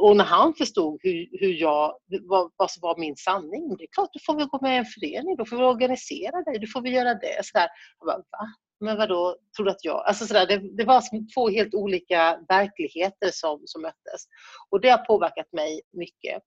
och 0.00 0.16
när 0.16 0.24
han 0.24 0.54
förstod 0.54 1.00
hur, 1.02 1.28
hur 1.40 1.52
jag, 1.52 1.98
vad, 2.22 2.52
vad 2.56 2.70
som 2.70 2.80
var 2.80 2.98
min 2.98 3.16
sanning, 3.16 3.76
det 3.78 3.84
är 3.84 3.88
klart, 3.92 4.08
du 4.12 4.20
får 4.26 4.36
väl 4.36 4.46
gå 4.46 4.58
med 4.62 4.74
i 4.74 4.78
en 4.78 4.84
förening, 4.84 5.36
då 5.36 5.44
får 5.46 5.56
vi 5.56 5.62
organisera 5.62 6.42
dig, 6.42 6.58
du 6.58 6.66
får 6.66 6.82
vi 6.82 6.90
göra 6.90 7.14
det. 7.14 7.44
Så 7.44 7.58
där. 7.58 7.68
Jag 7.98 8.06
bara, 8.06 8.16
va? 8.16 8.46
Men 8.80 8.96
vadå, 8.96 9.36
tror 9.56 9.64
du 9.66 9.70
att 9.70 9.84
jag... 9.84 10.06
Alltså 10.06 10.26
sådär, 10.26 10.46
det, 10.46 10.76
det 10.76 10.84
var 10.84 11.00
som 11.00 11.28
två 11.28 11.48
helt 11.48 11.74
olika 11.74 12.40
verkligheter 12.48 13.30
som, 13.32 13.62
som 13.64 13.82
möttes. 13.82 14.24
Och 14.70 14.80
det 14.80 14.88
har 14.88 14.98
påverkat 14.98 15.52
mig 15.52 15.80
mycket. 15.92 16.42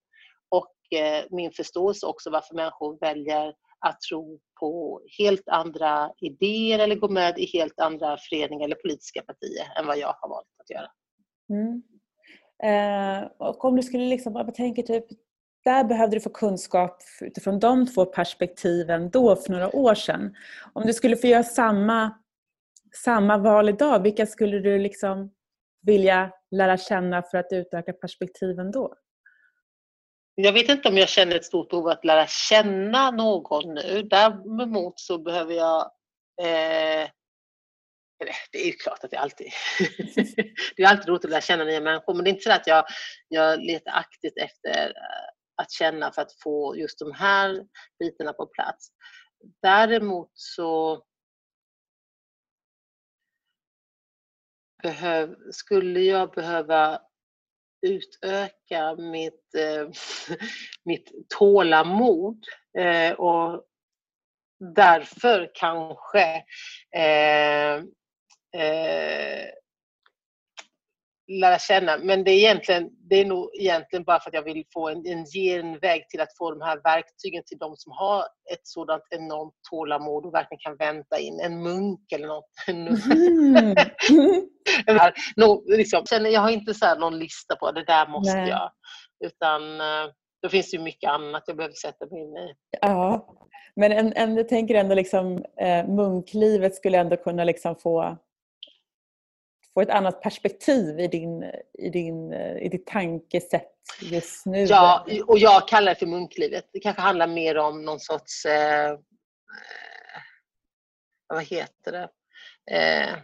Och 0.49 0.99
eh, 0.99 1.25
min 1.29 1.51
förståelse 1.51 2.05
också 2.05 2.29
varför 2.29 2.55
människor 2.55 2.99
väljer 2.99 3.53
att 3.79 4.01
tro 4.09 4.39
på 4.59 5.01
helt 5.19 5.49
andra 5.49 6.11
idéer 6.21 6.79
eller 6.79 6.95
gå 6.95 7.09
med 7.09 7.39
i 7.39 7.45
helt 7.45 7.79
andra 7.79 8.17
föreningar 8.29 8.65
eller 8.65 8.75
politiska 8.75 9.21
partier 9.21 9.79
än 9.79 9.87
vad 9.87 9.97
jag 9.97 10.15
har 10.21 10.29
valt 10.29 10.47
att 10.57 10.69
göra. 10.69 10.91
Mm. 11.49 11.83
Eh, 12.63 13.29
och 13.37 13.65
om 13.65 13.75
du 13.75 13.83
skulle 13.83 14.05
liksom, 14.05 14.35
jag 14.35 14.55
tänker 14.55 14.83
typ, 14.83 15.05
där 15.67 15.83
behövde 15.83 16.15
du 16.15 16.21
få 16.21 16.29
kunskap 16.29 17.03
utifrån 17.21 17.59
de 17.59 17.87
två 17.87 18.05
perspektiven 18.05 19.09
då 19.09 19.35
för 19.35 19.51
några 19.51 19.75
år 19.75 19.95
sedan. 19.95 20.35
Om 20.73 20.85
du 20.85 20.93
skulle 20.93 21.17
få 21.17 21.27
göra 21.27 21.43
samma, 21.43 22.17
samma 23.03 23.37
val 23.37 23.69
idag, 23.69 24.03
vilka 24.03 24.25
skulle 24.25 24.59
du 24.59 24.79
liksom 24.79 25.31
vilja 25.81 26.31
lära 26.51 26.77
känna 26.77 27.23
för 27.23 27.37
att 27.37 27.47
utöka 27.51 27.93
perspektiven 27.93 28.71
då? 28.71 28.93
Jag 30.35 30.53
vet 30.53 30.69
inte 30.69 30.89
om 30.89 30.97
jag 30.97 31.09
känner 31.09 31.35
ett 31.35 31.45
stort 31.45 31.69
behov 31.69 31.87
att 31.87 32.05
lära 32.05 32.27
känna 32.27 33.11
någon 33.11 33.73
nu. 33.73 34.01
Däremot 34.01 34.99
så 34.99 35.17
behöver 35.17 35.53
jag 35.53 35.81
eh, 36.41 37.09
det 38.51 38.61
är 38.61 38.65
ju 38.65 38.71
klart 38.71 39.03
att 39.03 39.11
det 39.11 39.17
alltid 39.17 39.47
det 40.75 40.83
är 40.83 40.87
alltid 40.87 41.07
roligt 41.09 41.25
att 41.25 41.31
lära 41.31 41.41
känna 41.41 41.63
nya 41.63 41.81
människor 41.81 42.13
men 42.13 42.23
det 42.23 42.29
är 42.29 42.31
inte 42.31 42.43
så 42.43 42.51
att 42.51 42.67
jag, 42.67 42.85
jag 43.27 43.59
letar 43.59 43.91
aktivt 43.91 44.37
efter 44.37 44.85
eh, 44.85 45.36
att 45.57 45.71
känna 45.71 46.11
för 46.11 46.21
att 46.21 46.41
få 46.43 46.77
just 46.77 46.99
de 46.99 47.11
här 47.11 47.65
bitarna 47.99 48.33
på 48.33 48.45
plats. 48.45 48.87
Däremot 49.61 50.31
så 50.33 51.03
behöv, 54.83 55.35
skulle 55.51 55.99
jag 55.99 56.31
behöva 56.31 57.01
utöka 57.81 58.95
mitt, 58.95 59.55
eh, 59.55 59.89
mitt 60.83 61.11
tålamod 61.29 62.43
eh, 62.77 63.13
och 63.13 63.65
därför 64.59 65.51
kanske 65.53 66.43
eh, 66.95 67.75
eh 68.61 69.49
lära 71.27 71.59
känna. 71.59 71.97
Men 71.97 72.23
det 72.23 72.31
är, 72.31 72.37
egentligen, 72.37 72.89
det 73.09 73.15
är 73.15 73.25
nog 73.25 73.49
egentligen 73.59 74.03
bara 74.03 74.19
för 74.19 74.29
att 74.29 74.33
jag 74.33 74.43
vill 74.43 74.63
få 74.73 74.89
en, 74.89 75.05
en 75.05 75.25
genväg 75.25 76.09
till 76.09 76.21
att 76.21 76.37
få 76.37 76.51
de 76.51 76.61
här 76.61 76.79
verktygen 76.83 77.43
till 77.45 77.57
de 77.57 77.75
som 77.75 77.91
har 77.91 78.21
ett 78.53 78.63
sådant 78.63 79.03
enormt 79.09 79.53
tålamod 79.69 80.25
och 80.25 80.33
verkligen 80.33 80.59
kan 80.59 80.77
vänta 80.77 81.19
in 81.19 81.39
en 81.39 81.63
munk 81.63 82.11
eller 82.11 82.27
något. 82.27 82.49
Mm. 84.09 84.45
no, 85.35 85.63
liksom, 85.67 86.03
jag 86.09 86.41
har 86.41 86.49
inte 86.49 86.73
så 86.73 86.95
någon 86.95 87.19
lista 87.19 87.55
på 87.55 87.71
det 87.71 87.83
där 87.83 88.07
måste 88.07 88.37
Nej. 88.37 88.49
jag. 88.49 88.71
Utan 89.25 89.81
eh, 89.81 90.11
då 90.41 90.49
finns 90.49 90.71
det 90.71 90.77
ju 90.77 90.83
mycket 90.83 91.09
annat 91.09 91.43
jag 91.47 91.57
behöver 91.57 91.73
sätta 91.73 92.05
mig 92.05 92.21
in 92.21 92.37
i. 92.37 92.53
Ja, 92.81 93.27
men 93.75 93.91
en, 93.91 94.13
en, 94.13 94.37
jag 94.37 94.49
tänker 94.49 94.75
ändå 94.75 94.95
liksom, 94.95 95.45
eh, 95.61 95.87
munklivet 95.87 96.75
skulle 96.75 96.97
ändå 96.97 97.17
kunna 97.17 97.43
liksom 97.43 97.75
få 97.75 98.17
få 99.77 99.81
ett 99.81 99.89
annat 99.89 100.21
perspektiv 100.21 100.99
i, 100.99 101.07
din, 101.07 101.43
i, 101.79 101.89
din, 101.89 102.33
eh, 102.33 102.57
i 102.57 102.69
ditt 102.69 102.87
tankesätt 102.87 103.71
just 104.01 104.45
nu? 104.45 104.63
Ja, 104.63 105.07
och 105.27 105.39
jag 105.39 105.67
kallar 105.67 105.93
det 105.93 105.99
för 105.99 106.05
munklivet. 106.05 106.69
Det 106.73 106.79
kanske 106.79 107.01
handlar 107.01 107.27
mer 107.27 107.57
om 107.57 107.85
någon 107.85 107.99
sorts... 107.99 108.45
Eh, 108.45 108.91
eh 108.91 108.97
vad 111.27 111.43
heter 111.43 111.91
det? 111.91 112.09
Eh, 112.71 113.17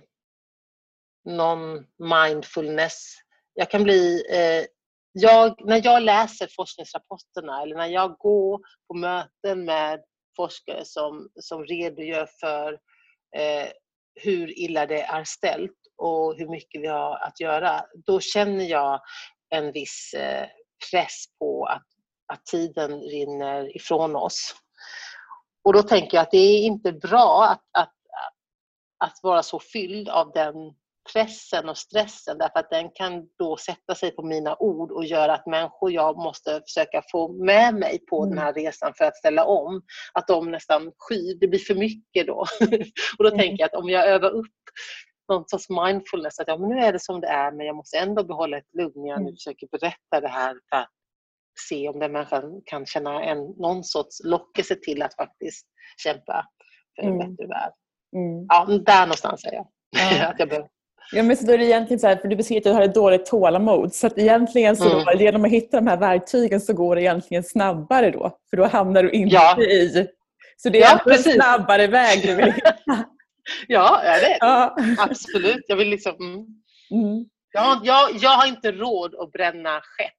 någon 1.26 1.86
mindfulness. 1.98 3.16
Jag 3.54 3.70
kan 3.70 3.84
bli... 3.84 4.24
Eh, 4.32 4.66
jag, 5.12 5.66
när 5.66 5.82
jag 5.84 6.04
läser 6.04 6.48
forskningsrapporterna 6.56 7.62
eller 7.62 7.76
när 7.76 7.88
jag 7.88 8.18
går 8.18 8.62
på 8.88 8.94
möten 8.94 9.66
med 9.66 10.04
forskare 10.36 10.86
som, 10.86 11.30
som 11.40 11.66
redogör 11.66 12.28
för 12.40 12.74
eh, 13.38 13.68
hur 14.16 14.60
illa 14.60 14.86
det 14.86 15.02
är 15.02 15.24
ställt 15.24 15.83
och 15.98 16.36
hur 16.38 16.48
mycket 16.48 16.82
vi 16.82 16.88
har 16.88 17.16
att 17.16 17.40
göra, 17.40 17.86
då 18.06 18.20
känner 18.20 18.66
jag 18.66 19.02
en 19.50 19.72
viss 19.72 20.14
eh, 20.14 20.48
press 20.92 21.26
på 21.40 21.66
att, 21.66 21.88
att 22.34 22.46
tiden 22.46 23.02
rinner 23.02 23.76
ifrån 23.76 24.16
oss. 24.16 24.56
Och 25.64 25.74
då 25.74 25.84
tänker 25.84 26.18
jag 26.18 26.22
att 26.22 26.32
det 26.32 26.38
är 26.38 26.66
inte 26.66 26.92
bra 26.92 27.48
att, 27.50 27.84
att, 27.84 27.94
att 28.98 29.20
vara 29.24 29.44
så 29.44 29.60
fylld 29.60 30.10
av 30.10 30.32
den 30.32 30.56
pressen 31.14 31.70
och 31.70 31.78
stressen 31.78 32.38
därför 32.38 32.60
att 32.60 32.70
den 32.70 32.90
kan 32.94 33.28
då 33.40 33.58
sätta 33.58 33.96
sig 33.96 34.12
på 34.12 34.24
mina 34.24 34.56
ord 34.60 34.92
och 34.92 35.06
göra 35.06 35.34
att 35.34 35.48
människor 35.48 35.92
jag 35.92 36.18
måste 36.18 36.62
försöka 36.68 37.04
få 37.12 37.34
med 37.46 37.76
mig 37.76 38.00
på 38.10 38.24
mm. 38.24 38.30
den 38.30 38.46
här 38.46 38.54
resan 38.54 38.94
för 38.98 39.06
att 39.06 39.18
ställa 39.18 39.46
om, 39.46 39.82
att 40.14 40.28
de 40.28 40.52
nästan 40.52 40.92
skyr, 40.98 41.38
det 41.40 41.48
blir 41.48 41.60
för 41.60 41.76
mycket 41.76 42.28
då. 42.28 42.40
och 43.18 43.24
då 43.24 43.28
mm. 43.28 43.40
tänker 43.40 43.64
jag 43.64 43.68
att 43.68 43.84
om 43.84 43.90
jag 43.90 44.08
övar 44.08 44.30
upp 44.30 44.46
någon 45.30 45.48
sorts 45.48 45.70
mindfulness, 45.70 46.40
att 46.40 46.48
ja, 46.48 46.58
men 46.58 46.70
nu 46.70 46.80
är 46.80 46.94
det 46.94 47.00
som 47.00 47.22
det 47.22 47.28
är 47.28 47.52
men 47.52 47.66
jag 47.66 47.76
måste 47.76 47.98
ändå 47.98 48.24
behålla 48.24 48.58
ett 48.58 48.74
lugn 48.78 48.94
när 48.96 49.10
jag 49.10 49.20
nu 49.20 49.28
mm. 49.28 49.36
försöker 49.36 49.68
berätta 49.72 50.22
det 50.22 50.28
här 50.28 50.56
för 50.70 50.78
att 50.78 50.90
se 51.70 51.90
om 51.90 52.00
den 52.00 52.12
människan 52.12 52.62
kan 52.66 52.86
känna 52.86 53.24
en, 53.24 53.38
någon 53.38 53.84
sorts 53.84 54.24
lockelse 54.24 54.76
till 54.76 55.02
att 55.02 55.16
faktiskt 55.16 55.68
kämpa 56.04 56.46
för 56.96 57.08
en 57.08 57.14
mm. 57.14 57.20
bättre 57.20 57.48
värld. 57.48 57.74
Mm. 58.16 58.46
Ja, 58.50 58.66
där 58.86 59.06
någonstans 59.06 59.46
är 59.46 59.54
jag. 59.54 59.68
Ja. 59.90 60.28
att 60.30 60.40
jag 60.40 60.50
behöver 60.50 60.70
Ja, 61.12 61.24
men 61.24 61.38
så 61.38 61.46
då 61.46 61.54
är 61.54 61.58
det 61.58 61.66
egentligen 61.66 62.00
så 62.00 62.08
här, 62.08 62.16
för 62.16 62.28
du 62.28 62.36
beskriver 62.36 62.60
att 62.60 62.64
du 62.64 62.72
har 62.72 62.82
ett 62.82 62.96
dåligt 62.96 63.26
tålamod. 63.26 63.94
Så 63.94 64.08
att 64.08 64.18
egentligen 64.18 64.76
så 64.76 64.92
mm. 64.92 65.06
då, 65.06 65.24
genom 65.24 65.46
att 65.46 65.52
hitta 65.52 65.78
de 65.78 65.88
här 65.88 65.98
verktygen 65.98 66.62
så 66.62 66.74
går 66.74 66.96
det 66.96 67.02
egentligen 67.02 67.44
snabbare 67.44 68.12
då. 68.12 68.38
För 68.50 68.58
då 68.58 68.66
hamnar 68.66 69.04
du 69.04 69.12
inte 69.12 69.36
ja. 69.36 69.62
i... 69.62 70.08
Så 70.58 70.70
det 70.70 70.82
är 70.82 71.02
ja, 71.06 71.14
en 71.14 71.18
snabbare 71.18 71.88
väg 71.88 72.22
du 72.22 72.36
vill 72.36 72.46
hitta. 72.54 73.06
Ja, 73.68 74.02
ja, 74.04 74.12
det 74.12 74.26
är 74.26 74.30
det. 74.30 74.38
Ja. 74.40 74.76
Absolut. 74.98 75.66
Jag 75.68 75.76
vill 75.76 75.90
liksom... 75.90 76.16
Mm. 76.16 76.46
Mm. 76.92 77.26
Jag, 77.52 77.86
jag, 77.86 78.16
jag 78.16 78.30
har 78.30 78.48
inte 78.48 78.72
råd 78.72 79.16
att 79.16 79.32
bränna 79.32 79.82
skepp. 79.82 80.14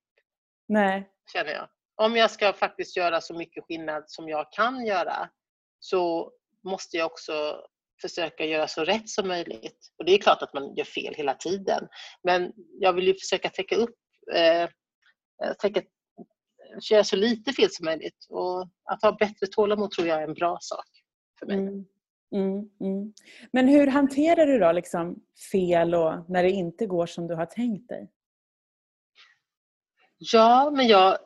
Nej. 0.68 1.08
Känner 1.32 1.52
jag. 1.52 1.68
Om 1.96 2.16
jag 2.16 2.30
ska 2.30 2.52
faktiskt 2.52 2.96
göra 2.96 3.20
så 3.20 3.34
mycket 3.34 3.64
skillnad 3.64 4.04
som 4.06 4.28
jag 4.28 4.52
kan 4.52 4.86
göra 4.86 5.28
så 5.80 6.32
måste 6.64 6.96
jag 6.96 7.06
också 7.06 7.60
försöka 8.02 8.44
göra 8.44 8.68
så 8.68 8.84
rätt 8.84 9.08
som 9.08 9.28
möjligt. 9.28 9.92
Och 9.98 10.04
det 10.04 10.12
är 10.12 10.18
klart 10.18 10.42
att 10.42 10.54
man 10.54 10.74
gör 10.74 10.84
fel 10.84 11.14
hela 11.14 11.34
tiden. 11.34 11.88
Men 12.22 12.52
jag 12.80 12.92
vill 12.92 13.06
ju 13.06 13.14
försöka 13.14 13.48
täcka 13.48 13.76
upp, 13.76 13.96
eh, 14.34 14.68
täcka, 15.62 15.82
göra 16.90 17.04
så 17.04 17.16
lite 17.16 17.52
fel 17.52 17.70
som 17.70 17.84
möjligt. 17.84 18.26
Och 18.28 18.62
att 18.84 19.02
ha 19.02 19.12
bättre 19.12 19.46
tålamod 19.46 19.90
tror 19.90 20.08
jag 20.08 20.22
är 20.22 20.28
en 20.28 20.34
bra 20.34 20.58
sak 20.60 20.86
för 21.38 21.46
mig. 21.46 21.56
Mm. 21.56 21.84
Mm, 22.34 22.68
mm. 22.80 23.12
Men 23.52 23.68
hur 23.68 23.86
hanterar 23.86 24.46
du 24.46 24.58
då 24.58 24.72
liksom 24.72 25.16
fel 25.52 25.94
och 25.94 26.30
när 26.30 26.42
det 26.42 26.50
inte 26.50 26.86
går 26.86 27.06
som 27.06 27.26
du 27.26 27.34
har 27.34 27.46
tänkt 27.46 27.88
dig? 27.88 28.10
Ja, 30.18 30.70
men 30.70 30.86
jag, 30.86 31.18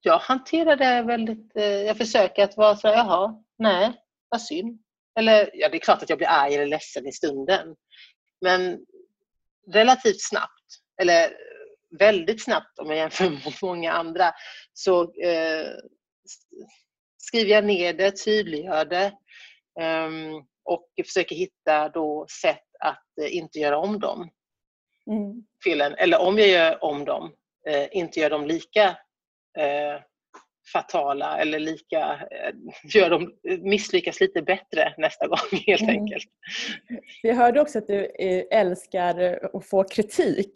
jag 0.00 0.18
hanterar 0.18 0.76
det 0.76 1.02
väldigt... 1.02 1.56
Eh, 1.56 1.64
jag 1.64 1.96
försöker 1.96 2.44
att 2.44 2.56
vara 2.56 2.76
så 2.76 2.88
här, 2.88 2.94
jaha, 2.94 3.42
nej, 3.58 3.92
vad 4.28 4.42
synd. 4.42 4.82
Eller 5.18 5.50
ja, 5.54 5.68
det 5.68 5.76
är 5.76 5.80
klart 5.80 6.02
att 6.02 6.10
jag 6.10 6.18
blir 6.18 6.28
arg 6.28 6.54
eller 6.54 6.66
ledsen 6.66 7.06
i 7.06 7.12
stunden. 7.12 7.76
Men 8.40 8.86
relativt 9.72 10.22
snabbt, 10.22 10.66
eller 11.02 11.32
väldigt 11.98 12.44
snabbt 12.44 12.78
om 12.78 12.88
jag 12.88 12.96
jämför 12.96 13.30
med 13.30 13.54
många 13.62 13.92
andra, 13.92 14.32
så 14.72 15.02
eh, 15.02 15.68
skriver 17.16 17.50
jag 17.50 17.64
ner 17.64 17.92
det, 17.92 18.24
tydliggör 18.24 18.84
det 18.84 19.12
och 20.64 20.88
försöker 21.06 21.36
hitta 21.36 21.88
då 21.88 22.26
sätt 22.42 22.64
att 22.80 23.04
eh, 23.22 23.36
inte 23.36 23.58
göra 23.58 23.78
om 23.78 24.00
dem. 24.00 24.30
Mm. 25.10 25.44
Felen. 25.64 25.94
Eller 25.94 26.20
om 26.20 26.38
jag 26.38 26.48
gör 26.48 26.84
om 26.84 27.04
dem, 27.04 27.32
eh, 27.68 27.88
inte 27.92 28.20
gör 28.20 28.30
dem 28.30 28.46
lika 28.46 28.88
eh, 29.58 30.00
fatala 30.72 31.38
eller 31.38 31.58
lika, 31.58 32.28
gör 32.94 33.10
dem, 33.10 33.32
misslyckas 33.62 34.20
lite 34.20 34.42
bättre 34.42 34.94
nästa 34.98 35.26
gång 35.26 35.38
helt 35.66 35.82
mm. 35.82 35.94
enkelt. 35.94 36.24
Jag 37.22 37.34
hörde 37.34 37.60
också 37.60 37.78
att 37.78 37.86
du 37.86 38.06
älskar 38.50 39.38
att 39.56 39.68
få 39.68 39.84
kritik. 39.84 40.52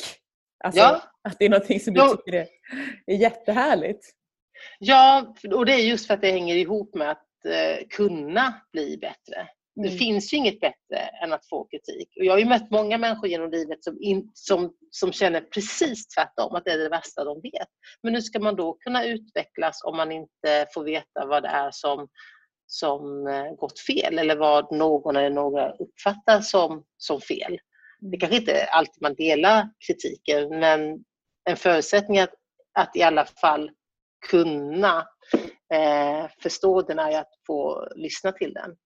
Alltså, 0.64 0.80
ja. 0.80 1.02
Att 1.22 1.38
det 1.38 1.44
är 1.44 1.48
något 1.48 1.82
som 1.82 1.94
du 1.94 2.16
tycker 2.16 2.46
är 3.06 3.16
jättehärligt. 3.16 4.10
Ja, 4.78 5.34
och 5.54 5.66
det 5.66 5.72
är 5.72 5.84
just 5.84 6.06
för 6.06 6.14
att 6.14 6.20
det 6.20 6.30
hänger 6.30 6.56
ihop 6.56 6.94
med 6.94 7.10
att 7.10 7.26
eh, 7.44 7.86
kunna 7.90 8.60
bli 8.72 8.98
bättre. 8.98 9.48
Det 9.76 9.88
mm. 9.88 9.98
finns 9.98 10.32
ju 10.32 10.36
inget 10.36 10.60
bättre 10.60 10.98
än 11.22 11.32
att 11.32 11.48
få 11.48 11.64
kritik. 11.64 12.08
Och 12.16 12.24
jag 12.24 12.32
har 12.32 12.38
ju 12.38 12.44
mött 12.44 12.70
många 12.70 12.98
människor 12.98 13.28
genom 13.28 13.50
livet 13.50 13.84
som, 13.84 14.02
in, 14.02 14.30
som, 14.34 14.72
som 14.90 15.12
känner 15.12 15.40
precis 15.40 16.08
tvärtom, 16.08 16.54
att 16.54 16.64
det 16.64 16.70
är 16.70 16.78
det 16.78 16.88
värsta 16.88 17.24
de 17.24 17.40
vet. 17.40 17.68
Men 18.02 18.14
hur 18.14 18.20
ska 18.20 18.38
man 18.38 18.56
då 18.56 18.74
kunna 18.74 19.04
utvecklas 19.04 19.80
om 19.84 19.96
man 19.96 20.12
inte 20.12 20.66
får 20.74 20.84
veta 20.84 21.26
vad 21.26 21.42
det 21.42 21.48
är 21.48 21.70
som, 21.72 22.08
som 22.66 23.26
eh, 23.26 23.52
gått 23.54 23.80
fel 23.80 24.18
eller 24.18 24.36
vad 24.36 24.72
någon 24.72 25.16
eller 25.16 25.30
några 25.30 25.72
uppfattar 25.72 26.40
som, 26.40 26.84
som 26.96 27.20
fel? 27.20 27.58
Det 28.00 28.06
mm. 28.06 28.20
kanske 28.20 28.36
inte 28.36 28.64
alltid 28.64 29.02
man 29.02 29.14
delar 29.14 29.68
kritiken 29.86 30.48
men 30.48 31.04
en 31.50 31.56
förutsättning 31.56 32.18
att, 32.18 32.34
att 32.78 32.96
i 32.96 33.02
alla 33.02 33.24
fall 33.24 33.70
kunna 34.30 35.06
eh, 35.74 36.30
förstå 36.42 36.82
den 36.82 36.98
är 36.98 37.18
att 37.20 37.32
få 37.46 37.88
lyssna 37.96 38.32
till 38.32 38.52
den. 38.54 38.76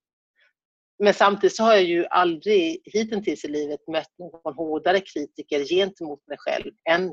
Men 1.03 1.15
samtidigt 1.15 1.57
så 1.57 1.63
har 1.63 1.73
jag 1.73 1.85
ju 1.85 2.07
aldrig 2.07 2.81
hittills 2.85 3.45
i 3.45 3.49
livet 3.49 3.81
mött 3.93 4.19
någon 4.19 4.55
hårdare 4.55 5.01
kritiker 5.01 5.65
gentemot 5.65 6.27
mig 6.27 6.39
själv 6.41 6.73
än 6.91 7.07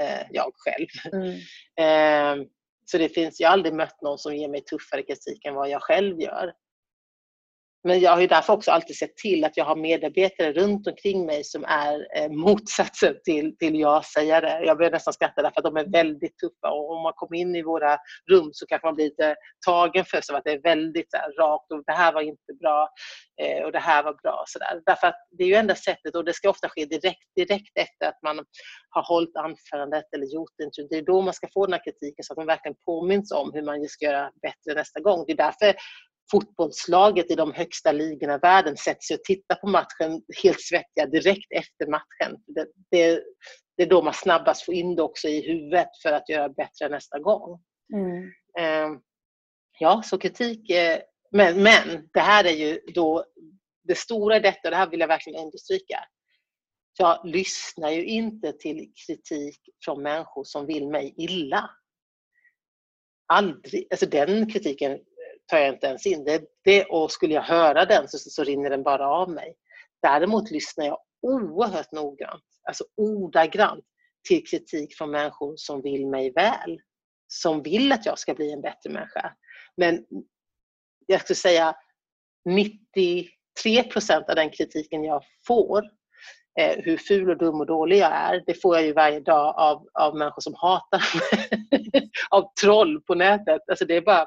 eh, 0.00 0.26
jag 0.30 0.52
själv. 0.54 0.86
Mm. 1.12 1.38
Eh, 1.80 2.46
så 2.84 2.98
det 2.98 3.08
finns, 3.08 3.40
jag 3.40 3.48
har 3.48 3.52
aldrig 3.52 3.74
mött 3.74 4.02
någon 4.02 4.18
som 4.18 4.36
ger 4.36 4.48
mig 4.48 4.60
tuffare 4.60 5.02
kritik 5.02 5.44
än 5.44 5.54
vad 5.54 5.70
jag 5.70 5.82
själv 5.82 6.20
gör. 6.20 6.52
Men 7.84 8.00
jag 8.00 8.10
har 8.10 8.20
ju 8.20 8.26
därför 8.26 8.52
också 8.52 8.70
alltid 8.70 8.96
sett 8.96 9.16
till 9.16 9.44
att 9.44 9.56
jag 9.56 9.64
har 9.64 9.76
medarbetare 9.76 10.52
runt 10.52 10.86
omkring 10.86 11.26
mig 11.26 11.44
som 11.44 11.64
är 11.64 12.06
eh, 12.16 12.30
motsatsen 12.30 13.14
till, 13.24 13.56
till 13.56 13.80
ja-sägare. 13.80 14.66
Jag 14.66 14.76
börjar 14.76 14.90
nästan 14.90 15.14
skratta 15.14 15.42
därför 15.42 15.60
att 15.60 15.64
de 15.64 15.76
är 15.76 15.92
väldigt 15.92 16.38
tuffa 16.38 16.70
och 16.70 16.96
om 16.96 17.02
man 17.02 17.12
kommer 17.16 17.36
in 17.36 17.56
i 17.56 17.62
våra 17.62 17.98
rum 18.30 18.50
så 18.52 18.66
kanske 18.66 18.86
man 18.86 18.94
blir 18.94 19.04
lite 19.04 19.36
tagen 19.66 20.04
för 20.04 20.20
sig 20.20 20.36
att 20.36 20.44
det 20.44 20.52
är 20.52 20.62
väldigt 20.62 21.08
här, 21.12 21.32
rakt 21.32 21.72
och 21.72 21.82
det 21.86 21.92
här 21.92 22.12
var 22.12 22.20
inte 22.20 22.52
bra 22.60 22.88
eh, 23.42 23.64
och 23.64 23.72
det 23.72 23.78
här 23.78 24.02
var 24.02 24.14
bra. 24.22 24.44
Så 24.46 24.58
där. 24.58 24.82
Därför 24.86 25.06
att 25.06 25.16
det 25.38 25.44
är 25.44 25.48
ju 25.48 25.54
enda 25.54 25.74
sättet 25.74 26.16
och 26.16 26.24
det 26.24 26.32
ska 26.32 26.50
ofta 26.50 26.68
ske 26.68 26.84
direkt, 26.84 27.34
direkt 27.36 27.78
efter 27.78 28.06
att 28.06 28.22
man 28.22 28.44
har 28.88 29.02
hållit 29.02 29.36
anförandet 29.36 30.04
eller 30.14 30.26
gjort 30.26 30.52
det. 30.58 30.88
Det 30.90 30.96
är 30.96 31.02
då 31.02 31.20
man 31.20 31.34
ska 31.34 31.48
få 31.54 31.66
den 31.66 31.72
här 31.72 31.84
kritiken 31.84 32.24
så 32.24 32.32
att 32.32 32.36
man 32.36 32.46
verkligen 32.46 32.76
påminns 32.86 33.32
om 33.32 33.50
hur 33.54 33.62
man 33.62 33.88
ska 33.88 34.04
göra 34.04 34.30
bättre 34.42 34.74
nästa 34.74 35.00
gång. 35.00 35.24
Det 35.26 35.32
är 35.32 35.36
därför 35.36 35.74
fotbollslaget 36.30 37.30
i 37.30 37.34
de 37.34 37.52
högsta 37.52 37.92
ligorna 37.92 38.34
i 38.34 38.38
världen 38.38 38.76
sätter 38.76 39.00
sig 39.00 39.16
och 39.16 39.24
tittar 39.24 39.54
på 39.54 39.68
matchen 39.68 40.22
helt 40.42 40.60
svettiga 40.60 41.06
direkt 41.06 41.52
efter 41.52 41.86
matchen. 41.86 42.42
Det, 42.46 42.66
det, 42.90 43.22
det, 43.76 43.82
är 43.82 43.86
då 43.86 44.02
man 44.02 44.14
snabbast 44.14 44.64
får 44.64 44.74
in 44.74 44.96
det 44.96 45.02
också 45.02 45.28
i 45.28 45.52
huvudet 45.52 45.88
för 46.02 46.12
att 46.12 46.28
göra 46.28 46.48
bättre 46.48 46.88
nästa 46.88 47.18
gång. 47.18 47.60
Mm. 47.92 48.24
Eh, 48.58 49.00
ja, 49.78 50.02
så 50.04 50.18
kritik. 50.18 50.70
Eh, 50.70 50.98
men, 51.30 51.62
men 51.62 52.08
det 52.12 52.20
här 52.20 52.44
är 52.44 52.56
ju 52.56 52.80
då 52.94 53.24
det 53.82 53.98
stora 53.98 54.36
i 54.36 54.40
detta, 54.40 54.68
och 54.68 54.70
det 54.70 54.76
här 54.76 54.90
vill 54.90 55.00
jag 55.00 55.08
verkligen 55.08 55.44
understryka. 55.44 56.04
Jag 56.98 57.20
lyssnar 57.24 57.90
ju 57.90 58.04
inte 58.04 58.52
till 58.52 58.92
kritik 59.06 59.60
från 59.84 60.02
människor 60.02 60.44
som 60.44 60.66
vill 60.66 60.88
mig 60.88 61.14
illa. 61.16 61.70
Aldrig. 63.26 63.86
Alltså 63.90 64.06
den 64.06 64.50
kritiken 64.50 64.98
tar 65.50 65.58
jag 65.58 65.68
inte 65.68 65.86
ens 65.86 66.06
in. 66.06 66.24
Det, 66.24 66.42
det, 66.64 66.84
och 66.84 67.12
skulle 67.12 67.34
jag 67.34 67.42
höra 67.42 67.84
den 67.84 68.08
så, 68.08 68.18
så 68.18 68.44
rinner 68.44 68.70
den 68.70 68.82
bara 68.82 69.08
av 69.08 69.30
mig. 69.30 69.54
Däremot 70.02 70.50
lyssnar 70.50 70.86
jag 70.86 70.98
oerhört 71.22 71.92
noggrant, 71.92 72.44
alltså 72.68 72.84
ordagrant, 72.96 73.84
till 74.28 74.46
kritik 74.46 74.94
från 74.94 75.10
människor 75.10 75.54
som 75.56 75.82
vill 75.82 76.06
mig 76.06 76.32
väl. 76.32 76.80
Som 77.26 77.62
vill 77.62 77.92
att 77.92 78.06
jag 78.06 78.18
ska 78.18 78.34
bli 78.34 78.52
en 78.52 78.60
bättre 78.60 78.90
människa. 78.90 79.32
Men 79.76 80.04
jag 81.06 81.20
skulle 81.20 81.36
säga 81.36 81.76
93 82.44 83.82
procent 83.82 84.28
av 84.28 84.34
den 84.34 84.50
kritiken 84.50 85.04
jag 85.04 85.22
får, 85.46 85.82
eh, 86.60 86.78
hur 86.78 86.96
ful 86.96 87.30
och 87.30 87.38
dum 87.38 87.60
och 87.60 87.66
dålig 87.66 87.98
jag 87.98 88.12
är, 88.12 88.42
det 88.46 88.62
får 88.62 88.76
jag 88.76 88.84
ju 88.86 88.92
varje 88.92 89.20
dag 89.20 89.54
av, 89.56 89.88
av 89.94 90.16
människor 90.16 90.40
som 90.40 90.54
hatar 90.54 91.02
mig. 91.32 92.10
av 92.30 92.52
troll 92.62 93.00
på 93.00 93.14
nätet. 93.14 93.62
Alltså 93.68 93.84
det 93.84 93.96
är 93.96 94.00
bara 94.00 94.26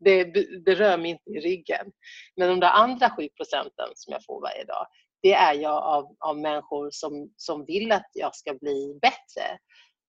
det, 0.00 0.24
det 0.64 0.74
rör 0.74 0.98
mig 0.98 1.10
inte 1.10 1.30
i 1.30 1.40
ryggen. 1.40 1.92
Men 2.36 2.48
de 2.48 2.60
där 2.60 2.70
andra 2.70 3.10
7 3.10 3.28
procenten 3.36 3.88
som 3.94 4.12
jag 4.12 4.24
får 4.24 4.40
varje 4.40 4.64
dag, 4.64 4.86
det 5.22 5.32
är 5.32 5.54
jag 5.54 5.82
av, 5.82 6.16
av 6.18 6.38
människor 6.38 6.88
som, 6.92 7.32
som 7.36 7.64
vill 7.64 7.92
att 7.92 8.10
jag 8.12 8.34
ska 8.34 8.54
bli 8.54 8.98
bättre. 9.02 9.58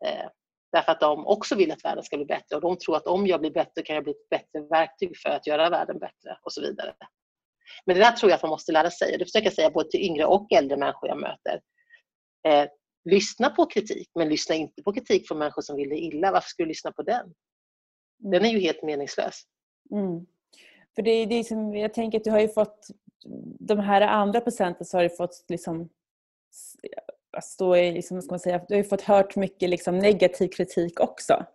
Eh, 0.06 0.28
därför 0.72 0.92
att 0.92 1.00
de 1.00 1.28
också 1.28 1.56
vill 1.56 1.72
att 1.72 1.86
världen 1.86 2.04
ska 2.04 2.18
bli 2.18 2.26
bättre 2.26 2.56
och 2.56 2.62
de 2.62 2.78
tror 2.78 2.98
att 2.98 3.08
om 3.08 3.28
jag 3.28 3.40
blir 3.40 3.52
bättre 3.52 3.82
kan 3.82 3.96
jag 3.96 4.04
bli 4.04 4.12
ett 4.12 4.30
bättre 4.30 4.68
verktyg 4.70 5.18
för 5.18 5.30
att 5.30 5.48
göra 5.48 5.70
världen 5.70 6.00
bättre 6.00 6.38
och 6.42 6.54
så 6.54 6.62
vidare. 6.62 6.94
Men 7.86 7.96
det 7.96 8.02
där 8.02 8.12
tror 8.12 8.30
jag 8.30 8.36
att 8.36 8.44
man 8.44 8.50
måste 8.50 8.72
lära 8.72 8.92
sig. 8.92 9.18
Det 9.18 9.26
försöker 9.26 9.46
jag 9.46 9.54
säga 9.54 9.70
både 9.70 9.90
till 9.90 10.02
yngre 10.02 10.26
och 10.26 10.52
äldre 10.52 10.78
människor 10.78 11.10
jag 11.10 11.20
möter. 11.20 11.62
Eh, 12.48 12.70
lyssna 13.10 13.50
på 13.50 13.66
kritik, 13.66 14.10
men 14.16 14.30
lyssna 14.30 14.56
inte 14.56 14.84
på 14.84 14.94
kritik 14.94 15.28
från 15.28 15.38
människor 15.38 15.62
som 15.62 15.76
vill 15.76 15.90
dig 15.90 16.00
illa. 16.00 16.32
Varför 16.32 16.50
ska 16.50 16.64
du 16.64 16.70
lyssna 16.70 16.92
på 16.92 17.04
den? 17.04 17.34
Den 18.20 18.46
är 18.46 18.50
ju 18.50 18.60
helt 18.60 18.84
meningslös. 18.84 19.42
Mm. 19.92 20.26
För 20.96 21.02
det, 21.02 21.26
det 21.26 21.44
som, 21.44 21.76
jag 21.76 21.94
tänker 21.94 22.18
att 22.18 22.24
du 22.24 22.32
har 22.32 22.40
ju 22.40 22.48
fått 22.48 22.88
de 23.60 23.80
här 23.80 24.02
andra 24.02 24.42
procenten 24.42 24.86
så 24.86 24.98
har 24.98 25.04
du 25.04 25.10
fått 25.10 25.46
liksom 25.48 25.90
stå 27.44 27.76
i, 27.76 27.92
liksom, 27.92 28.22
ska 28.22 28.32
man 28.32 28.40
säga, 28.40 28.66
du 28.68 28.74
har 28.74 28.84
ju 28.84 28.90
fått 28.90 29.02
hört 29.02 29.36
mycket 29.36 29.70
liksom, 29.70 30.00
negativ 30.00 30.48
kritik 30.48 31.00
också. 31.00 31.46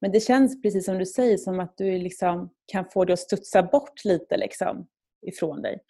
Men 0.00 0.12
det 0.12 0.20
känns 0.20 0.62
precis 0.62 0.84
som 0.84 0.98
du 0.98 1.06
säger 1.06 1.36
som 1.36 1.60
att 1.60 1.76
du 1.76 1.98
liksom 1.98 2.50
kan 2.66 2.84
få 2.90 3.04
det 3.04 3.12
att 3.12 3.18
studsa 3.18 3.62
bort 3.62 4.04
lite 4.04 4.36
liksom, 4.36 4.86
ifrån 5.26 5.62
dig. 5.62 5.80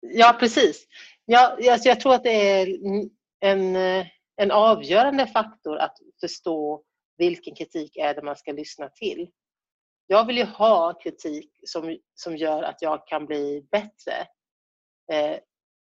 Ja, 0.00 0.36
precis. 0.40 0.86
Ja, 1.24 1.58
alltså 1.70 1.88
jag 1.88 2.00
tror 2.00 2.14
att 2.14 2.24
det 2.24 2.50
är 2.50 2.68
en, 3.40 3.76
en 4.36 4.50
avgörande 4.50 5.26
faktor 5.26 5.76
att 5.76 5.98
förstå 6.20 6.82
vilken 7.18 7.54
kritik 7.54 7.96
är 7.96 8.14
det 8.14 8.22
man 8.22 8.36
ska 8.36 8.52
lyssna 8.52 8.88
till. 8.88 9.30
Jag 10.12 10.26
vill 10.26 10.38
ju 10.38 10.44
ha 10.44 10.94
kritik 10.94 11.50
som, 11.66 11.98
som 12.14 12.36
gör 12.36 12.62
att 12.62 12.82
jag 12.82 13.06
kan 13.06 13.26
bli 13.26 13.66
bättre. 13.70 14.12
Eh, 15.12 15.38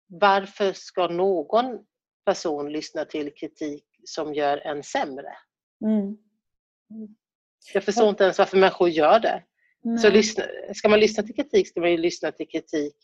varför 0.08 0.74
ska 0.74 1.08
någon 1.08 1.86
person 2.26 2.72
lyssna 2.72 3.06
till 3.06 3.34
kritik 3.34 3.86
som 4.04 4.34
gör 4.34 4.58
en 4.58 4.84
sämre? 4.84 5.38
Mm. 5.86 6.18
Jag 7.74 7.84
förstår 7.84 8.10
inte 8.10 8.24
ens 8.24 8.38
varför 8.38 8.58
människor 8.58 8.90
gör 8.90 9.20
det. 9.20 9.44
Så 10.02 10.10
lyssna, 10.10 10.44
ska 10.74 10.90
man 10.90 11.00
lyssna 11.00 11.24
till 11.24 11.36
kritik 11.36 11.68
ska 11.68 11.80
man 11.80 11.92
ju 11.92 11.98
lyssna 11.98 12.32
till 12.32 12.48
kritik. 12.48 12.96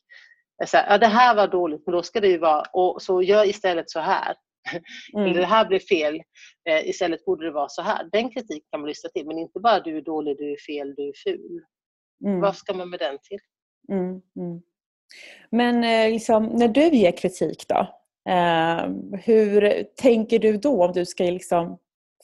Så 0.66 0.78
här, 0.78 0.90
ja, 0.90 0.98
det 0.98 1.08
här 1.08 1.36
var 1.36 1.48
dåligt, 1.48 1.86
men 1.86 1.96
då 1.96 2.04
ska 2.04 2.20
det 2.20 2.28
ju 2.28 2.38
vara, 2.38 2.62
och 2.62 3.02
så 3.02 3.22
gör 3.22 3.46
istället 3.46 3.92
så 3.92 4.00
här. 4.00 4.36
Mm. 5.14 5.26
Eller 5.26 5.40
det 5.40 5.46
här 5.46 5.66
blev 5.66 5.80
fel, 5.80 6.22
eh, 6.70 6.90
istället 6.90 7.26
borde 7.26 7.46
det 7.46 7.52
vara 7.52 7.70
så 7.70 7.82
här. 7.82 8.10
Den 8.12 8.30
kritiken 8.30 8.68
kan 8.72 8.80
man 8.80 8.90
lyssna 8.90 9.10
till, 9.10 9.28
men 9.28 9.38
inte 9.38 9.60
bara 9.60 9.80
du 9.80 9.98
är 9.98 10.02
dålig, 10.02 10.38
du 10.38 10.52
är 10.52 10.58
fel, 10.58 10.96
du 10.96 11.10
är 11.10 11.14
ful. 11.24 11.62
Mm. 12.26 12.42
Vad 12.42 12.56
ska 12.56 12.74
man 12.74 12.90
med 12.90 13.00
den 13.00 13.18
till? 13.24 13.40
Mm. 13.92 14.10
mm. 14.10 14.62
Men 15.52 15.84
eh, 15.84 16.12
liksom, 16.12 16.46
när 16.46 16.68
du 16.68 16.90
ger 16.90 17.18
kritik 17.18 17.66
då, 17.68 17.80
eh, 18.32 18.90
hur 19.24 19.84
tänker 19.84 20.40
du 20.40 20.58
då 20.58 20.86
om 20.86 20.92
du 20.92 21.06
ska 21.06 21.24
liksom 21.24 21.78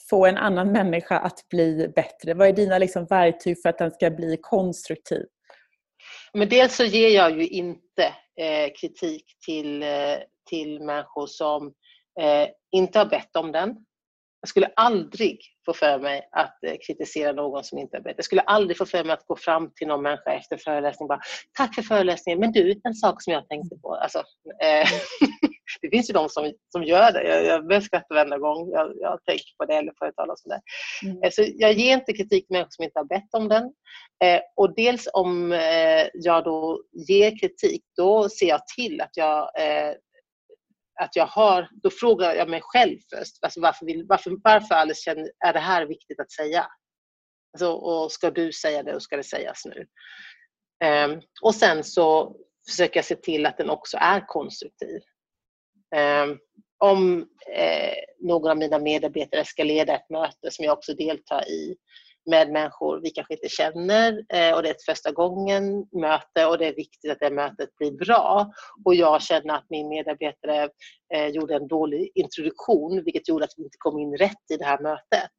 få 0.10 0.26
en 0.26 0.38
annan 0.38 0.72
människa 0.72 1.20
att 1.20 1.50
bli 1.50 1.88
bättre? 1.96 2.34
Vad 2.34 2.48
är 2.48 2.54
dina 2.54 2.78
liksom 2.78 3.06
verktyg 3.06 3.62
för 3.62 3.70
att 3.70 3.78
den 3.78 3.92
ska 3.92 4.10
bli 4.10 4.38
konstruktiv? 4.42 5.26
Men 6.34 6.50
dels 6.50 6.76
så 6.76 6.84
ger 6.84 7.10
jag 7.10 7.32
ju 7.32 7.48
inte 7.48 8.04
eh, 8.40 8.72
kritik 8.82 9.26
till, 9.46 9.84
eh, 9.84 10.18
till 10.50 10.80
människor 10.80 11.28
som 11.28 11.74
eh, 12.20 12.48
inte 12.72 13.00
har 13.00 13.06
bett 13.06 13.36
om 13.36 13.52
den. 13.52 13.76
Jag 14.42 14.50
skulle 14.50 14.72
aldrig 14.76 15.40
få 15.66 15.74
för 15.74 16.00
mig 16.00 16.30
att 16.32 16.64
eh, 16.64 16.76
kritisera 16.88 17.32
någon 17.32 17.64
som 17.64 17.78
inte 17.78 17.98
har 17.98 18.02
bett. 18.02 18.14
Jag 18.18 18.26
skulle 18.26 18.42
aldrig 18.42 18.78
få 18.78 18.86
för 18.86 19.04
mig 19.04 19.14
att 19.14 19.26
gå 19.26 19.36
fram 19.36 19.72
till 19.76 19.88
någon 19.88 20.02
människa 20.02 20.32
efter 20.32 20.58
föreläsningen 20.58 21.06
och 21.06 21.18
bara 21.18 21.22
Tack 21.58 21.76
för 21.76 21.82
föreläsningen, 21.82 22.40
men 22.40 22.52
du, 22.52 22.82
en 22.84 22.94
sak 22.94 23.24
som 23.24 23.34
jag 23.34 23.48
tänkte 23.48 23.76
på. 23.76 23.94
Alltså, 23.96 24.20
eh, 24.64 24.88
det 25.82 25.90
finns 25.90 26.10
ju 26.10 26.14
de 26.14 26.30
som, 26.30 26.54
som 26.72 26.84
gör 26.84 27.12
det. 27.12 27.28
Jag, 27.28 27.46
jag 27.46 27.68
börjar 27.68 27.82
skratta 27.82 28.14
varenda 28.14 28.38
gång 28.38 28.70
jag, 28.72 28.94
jag 28.96 29.26
tänker 29.26 29.58
på 29.58 29.66
det 29.66 29.74
eller 29.76 29.94
får 30.00 30.06
höra 30.06 30.14
talas 30.14 30.46
om 30.46 30.50
det. 30.50 30.62
Mm. 31.08 31.24
Eh, 31.24 31.30
så 31.32 31.46
jag 31.56 31.74
ger 31.74 31.94
inte 31.94 32.14
kritik 32.14 32.48
till 32.48 32.54
människor 32.54 32.72
som 32.72 32.84
inte 32.84 33.00
har 33.00 33.06
bett 33.06 33.34
om 33.34 33.48
den. 33.48 33.64
Eh, 34.24 34.42
och 34.56 34.76
dels 34.76 35.08
om 35.14 35.52
eh, 35.52 36.08
jag 36.14 36.44
då 36.44 36.82
ger 37.08 37.40
kritik, 37.40 37.84
då 37.98 38.30
ser 38.30 38.48
jag 38.48 38.68
till 38.68 39.02
att 39.02 39.18
jag 39.18 39.40
eh, 39.40 39.94
att 41.02 41.16
jag 41.16 41.26
har, 41.26 41.70
då 41.84 41.90
frågar 41.90 42.36
jag 42.36 42.50
mig 42.50 42.62
själv 42.64 43.00
först, 43.14 43.38
alltså 43.42 43.62
varför, 43.62 43.86
vill, 43.86 44.06
varför, 44.08 44.32
varför 44.44 44.76
Alice 44.76 45.02
känner, 45.02 45.32
är 45.46 45.54
det 45.54 45.60
här 45.60 45.86
viktigt 45.86 46.20
att 46.20 46.32
säga? 46.32 46.68
Alltså, 47.54 47.72
och 47.72 48.12
ska 48.12 48.32
du 48.32 48.52
säga 48.52 48.84
det 48.84 48.96
och 48.96 49.04
ska 49.04 49.18
det 49.18 49.24
sägas 49.24 49.66
nu? 49.66 49.88
Um, 50.86 51.22
och 51.42 51.56
sen 51.56 51.84
så 51.84 52.36
försöker 52.70 52.98
jag 52.98 53.06
se 53.06 53.16
till 53.16 53.46
att 53.46 53.58
den 53.58 53.70
också 53.70 53.98
är 54.02 54.28
konstruktiv. 54.28 55.02
Um, 55.96 56.40
om 56.78 57.28
eh, 57.54 57.94
någon 58.20 58.52
av 58.52 58.58
mina 58.58 58.80
medarbetare 58.80 59.46
ska 59.46 59.64
leda 59.64 59.96
ett 59.96 60.10
möte 60.10 60.52
som 60.52 60.66
jag 60.66 60.78
också 60.78 60.94
deltar 60.94 61.50
i 61.50 61.76
med 62.28 62.52
människor 62.52 63.02
vi 63.04 63.10
kanske 63.10 63.34
inte 63.34 63.50
känner 63.50 64.26
eh, 64.34 64.56
och 64.56 64.64
det 64.64 64.70
är 64.70 64.74
ett 64.74 64.86
första 64.86 65.12
gången 65.12 65.86
möte 66.02 66.46
och 66.46 66.58
det 66.58 66.68
är 66.68 66.76
viktigt 66.76 67.12
att 67.12 67.20
det 67.20 67.30
mötet 67.30 67.70
blir 67.78 67.92
bra. 67.92 68.52
Och 68.86 68.96
jag 68.96 69.22
känner 69.22 69.54
att 69.54 69.66
min 69.70 69.90
medarbetare 69.90 70.70
eh, 71.14 71.28
gjorde 71.28 71.56
en 71.56 71.68
dålig 71.68 72.12
introduktion 72.16 73.04
vilket 73.04 73.30
gjorde 73.30 73.46
att 73.46 73.54
vi 73.58 73.64
inte 73.64 73.78
kom 73.78 74.00
in 74.00 74.18
rätt 74.18 74.52
i 74.54 74.58
det 74.58 74.66
här 74.66 74.80
mötet. 74.80 75.32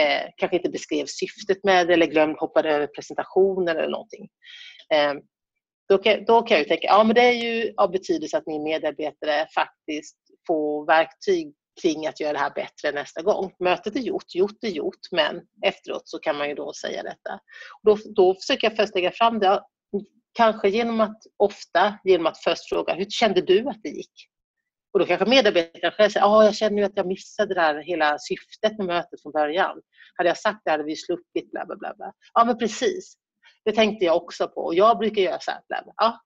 Eh, 0.00 0.30
kanske 0.36 0.56
inte 0.56 0.70
beskrev 0.70 1.04
syftet 1.06 1.64
med 1.64 1.86
det 1.86 1.92
eller 1.92 2.06
glömde, 2.06 2.38
hoppade 2.38 2.70
över 2.70 2.86
presentationen 2.86 3.76
eller 3.76 3.88
någonting. 3.88 4.28
Då 5.88 5.98
kan, 5.98 6.24
då 6.24 6.42
kan 6.42 6.58
jag 6.58 6.68
tänka, 6.68 6.86
ja 6.86 7.04
men 7.04 7.14
det 7.14 7.20
är 7.20 7.32
ju 7.32 7.74
av 7.76 7.90
betydelse 7.90 8.38
att 8.38 8.46
min 8.46 8.62
medarbetare 8.62 9.46
faktiskt 9.54 10.16
får 10.46 10.86
verktyg 10.86 11.54
kring 11.82 12.06
att 12.06 12.20
göra 12.20 12.32
det 12.32 12.38
här 12.38 12.54
bättre 12.54 12.92
nästa 12.92 13.22
gång. 13.22 13.52
Mötet 13.60 13.96
är 13.96 14.00
gjort, 14.00 14.34
gjort 14.34 14.64
är 14.64 14.68
gjort, 14.68 15.00
men 15.12 15.40
efteråt 15.62 16.08
så 16.08 16.18
kan 16.18 16.36
man 16.36 16.48
ju 16.48 16.54
då 16.54 16.72
säga 16.72 17.02
detta. 17.02 17.40
Då, 17.82 17.98
då 18.16 18.34
försöker 18.34 18.70
jag 18.70 18.76
först 18.76 18.94
lägga 18.94 19.12
fram 19.12 19.38
det, 19.38 19.62
kanske 20.36 20.68
genom 20.68 21.00
att 21.00 21.22
ofta 21.36 21.98
genom 22.04 22.26
att 22.26 22.38
först 22.38 22.68
fråga, 22.68 22.94
hur 22.94 23.06
kände 23.08 23.40
du 23.40 23.68
att 23.68 23.82
det 23.82 23.88
gick? 23.88 24.12
Och 24.92 25.00
då 25.00 25.06
kanske 25.06 25.26
medarbetaren 25.26 25.92
själv 25.92 26.10
säger, 26.10 26.26
ah, 26.26 26.44
jag 26.44 26.54
känner 26.54 26.78
ju 26.78 26.84
att 26.84 26.96
jag 26.96 27.06
missade 27.06 27.54
det 27.54 27.60
här 27.60 27.82
hela 27.82 28.18
syftet 28.18 28.78
med 28.78 28.86
mötet 28.86 29.22
från 29.22 29.32
början. 29.32 29.80
Hade 30.14 30.30
jag 30.30 30.38
sagt 30.38 30.60
det 30.64 30.70
hade 30.70 30.84
vi 30.84 30.96
sluppit 30.96 31.50
bla 31.50 31.66
bla 31.66 31.76
bla. 31.76 31.94
bla. 31.96 32.12
Ja 32.34 32.44
men 32.44 32.58
precis. 32.58 33.14
Det 33.64 33.72
tänkte 33.72 34.04
jag 34.04 34.16
också 34.16 34.48
på 34.48 34.60
och 34.60 34.74
jag 34.74 34.98
brukar 34.98 35.22
göra 35.22 35.40
så 35.40 35.50
här. 35.50 35.60
Bla, 35.68 35.82
bla. 35.82 35.92
Ja. 35.96 36.20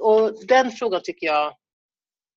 Och 0.00 0.46
den 0.48 0.70
frågan 0.70 1.00
tycker 1.04 1.26
jag 1.26 1.54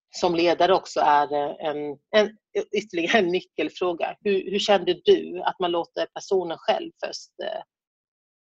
som 0.10 0.36
ledare 0.36 0.74
också 0.74 1.00
är 1.00 1.34
en, 1.62 1.98
en, 2.16 2.38
ytterligare 2.78 3.18
en 3.18 3.28
nyckelfråga. 3.28 4.16
Hur, 4.24 4.52
hur 4.52 4.60
kände 4.60 4.94
du 5.06 5.42
att 5.46 5.60
man 5.60 5.72
låter 5.72 6.06
personen 6.06 6.58
själv 6.58 6.92
först 7.06 7.30
eh, 7.44 7.62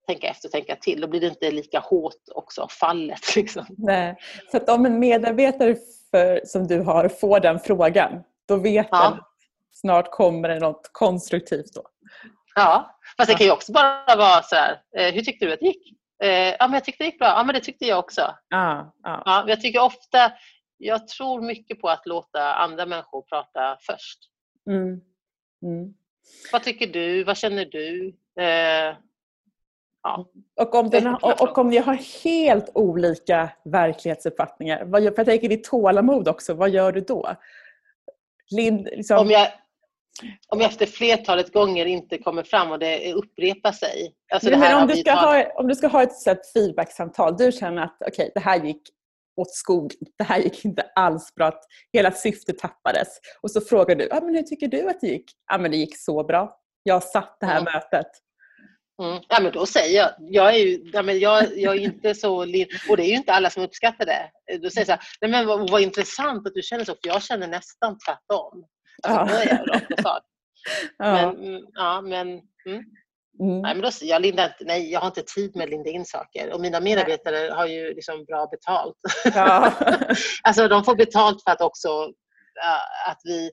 tänka 0.07 0.27
efter 0.27 0.47
och 0.47 0.51
tänka 0.51 0.75
till? 0.75 1.01
Då 1.01 1.07
blir 1.07 1.21
det 1.21 1.27
inte 1.27 1.51
lika 1.51 1.79
hårt 1.79 2.13
också, 2.35 2.67
fallet. 2.79 3.19
Liksom. 3.35 3.65
Nej. 3.69 4.15
Så 4.51 4.57
att 4.57 4.69
om 4.69 4.85
en 4.85 4.99
medarbetare 4.99 5.75
för, 6.11 6.41
som 6.45 6.67
du 6.67 6.81
har 6.81 7.09
får 7.09 7.39
den 7.39 7.59
frågan, 7.59 8.23
då 8.47 8.55
vet 8.55 8.87
ja. 8.91 9.09
den 9.09 9.19
snart 9.73 10.11
kommer 10.11 10.49
det 10.49 10.59
något 10.59 10.89
konstruktivt 10.91 11.73
då? 11.73 11.83
Ja, 12.55 12.97
fast 13.17 13.29
det 13.29 13.35
kan 13.35 13.45
ju 13.45 13.51
också 13.51 13.71
bara 13.71 14.15
vara 14.15 14.41
så 14.41 14.55
här, 14.55 14.81
eh, 14.97 15.13
hur 15.13 15.21
tyckte 15.21 15.45
du 15.45 15.53
att 15.53 15.59
det 15.59 15.65
gick? 15.65 15.93
Eh, 16.23 16.29
ja, 16.29 16.55
men 16.59 16.73
jag 16.73 16.83
tyckte 16.83 17.03
det 17.03 17.07
gick 17.07 17.19
bra. 17.19 17.27
Ja, 17.27 17.43
men 17.43 17.55
det 17.55 17.61
tyckte 17.61 17.85
jag 17.85 17.99
också. 17.99 18.35
Ja, 18.49 18.93
ja. 19.03 19.23
ja 19.25 19.45
jag 19.47 19.61
tycker 19.61 19.81
ofta 19.81 20.31
jag 20.77 21.07
tror 21.07 21.41
mycket 21.41 21.81
på 21.81 21.89
att 21.89 22.05
låta 22.05 22.53
andra 22.53 22.85
människor 22.85 23.21
prata 23.21 23.77
först. 23.81 24.19
Mm. 24.69 25.01
Mm. 25.63 25.93
Vad 26.51 26.63
tycker 26.63 26.87
du? 26.87 27.23
Vad 27.23 27.37
känner 27.37 27.65
du? 27.65 28.15
Eh, 28.39 28.95
ja. 30.03 30.27
och, 30.61 30.75
om 30.75 30.89
den, 30.89 31.07
och, 31.07 31.41
och, 31.41 31.57
om 31.57 31.67
ni 31.67 31.77
har 31.77 32.23
helt 32.23 32.69
olika 32.73 33.49
verklighetsuppfattningar, 33.65 34.85
vad, 34.85 35.03
för 35.03 35.13
jag 35.17 35.25
tänker 35.25 35.49
ditt 35.49 35.63
tålamod 35.63 36.27
också, 36.27 36.53
vad 36.53 36.69
gör 36.69 36.91
du 36.91 37.01
då? 37.01 37.35
Lind, 38.51 38.87
liksom... 38.91 39.17
om, 39.17 39.29
jag, 39.29 39.47
om 40.47 40.61
jag 40.61 40.69
efter 40.69 40.85
flertalet 40.85 41.53
gånger 41.53 41.85
inte 41.85 42.17
kommer 42.17 42.43
fram 42.43 42.71
och 42.71 42.79
det 42.79 43.13
upprepar 43.13 43.71
sig. 43.71 44.15
Alltså 44.33 44.49
Nej, 44.49 44.75
om, 44.75 44.87
du 44.87 44.95
ska 44.95 45.11
ha, 45.11 45.43
om 45.55 45.67
du 45.67 45.75
ska 45.75 45.87
ha 45.87 46.03
ett 46.03 46.53
feedbacksamtal, 46.53 47.37
du 47.37 47.51
känner 47.51 47.81
att 47.81 47.97
okay, 48.07 48.29
det 48.33 48.39
här 48.39 48.63
gick 48.63 48.81
åt 49.35 49.55
skogen. 49.55 49.97
Det 50.17 50.23
här 50.23 50.39
gick 50.39 50.65
inte 50.65 50.81
alls 50.95 51.35
bra. 51.35 51.51
Hela 51.93 52.11
syftet 52.11 52.57
tappades. 52.57 53.07
Och 53.41 53.51
så 53.51 53.61
frågar 53.61 53.95
du, 53.95 54.09
ah, 54.11 54.21
men 54.21 54.35
hur 54.35 54.41
tycker 54.41 54.67
du 54.67 54.89
att 54.89 55.01
det 55.01 55.07
gick? 55.07 55.31
Ja, 55.51 55.57
men 55.57 55.71
det 55.71 55.77
gick 55.77 55.97
så 55.97 56.23
bra. 56.23 56.57
Jag 56.83 57.03
satt 57.03 57.37
det 57.39 57.45
här 57.45 57.61
mm. 57.61 57.73
mötet. 57.73 58.07
Mm. 59.03 59.21
Ja, 59.29 59.39
men 59.41 59.51
då 59.51 59.65
säger 59.65 59.97
jag, 59.97 60.11
jag 60.19 60.55
är 60.55 60.59
ju, 60.59 60.89
ja, 60.93 61.01
men 61.01 61.19
jag, 61.19 61.57
jag 61.57 61.75
är 61.75 61.79
inte 61.79 62.15
så, 62.15 62.35
och 62.37 62.47
det 62.97 63.03
är 63.03 63.07
ju 63.07 63.15
inte 63.15 63.33
alla 63.33 63.49
som 63.49 63.63
uppskattar 63.63 64.05
det. 64.05 64.31
Då 64.57 64.69
säger 64.69 64.81
jag 64.81 64.87
så 64.87 64.91
här, 64.91 65.01
nej 65.21 65.31
men 65.31 65.47
vad, 65.47 65.71
vad 65.71 65.81
intressant 65.81 66.47
att 66.47 66.53
du 66.53 66.61
känner 66.61 66.83
så, 66.83 66.91
för 66.91 67.07
jag 67.07 67.23
känner 67.23 67.47
nästan 67.47 67.97
tvärtom. 67.97 68.65
Alltså, 69.03 69.21
ja. 69.21 69.25
då 69.29 69.51
är 69.51 69.57
jag 69.57 69.75
rakt 69.75 69.87
på 69.87 70.01
sak. 70.01 70.23
Ja. 70.97 71.11
Men, 71.13 71.45
mm, 71.47 71.61
ja, 71.73 72.01
men 72.01 72.27
mm. 72.65 72.83
Mm. 73.39 73.61
Nej, 73.61 73.75
men 73.75 73.81
då, 73.81 73.89
jag, 74.01 74.21
lindar 74.21 74.55
nej, 74.59 74.91
jag 74.91 74.99
har 74.99 75.07
inte 75.07 75.21
tid 75.21 75.55
med 75.55 75.63
att 75.63 75.69
linda 75.69 75.89
in 75.89 76.05
saker. 76.05 76.53
Och 76.53 76.61
mina 76.61 76.79
medarbetare 76.79 77.39
nej. 77.39 77.51
har 77.51 77.65
ju 77.65 77.93
liksom 77.93 78.25
bra 78.25 78.47
betalt. 78.47 78.95
Ja. 79.35 79.73
alltså 80.43 80.67
de 80.67 80.83
får 80.83 80.95
betalt 80.95 81.43
för 81.43 81.51
att 81.51 81.61
också 81.61 82.11
att 83.07 83.21
vi... 83.23 83.51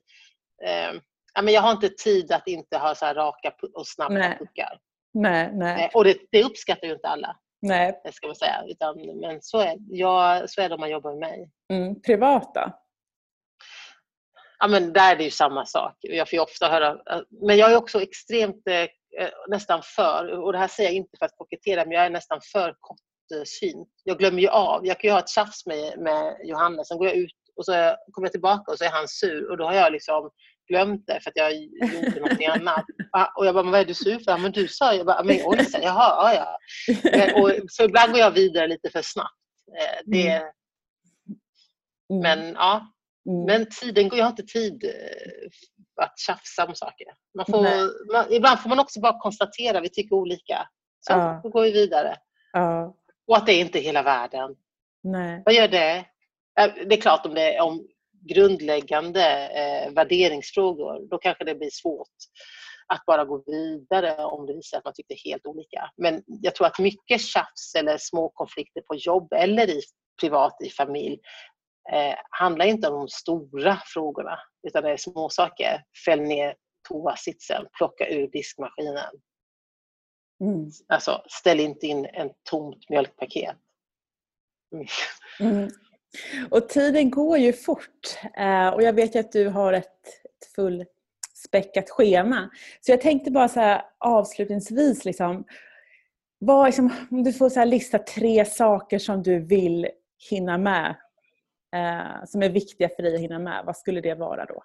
Uh, 0.63 0.99
ja, 1.33 1.41
men 1.41 1.53
jag 1.53 1.61
har 1.61 1.71
inte 1.71 1.89
tid 1.89 2.31
att 2.31 2.47
inte 2.47 2.77
ha 2.77 2.95
så 2.95 3.05
raka 3.05 3.53
och 3.73 3.87
snabba 3.87 4.13
nej. 4.13 4.37
puckar. 4.39 4.79
Nej, 5.13 5.49
nej. 5.53 5.91
Och 5.93 6.03
det, 6.03 6.17
det 6.31 6.43
uppskattar 6.43 6.87
ju 6.87 6.93
inte 6.93 7.07
alla. 7.07 7.37
Nej. 7.61 8.01
Ska 8.11 8.27
man 8.27 8.35
säga. 8.35 8.63
Utan, 8.67 9.19
men 9.21 9.41
så 9.41 9.59
är, 9.59 9.75
jag, 9.89 10.49
så 10.49 10.61
är 10.61 10.69
det 10.69 10.75
om 10.75 10.81
man 10.81 10.89
jobbar 10.89 11.11
med 11.11 11.19
mig. 11.19 11.49
Mm. 11.73 12.01
Privata? 12.01 12.73
Ja, 14.59 14.67
men 14.67 14.93
där 14.93 15.11
är 15.11 15.15
det 15.15 15.23
ju 15.23 15.31
samma 15.31 15.65
sak. 15.65 15.95
Jag 15.99 16.29
får 16.29 16.39
ofta 16.39 16.69
höra... 16.69 16.97
Men 17.29 17.57
jag 17.57 17.71
är 17.71 17.77
också 17.77 18.01
extremt 18.01 18.67
eh, 18.67 18.75
Eh, 18.75 18.87
nästan 19.47 19.81
för, 19.83 20.43
och 20.43 20.51
det 20.51 20.57
här 20.59 20.67
säger 20.67 20.89
jag 20.89 20.95
inte 20.95 21.17
för 21.19 21.25
att 21.25 21.37
kokettera, 21.37 21.85
men 21.85 21.91
jag 21.91 22.05
är 22.05 22.09
nästan 22.09 22.39
för 22.51 22.75
kortsynt. 22.79 23.89
Jag 24.03 24.19
glömmer 24.19 24.41
ju 24.41 24.47
av. 24.47 24.85
Jag 24.85 24.99
kan 24.99 25.07
ju 25.07 25.11
ha 25.11 25.19
ett 25.19 25.29
tjafs 25.29 25.65
med, 25.65 25.99
med 25.99 26.37
Johannes, 26.43 26.87
sen 26.87 26.97
går 26.97 27.07
jag 27.07 27.15
ut 27.15 27.35
Och 27.55 27.65
så 27.65 27.71
kommer 28.11 28.25
jag 28.25 28.31
tillbaka 28.31 28.71
och 28.71 28.77
så 28.77 28.83
är 28.83 28.89
han 28.89 29.07
sur 29.07 29.51
och 29.51 29.57
då 29.57 29.65
har 29.65 29.73
jag 29.73 29.91
liksom 29.91 30.29
glömt 30.67 31.07
det 31.07 31.19
för 31.21 31.29
att 31.29 31.35
jag 31.35 31.55
gjorde 31.55 32.19
någonting 32.19 32.47
annat. 32.47 32.85
Och 33.37 33.45
jag 33.45 33.55
bara, 33.55 33.71
vad 33.71 33.79
är 33.79 33.85
du 33.85 33.93
sur 33.93 34.19
för? 34.19 34.37
Men 34.37 34.51
du 34.51 34.67
sa 34.67 34.93
ju 34.93 35.03
men 35.03 35.39
oj, 35.45 35.67
jaha, 35.81 36.33
ja, 36.33 36.57
ja. 37.03 37.41
Och, 37.41 37.51
så 37.67 37.83
ibland 37.83 38.11
går 38.11 38.19
jag 38.19 38.31
vidare 38.31 38.67
lite 38.67 38.89
för 38.89 39.01
snabbt. 39.01 39.37
Eh, 39.79 40.01
det, 40.05 40.29
mm. 40.29 40.47
Men 42.21 42.53
ja, 42.53 42.87
mm. 43.29 43.45
men 43.45 43.67
tiden 43.81 44.09
går, 44.09 44.19
jag 44.19 44.25
har 44.25 44.31
inte 44.31 44.43
tid 44.43 44.83
eh, 44.83 45.49
att 46.01 46.19
tjafsa 46.19 46.65
om 46.65 46.75
saker. 46.75 47.07
Man 47.37 47.45
får, 47.45 47.61
man, 48.13 48.33
ibland 48.33 48.59
får 48.59 48.69
man 48.69 48.79
också 48.79 48.99
bara 48.99 49.19
konstatera, 49.19 49.81
vi 49.81 49.89
tycker 49.89 50.15
olika. 50.15 50.67
Så 50.99 51.13
ja. 51.13 51.39
då 51.43 51.49
går 51.49 51.61
vi 51.61 51.71
vidare. 51.71 52.17
Ja. 52.53 52.95
Och 53.27 53.37
att 53.37 53.45
det 53.45 53.53
är 53.53 53.59
inte 53.59 53.79
hela 53.79 54.03
världen. 54.03 54.55
Nej. 55.03 55.41
Vad 55.45 55.53
gör 55.53 55.67
det? 55.67 56.05
Det 56.85 56.95
är 56.95 57.01
klart 57.01 57.25
om 57.25 57.33
det 57.33 57.55
är 57.55 57.61
om 57.61 57.87
grundläggande 58.29 59.47
eh, 59.47 59.93
värderingsfrågor, 59.93 61.09
då 61.09 61.17
kanske 61.17 61.43
det 61.43 61.55
blir 61.55 61.69
svårt 61.71 62.07
att 62.87 63.05
bara 63.05 63.25
gå 63.25 63.43
vidare 63.45 64.25
om 64.25 64.45
det 64.45 64.53
visar 64.53 64.77
att 64.77 64.85
man 64.85 64.93
tycker 64.93 65.29
helt 65.29 65.45
olika. 65.45 65.89
Men 65.97 66.23
jag 66.25 66.55
tror 66.55 66.67
att 66.67 66.79
mycket 66.79 67.21
tjafs 67.21 67.75
eller 67.77 67.97
små 67.99 68.29
konflikter 68.29 68.81
på 68.81 68.95
jobb 68.95 69.33
eller 69.33 69.69
i 69.69 69.81
privat 70.21 70.57
i 70.63 70.69
familj 70.69 71.19
eh, 71.91 72.15
handlar 72.29 72.65
inte 72.65 72.87
om 72.87 72.93
de 72.93 73.07
stora 73.07 73.81
frågorna 73.85 74.39
utan 74.67 74.83
det 74.83 74.91
är 74.91 74.97
små 74.97 75.29
saker. 75.29 75.83
Fäll 76.05 76.21
ner 76.21 76.55
toasitsen, 76.87 77.65
plocka 77.77 78.07
ur 78.09 78.27
diskmaskinen. 78.27 79.13
Mm. 80.41 80.71
Alltså, 80.87 81.23
ställ 81.27 81.59
inte 81.59 81.87
in 81.87 82.05
en 82.05 82.29
tomt 82.49 82.89
mjölkpaket. 82.89 83.55
Mm. 84.73 84.87
Mm. 85.39 85.69
Och 86.51 86.69
tiden 86.69 87.09
går 87.09 87.37
ju 87.37 87.53
fort 87.53 88.17
eh, 88.37 88.67
och 88.67 88.83
jag 88.83 88.93
vet 88.93 89.15
ju 89.15 89.19
att 89.19 89.31
du 89.31 89.49
har 89.49 89.73
ett, 89.73 90.07
ett 90.07 90.53
fullspäckat 90.55 91.89
schema. 91.89 92.49
Så 92.81 92.91
jag 92.91 93.01
tänkte 93.01 93.31
bara 93.31 93.47
så 93.47 93.59
här, 93.59 93.81
avslutningsvis, 93.97 95.05
liksom, 95.05 95.45
vad, 96.39 96.65
liksom, 96.65 96.93
om 97.11 97.23
du 97.23 97.33
får 97.33 97.49
så 97.49 97.65
lista 97.65 97.99
tre 97.99 98.45
saker 98.45 98.99
som 98.99 99.23
du 99.23 99.39
vill 99.39 99.87
hinna 100.29 100.57
med, 100.57 100.95
eh, 101.73 102.25
som 102.25 102.43
är 102.43 102.49
viktiga 102.49 102.89
för 102.89 103.03
dig 103.03 103.15
att 103.15 103.21
hinna 103.21 103.39
med, 103.39 103.65
vad 103.65 103.77
skulle 103.77 104.01
det 104.01 104.15
vara 104.15 104.45
då? 104.45 104.63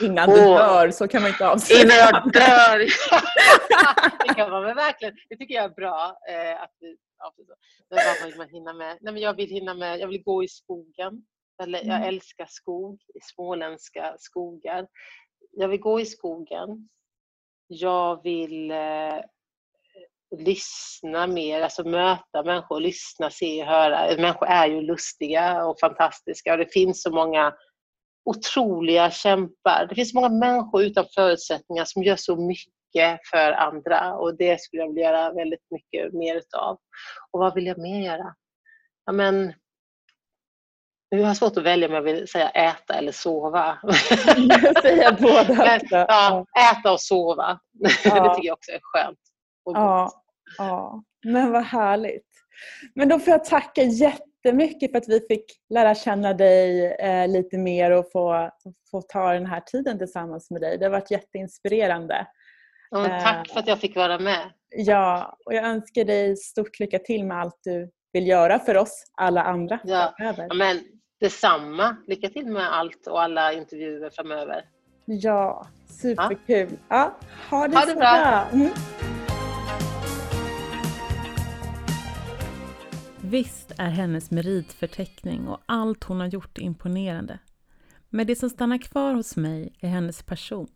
Innan 0.00 0.30
oh. 0.30 0.34
du 0.34 0.40
dör, 0.40 0.90
så 0.90 1.08
kan 1.08 1.22
man 1.22 1.30
inte 1.30 1.48
avsluta. 1.48 1.82
Innan 1.82 1.96
jag 1.96 2.32
dör! 2.32 2.78
det 4.28 4.34
kan 4.34 4.50
man 4.50 4.62
väl 4.62 4.74
verkligen. 4.74 5.14
Det 5.28 5.36
tycker 5.36 5.54
jag 5.54 5.64
är 5.64 5.74
bra. 5.74 6.18
Eh, 6.28 6.62
att 6.62 6.72
vi 6.80 6.96
avslutar. 7.18 7.56
vad 7.88 8.28
vill 8.28 8.38
man 8.38 8.48
hinna 8.48 8.72
med? 8.72 8.98
Nej, 9.00 9.12
men 9.12 9.22
jag 9.22 9.34
vill 9.34 9.50
hinna 9.50 9.74
med, 9.74 10.00
jag 10.00 10.08
vill 10.08 10.22
gå 10.22 10.44
i 10.44 10.48
skogen. 10.48 11.22
Jag, 11.56 11.68
jag 11.68 11.84
mm. 11.84 12.02
älskar 12.02 12.46
skog, 12.48 13.00
småländska 13.22 14.16
skogar. 14.18 14.86
Jag 15.52 15.68
vill 15.68 15.80
gå 15.80 16.00
i 16.00 16.06
skogen. 16.06 16.88
Jag 17.66 18.22
vill 18.22 18.70
eh, 18.70 19.18
lyssna 20.38 21.26
mer, 21.26 21.60
alltså 21.60 21.84
möta 21.84 22.42
människor, 22.44 22.80
lyssna, 22.80 23.30
se, 23.30 23.64
höra. 23.64 24.16
Människor 24.16 24.46
är 24.46 24.66
ju 24.66 24.80
lustiga 24.80 25.64
och 25.64 25.80
fantastiska 25.80 26.52
och 26.52 26.58
det 26.58 26.72
finns 26.72 27.02
så 27.02 27.10
många 27.10 27.52
otroliga 28.24 29.10
kämpar. 29.10 29.86
Det 29.88 29.94
finns 29.94 30.14
många 30.14 30.28
människor 30.28 30.82
utan 30.82 31.04
förutsättningar 31.14 31.84
som 31.84 32.02
gör 32.02 32.16
så 32.16 32.36
mycket 32.36 33.20
för 33.30 33.52
andra 33.52 34.14
och 34.14 34.36
det 34.36 34.60
skulle 34.60 34.82
jag 34.82 34.88
vilja 34.88 35.04
göra 35.04 35.32
väldigt 35.32 35.66
mycket 35.70 36.12
mer 36.12 36.36
utav. 36.36 36.78
Och 37.30 37.40
vad 37.40 37.54
vill 37.54 37.66
jag 37.66 37.78
mer 37.78 38.00
göra? 38.00 38.34
Ja, 39.06 39.12
men, 39.12 39.52
nu 41.10 41.20
har 41.20 41.26
jag 41.26 41.36
svårt 41.36 41.56
att 41.56 41.64
välja 41.64 41.88
om 41.88 41.94
jag 41.94 42.02
vill 42.02 42.28
säga 42.28 42.50
äta 42.50 42.94
eller 42.94 43.12
sova. 43.12 43.78
säga 44.82 45.16
båda. 45.20 45.54
Men, 45.54 45.80
ja, 45.90 46.46
äta 46.72 46.92
och 46.92 47.00
sova. 47.00 47.60
Ja. 48.04 48.28
Det 48.28 48.34
tycker 48.34 48.48
jag 48.48 48.54
också 48.54 48.70
är 48.72 48.80
skönt. 48.82 49.18
Ja, 49.64 50.10
ja, 50.58 51.02
men 51.24 51.52
vad 51.52 51.62
härligt. 51.62 52.26
Men 52.94 53.08
då 53.08 53.18
får 53.18 53.30
jag 53.30 53.44
tacka 53.44 53.82
jättemycket 53.82 54.90
för 54.90 54.98
att 54.98 55.08
vi 55.08 55.20
fick 55.20 55.44
lära 55.74 55.94
känna 55.94 56.34
dig 56.34 56.92
eh, 56.92 57.28
lite 57.28 57.58
mer 57.58 57.90
och 57.90 58.12
få, 58.12 58.50
få 58.90 59.02
ta 59.02 59.32
den 59.32 59.46
här 59.46 59.60
tiden 59.60 59.98
tillsammans 59.98 60.50
med 60.50 60.60
dig. 60.60 60.78
Det 60.78 60.84
har 60.84 60.90
varit 60.90 61.10
jätteinspirerande. 61.10 62.26
Ja, 62.90 63.20
tack 63.22 63.48
för 63.48 63.60
att 63.60 63.66
jag 63.66 63.78
fick 63.78 63.96
vara 63.96 64.18
med. 64.18 64.50
Ja, 64.68 65.36
och 65.46 65.54
jag 65.54 65.64
önskar 65.64 66.04
dig 66.04 66.36
stort 66.36 66.80
lycka 66.80 66.98
till 66.98 67.24
med 67.24 67.40
allt 67.40 67.58
du 67.64 67.90
vill 68.12 68.26
göra 68.26 68.58
för 68.58 68.76
oss 68.76 69.04
alla 69.14 69.42
andra 69.42 69.78
ja. 69.84 70.14
framöver. 70.18 70.54
men 70.54 70.80
detsamma. 71.20 71.96
Lycka 72.06 72.28
till 72.28 72.46
med 72.46 72.72
allt 72.72 73.06
och 73.06 73.22
alla 73.22 73.52
intervjuer 73.52 74.10
framöver. 74.10 74.64
Ja, 75.04 75.66
superkul. 75.88 76.68
Ja. 76.70 76.78
ja 76.88 77.14
ha 77.50 77.68
det, 77.68 77.76
ha 77.76 77.84
det 77.84 77.92
så 77.92 77.98
bra. 77.98 78.12
bra. 78.12 78.46
Mm. 78.52 78.70
Visst 83.30 83.72
är 83.78 83.90
hennes 83.90 84.30
meritförteckning 84.30 85.48
och 85.48 85.60
allt 85.66 86.04
hon 86.04 86.20
har 86.20 86.26
gjort 86.26 86.58
imponerande. 86.58 87.38
Men 88.08 88.26
det 88.26 88.36
som 88.36 88.50
stannar 88.50 88.78
kvar 88.78 89.14
hos 89.14 89.36
mig 89.36 89.74
är 89.80 89.88
hennes 89.88 90.22
person. 90.22 90.68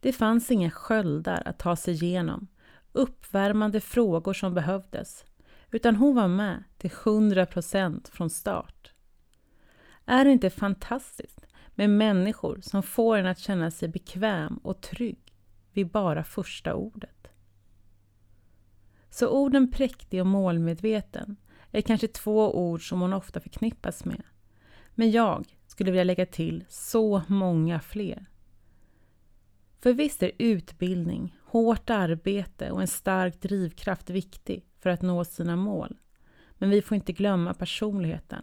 Det 0.00 0.12
fanns 0.12 0.50
inga 0.50 0.70
sköldar 0.70 1.42
att 1.46 1.58
ta 1.58 1.76
sig 1.76 1.94
igenom, 1.94 2.46
uppvärmande 2.92 3.80
frågor 3.80 4.32
som 4.32 4.54
behövdes, 4.54 5.24
utan 5.70 5.96
hon 5.96 6.14
var 6.14 6.28
med 6.28 6.64
till 6.78 6.90
100 7.04 7.46
procent 7.46 8.08
från 8.08 8.30
start. 8.30 8.92
Är 10.04 10.24
det 10.24 10.30
inte 10.30 10.50
fantastiskt 10.50 11.46
med 11.74 11.90
människor 11.90 12.60
som 12.62 12.82
får 12.82 13.16
en 13.18 13.26
att 13.26 13.38
känna 13.38 13.70
sig 13.70 13.88
bekväm 13.88 14.56
och 14.56 14.80
trygg 14.80 15.34
vid 15.72 15.90
bara 15.90 16.24
första 16.24 16.74
ordet? 16.74 17.28
Så 19.10 19.28
orden 19.28 19.70
präktig 19.70 20.20
och 20.20 20.26
målmedveten 20.26 21.36
är 21.78 21.82
kanske 21.82 22.08
två 22.08 22.58
ord 22.58 22.88
som 22.88 23.00
hon 23.00 23.12
ofta 23.12 23.40
förknippas 23.40 24.04
med. 24.04 24.22
Men 24.94 25.10
jag 25.10 25.56
skulle 25.66 25.90
vilja 25.90 26.04
lägga 26.04 26.26
till 26.26 26.64
så 26.68 27.22
många 27.28 27.80
fler. 27.80 28.26
För 29.80 29.92
visst 29.92 30.22
är 30.22 30.30
utbildning, 30.38 31.36
hårt 31.44 31.90
arbete 31.90 32.70
och 32.70 32.80
en 32.80 32.86
stark 32.86 33.40
drivkraft 33.40 34.10
viktig 34.10 34.66
för 34.80 34.90
att 34.90 35.02
nå 35.02 35.24
sina 35.24 35.56
mål. 35.56 35.96
Men 36.54 36.70
vi 36.70 36.82
får 36.82 36.94
inte 36.94 37.12
glömma 37.12 37.54
personligheten 37.54 38.42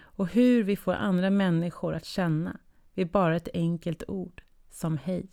och 0.00 0.28
hur 0.28 0.62
vi 0.62 0.76
får 0.76 0.94
andra 0.94 1.30
människor 1.30 1.94
att 1.94 2.04
känna 2.04 2.56
vid 2.94 3.10
bara 3.10 3.36
ett 3.36 3.48
enkelt 3.54 4.02
ord 4.08 4.42
som 4.70 4.98
hej. 4.98 5.26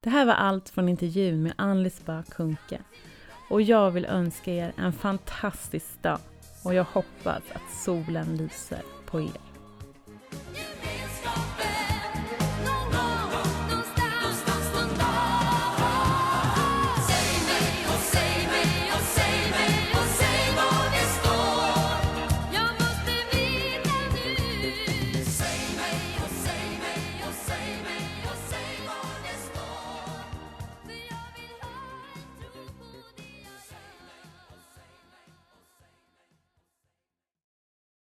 Det 0.00 0.10
här 0.10 0.26
var 0.26 0.34
allt 0.34 0.68
från 0.68 0.88
intervjun 0.88 1.42
med 1.42 1.54
Ann 1.56 1.90
Bah 2.06 2.22
Kuhnke 2.22 2.80
och 3.50 3.62
jag 3.62 3.90
vill 3.90 4.04
önska 4.04 4.52
er 4.52 4.72
en 4.76 4.92
fantastisk 4.92 6.02
dag 6.02 6.18
och 6.62 6.74
jag 6.74 6.84
hoppas 6.84 7.42
att 7.52 7.76
solen 7.84 8.36
lyser 8.36 8.82
på 9.06 9.20
er. 9.20 9.51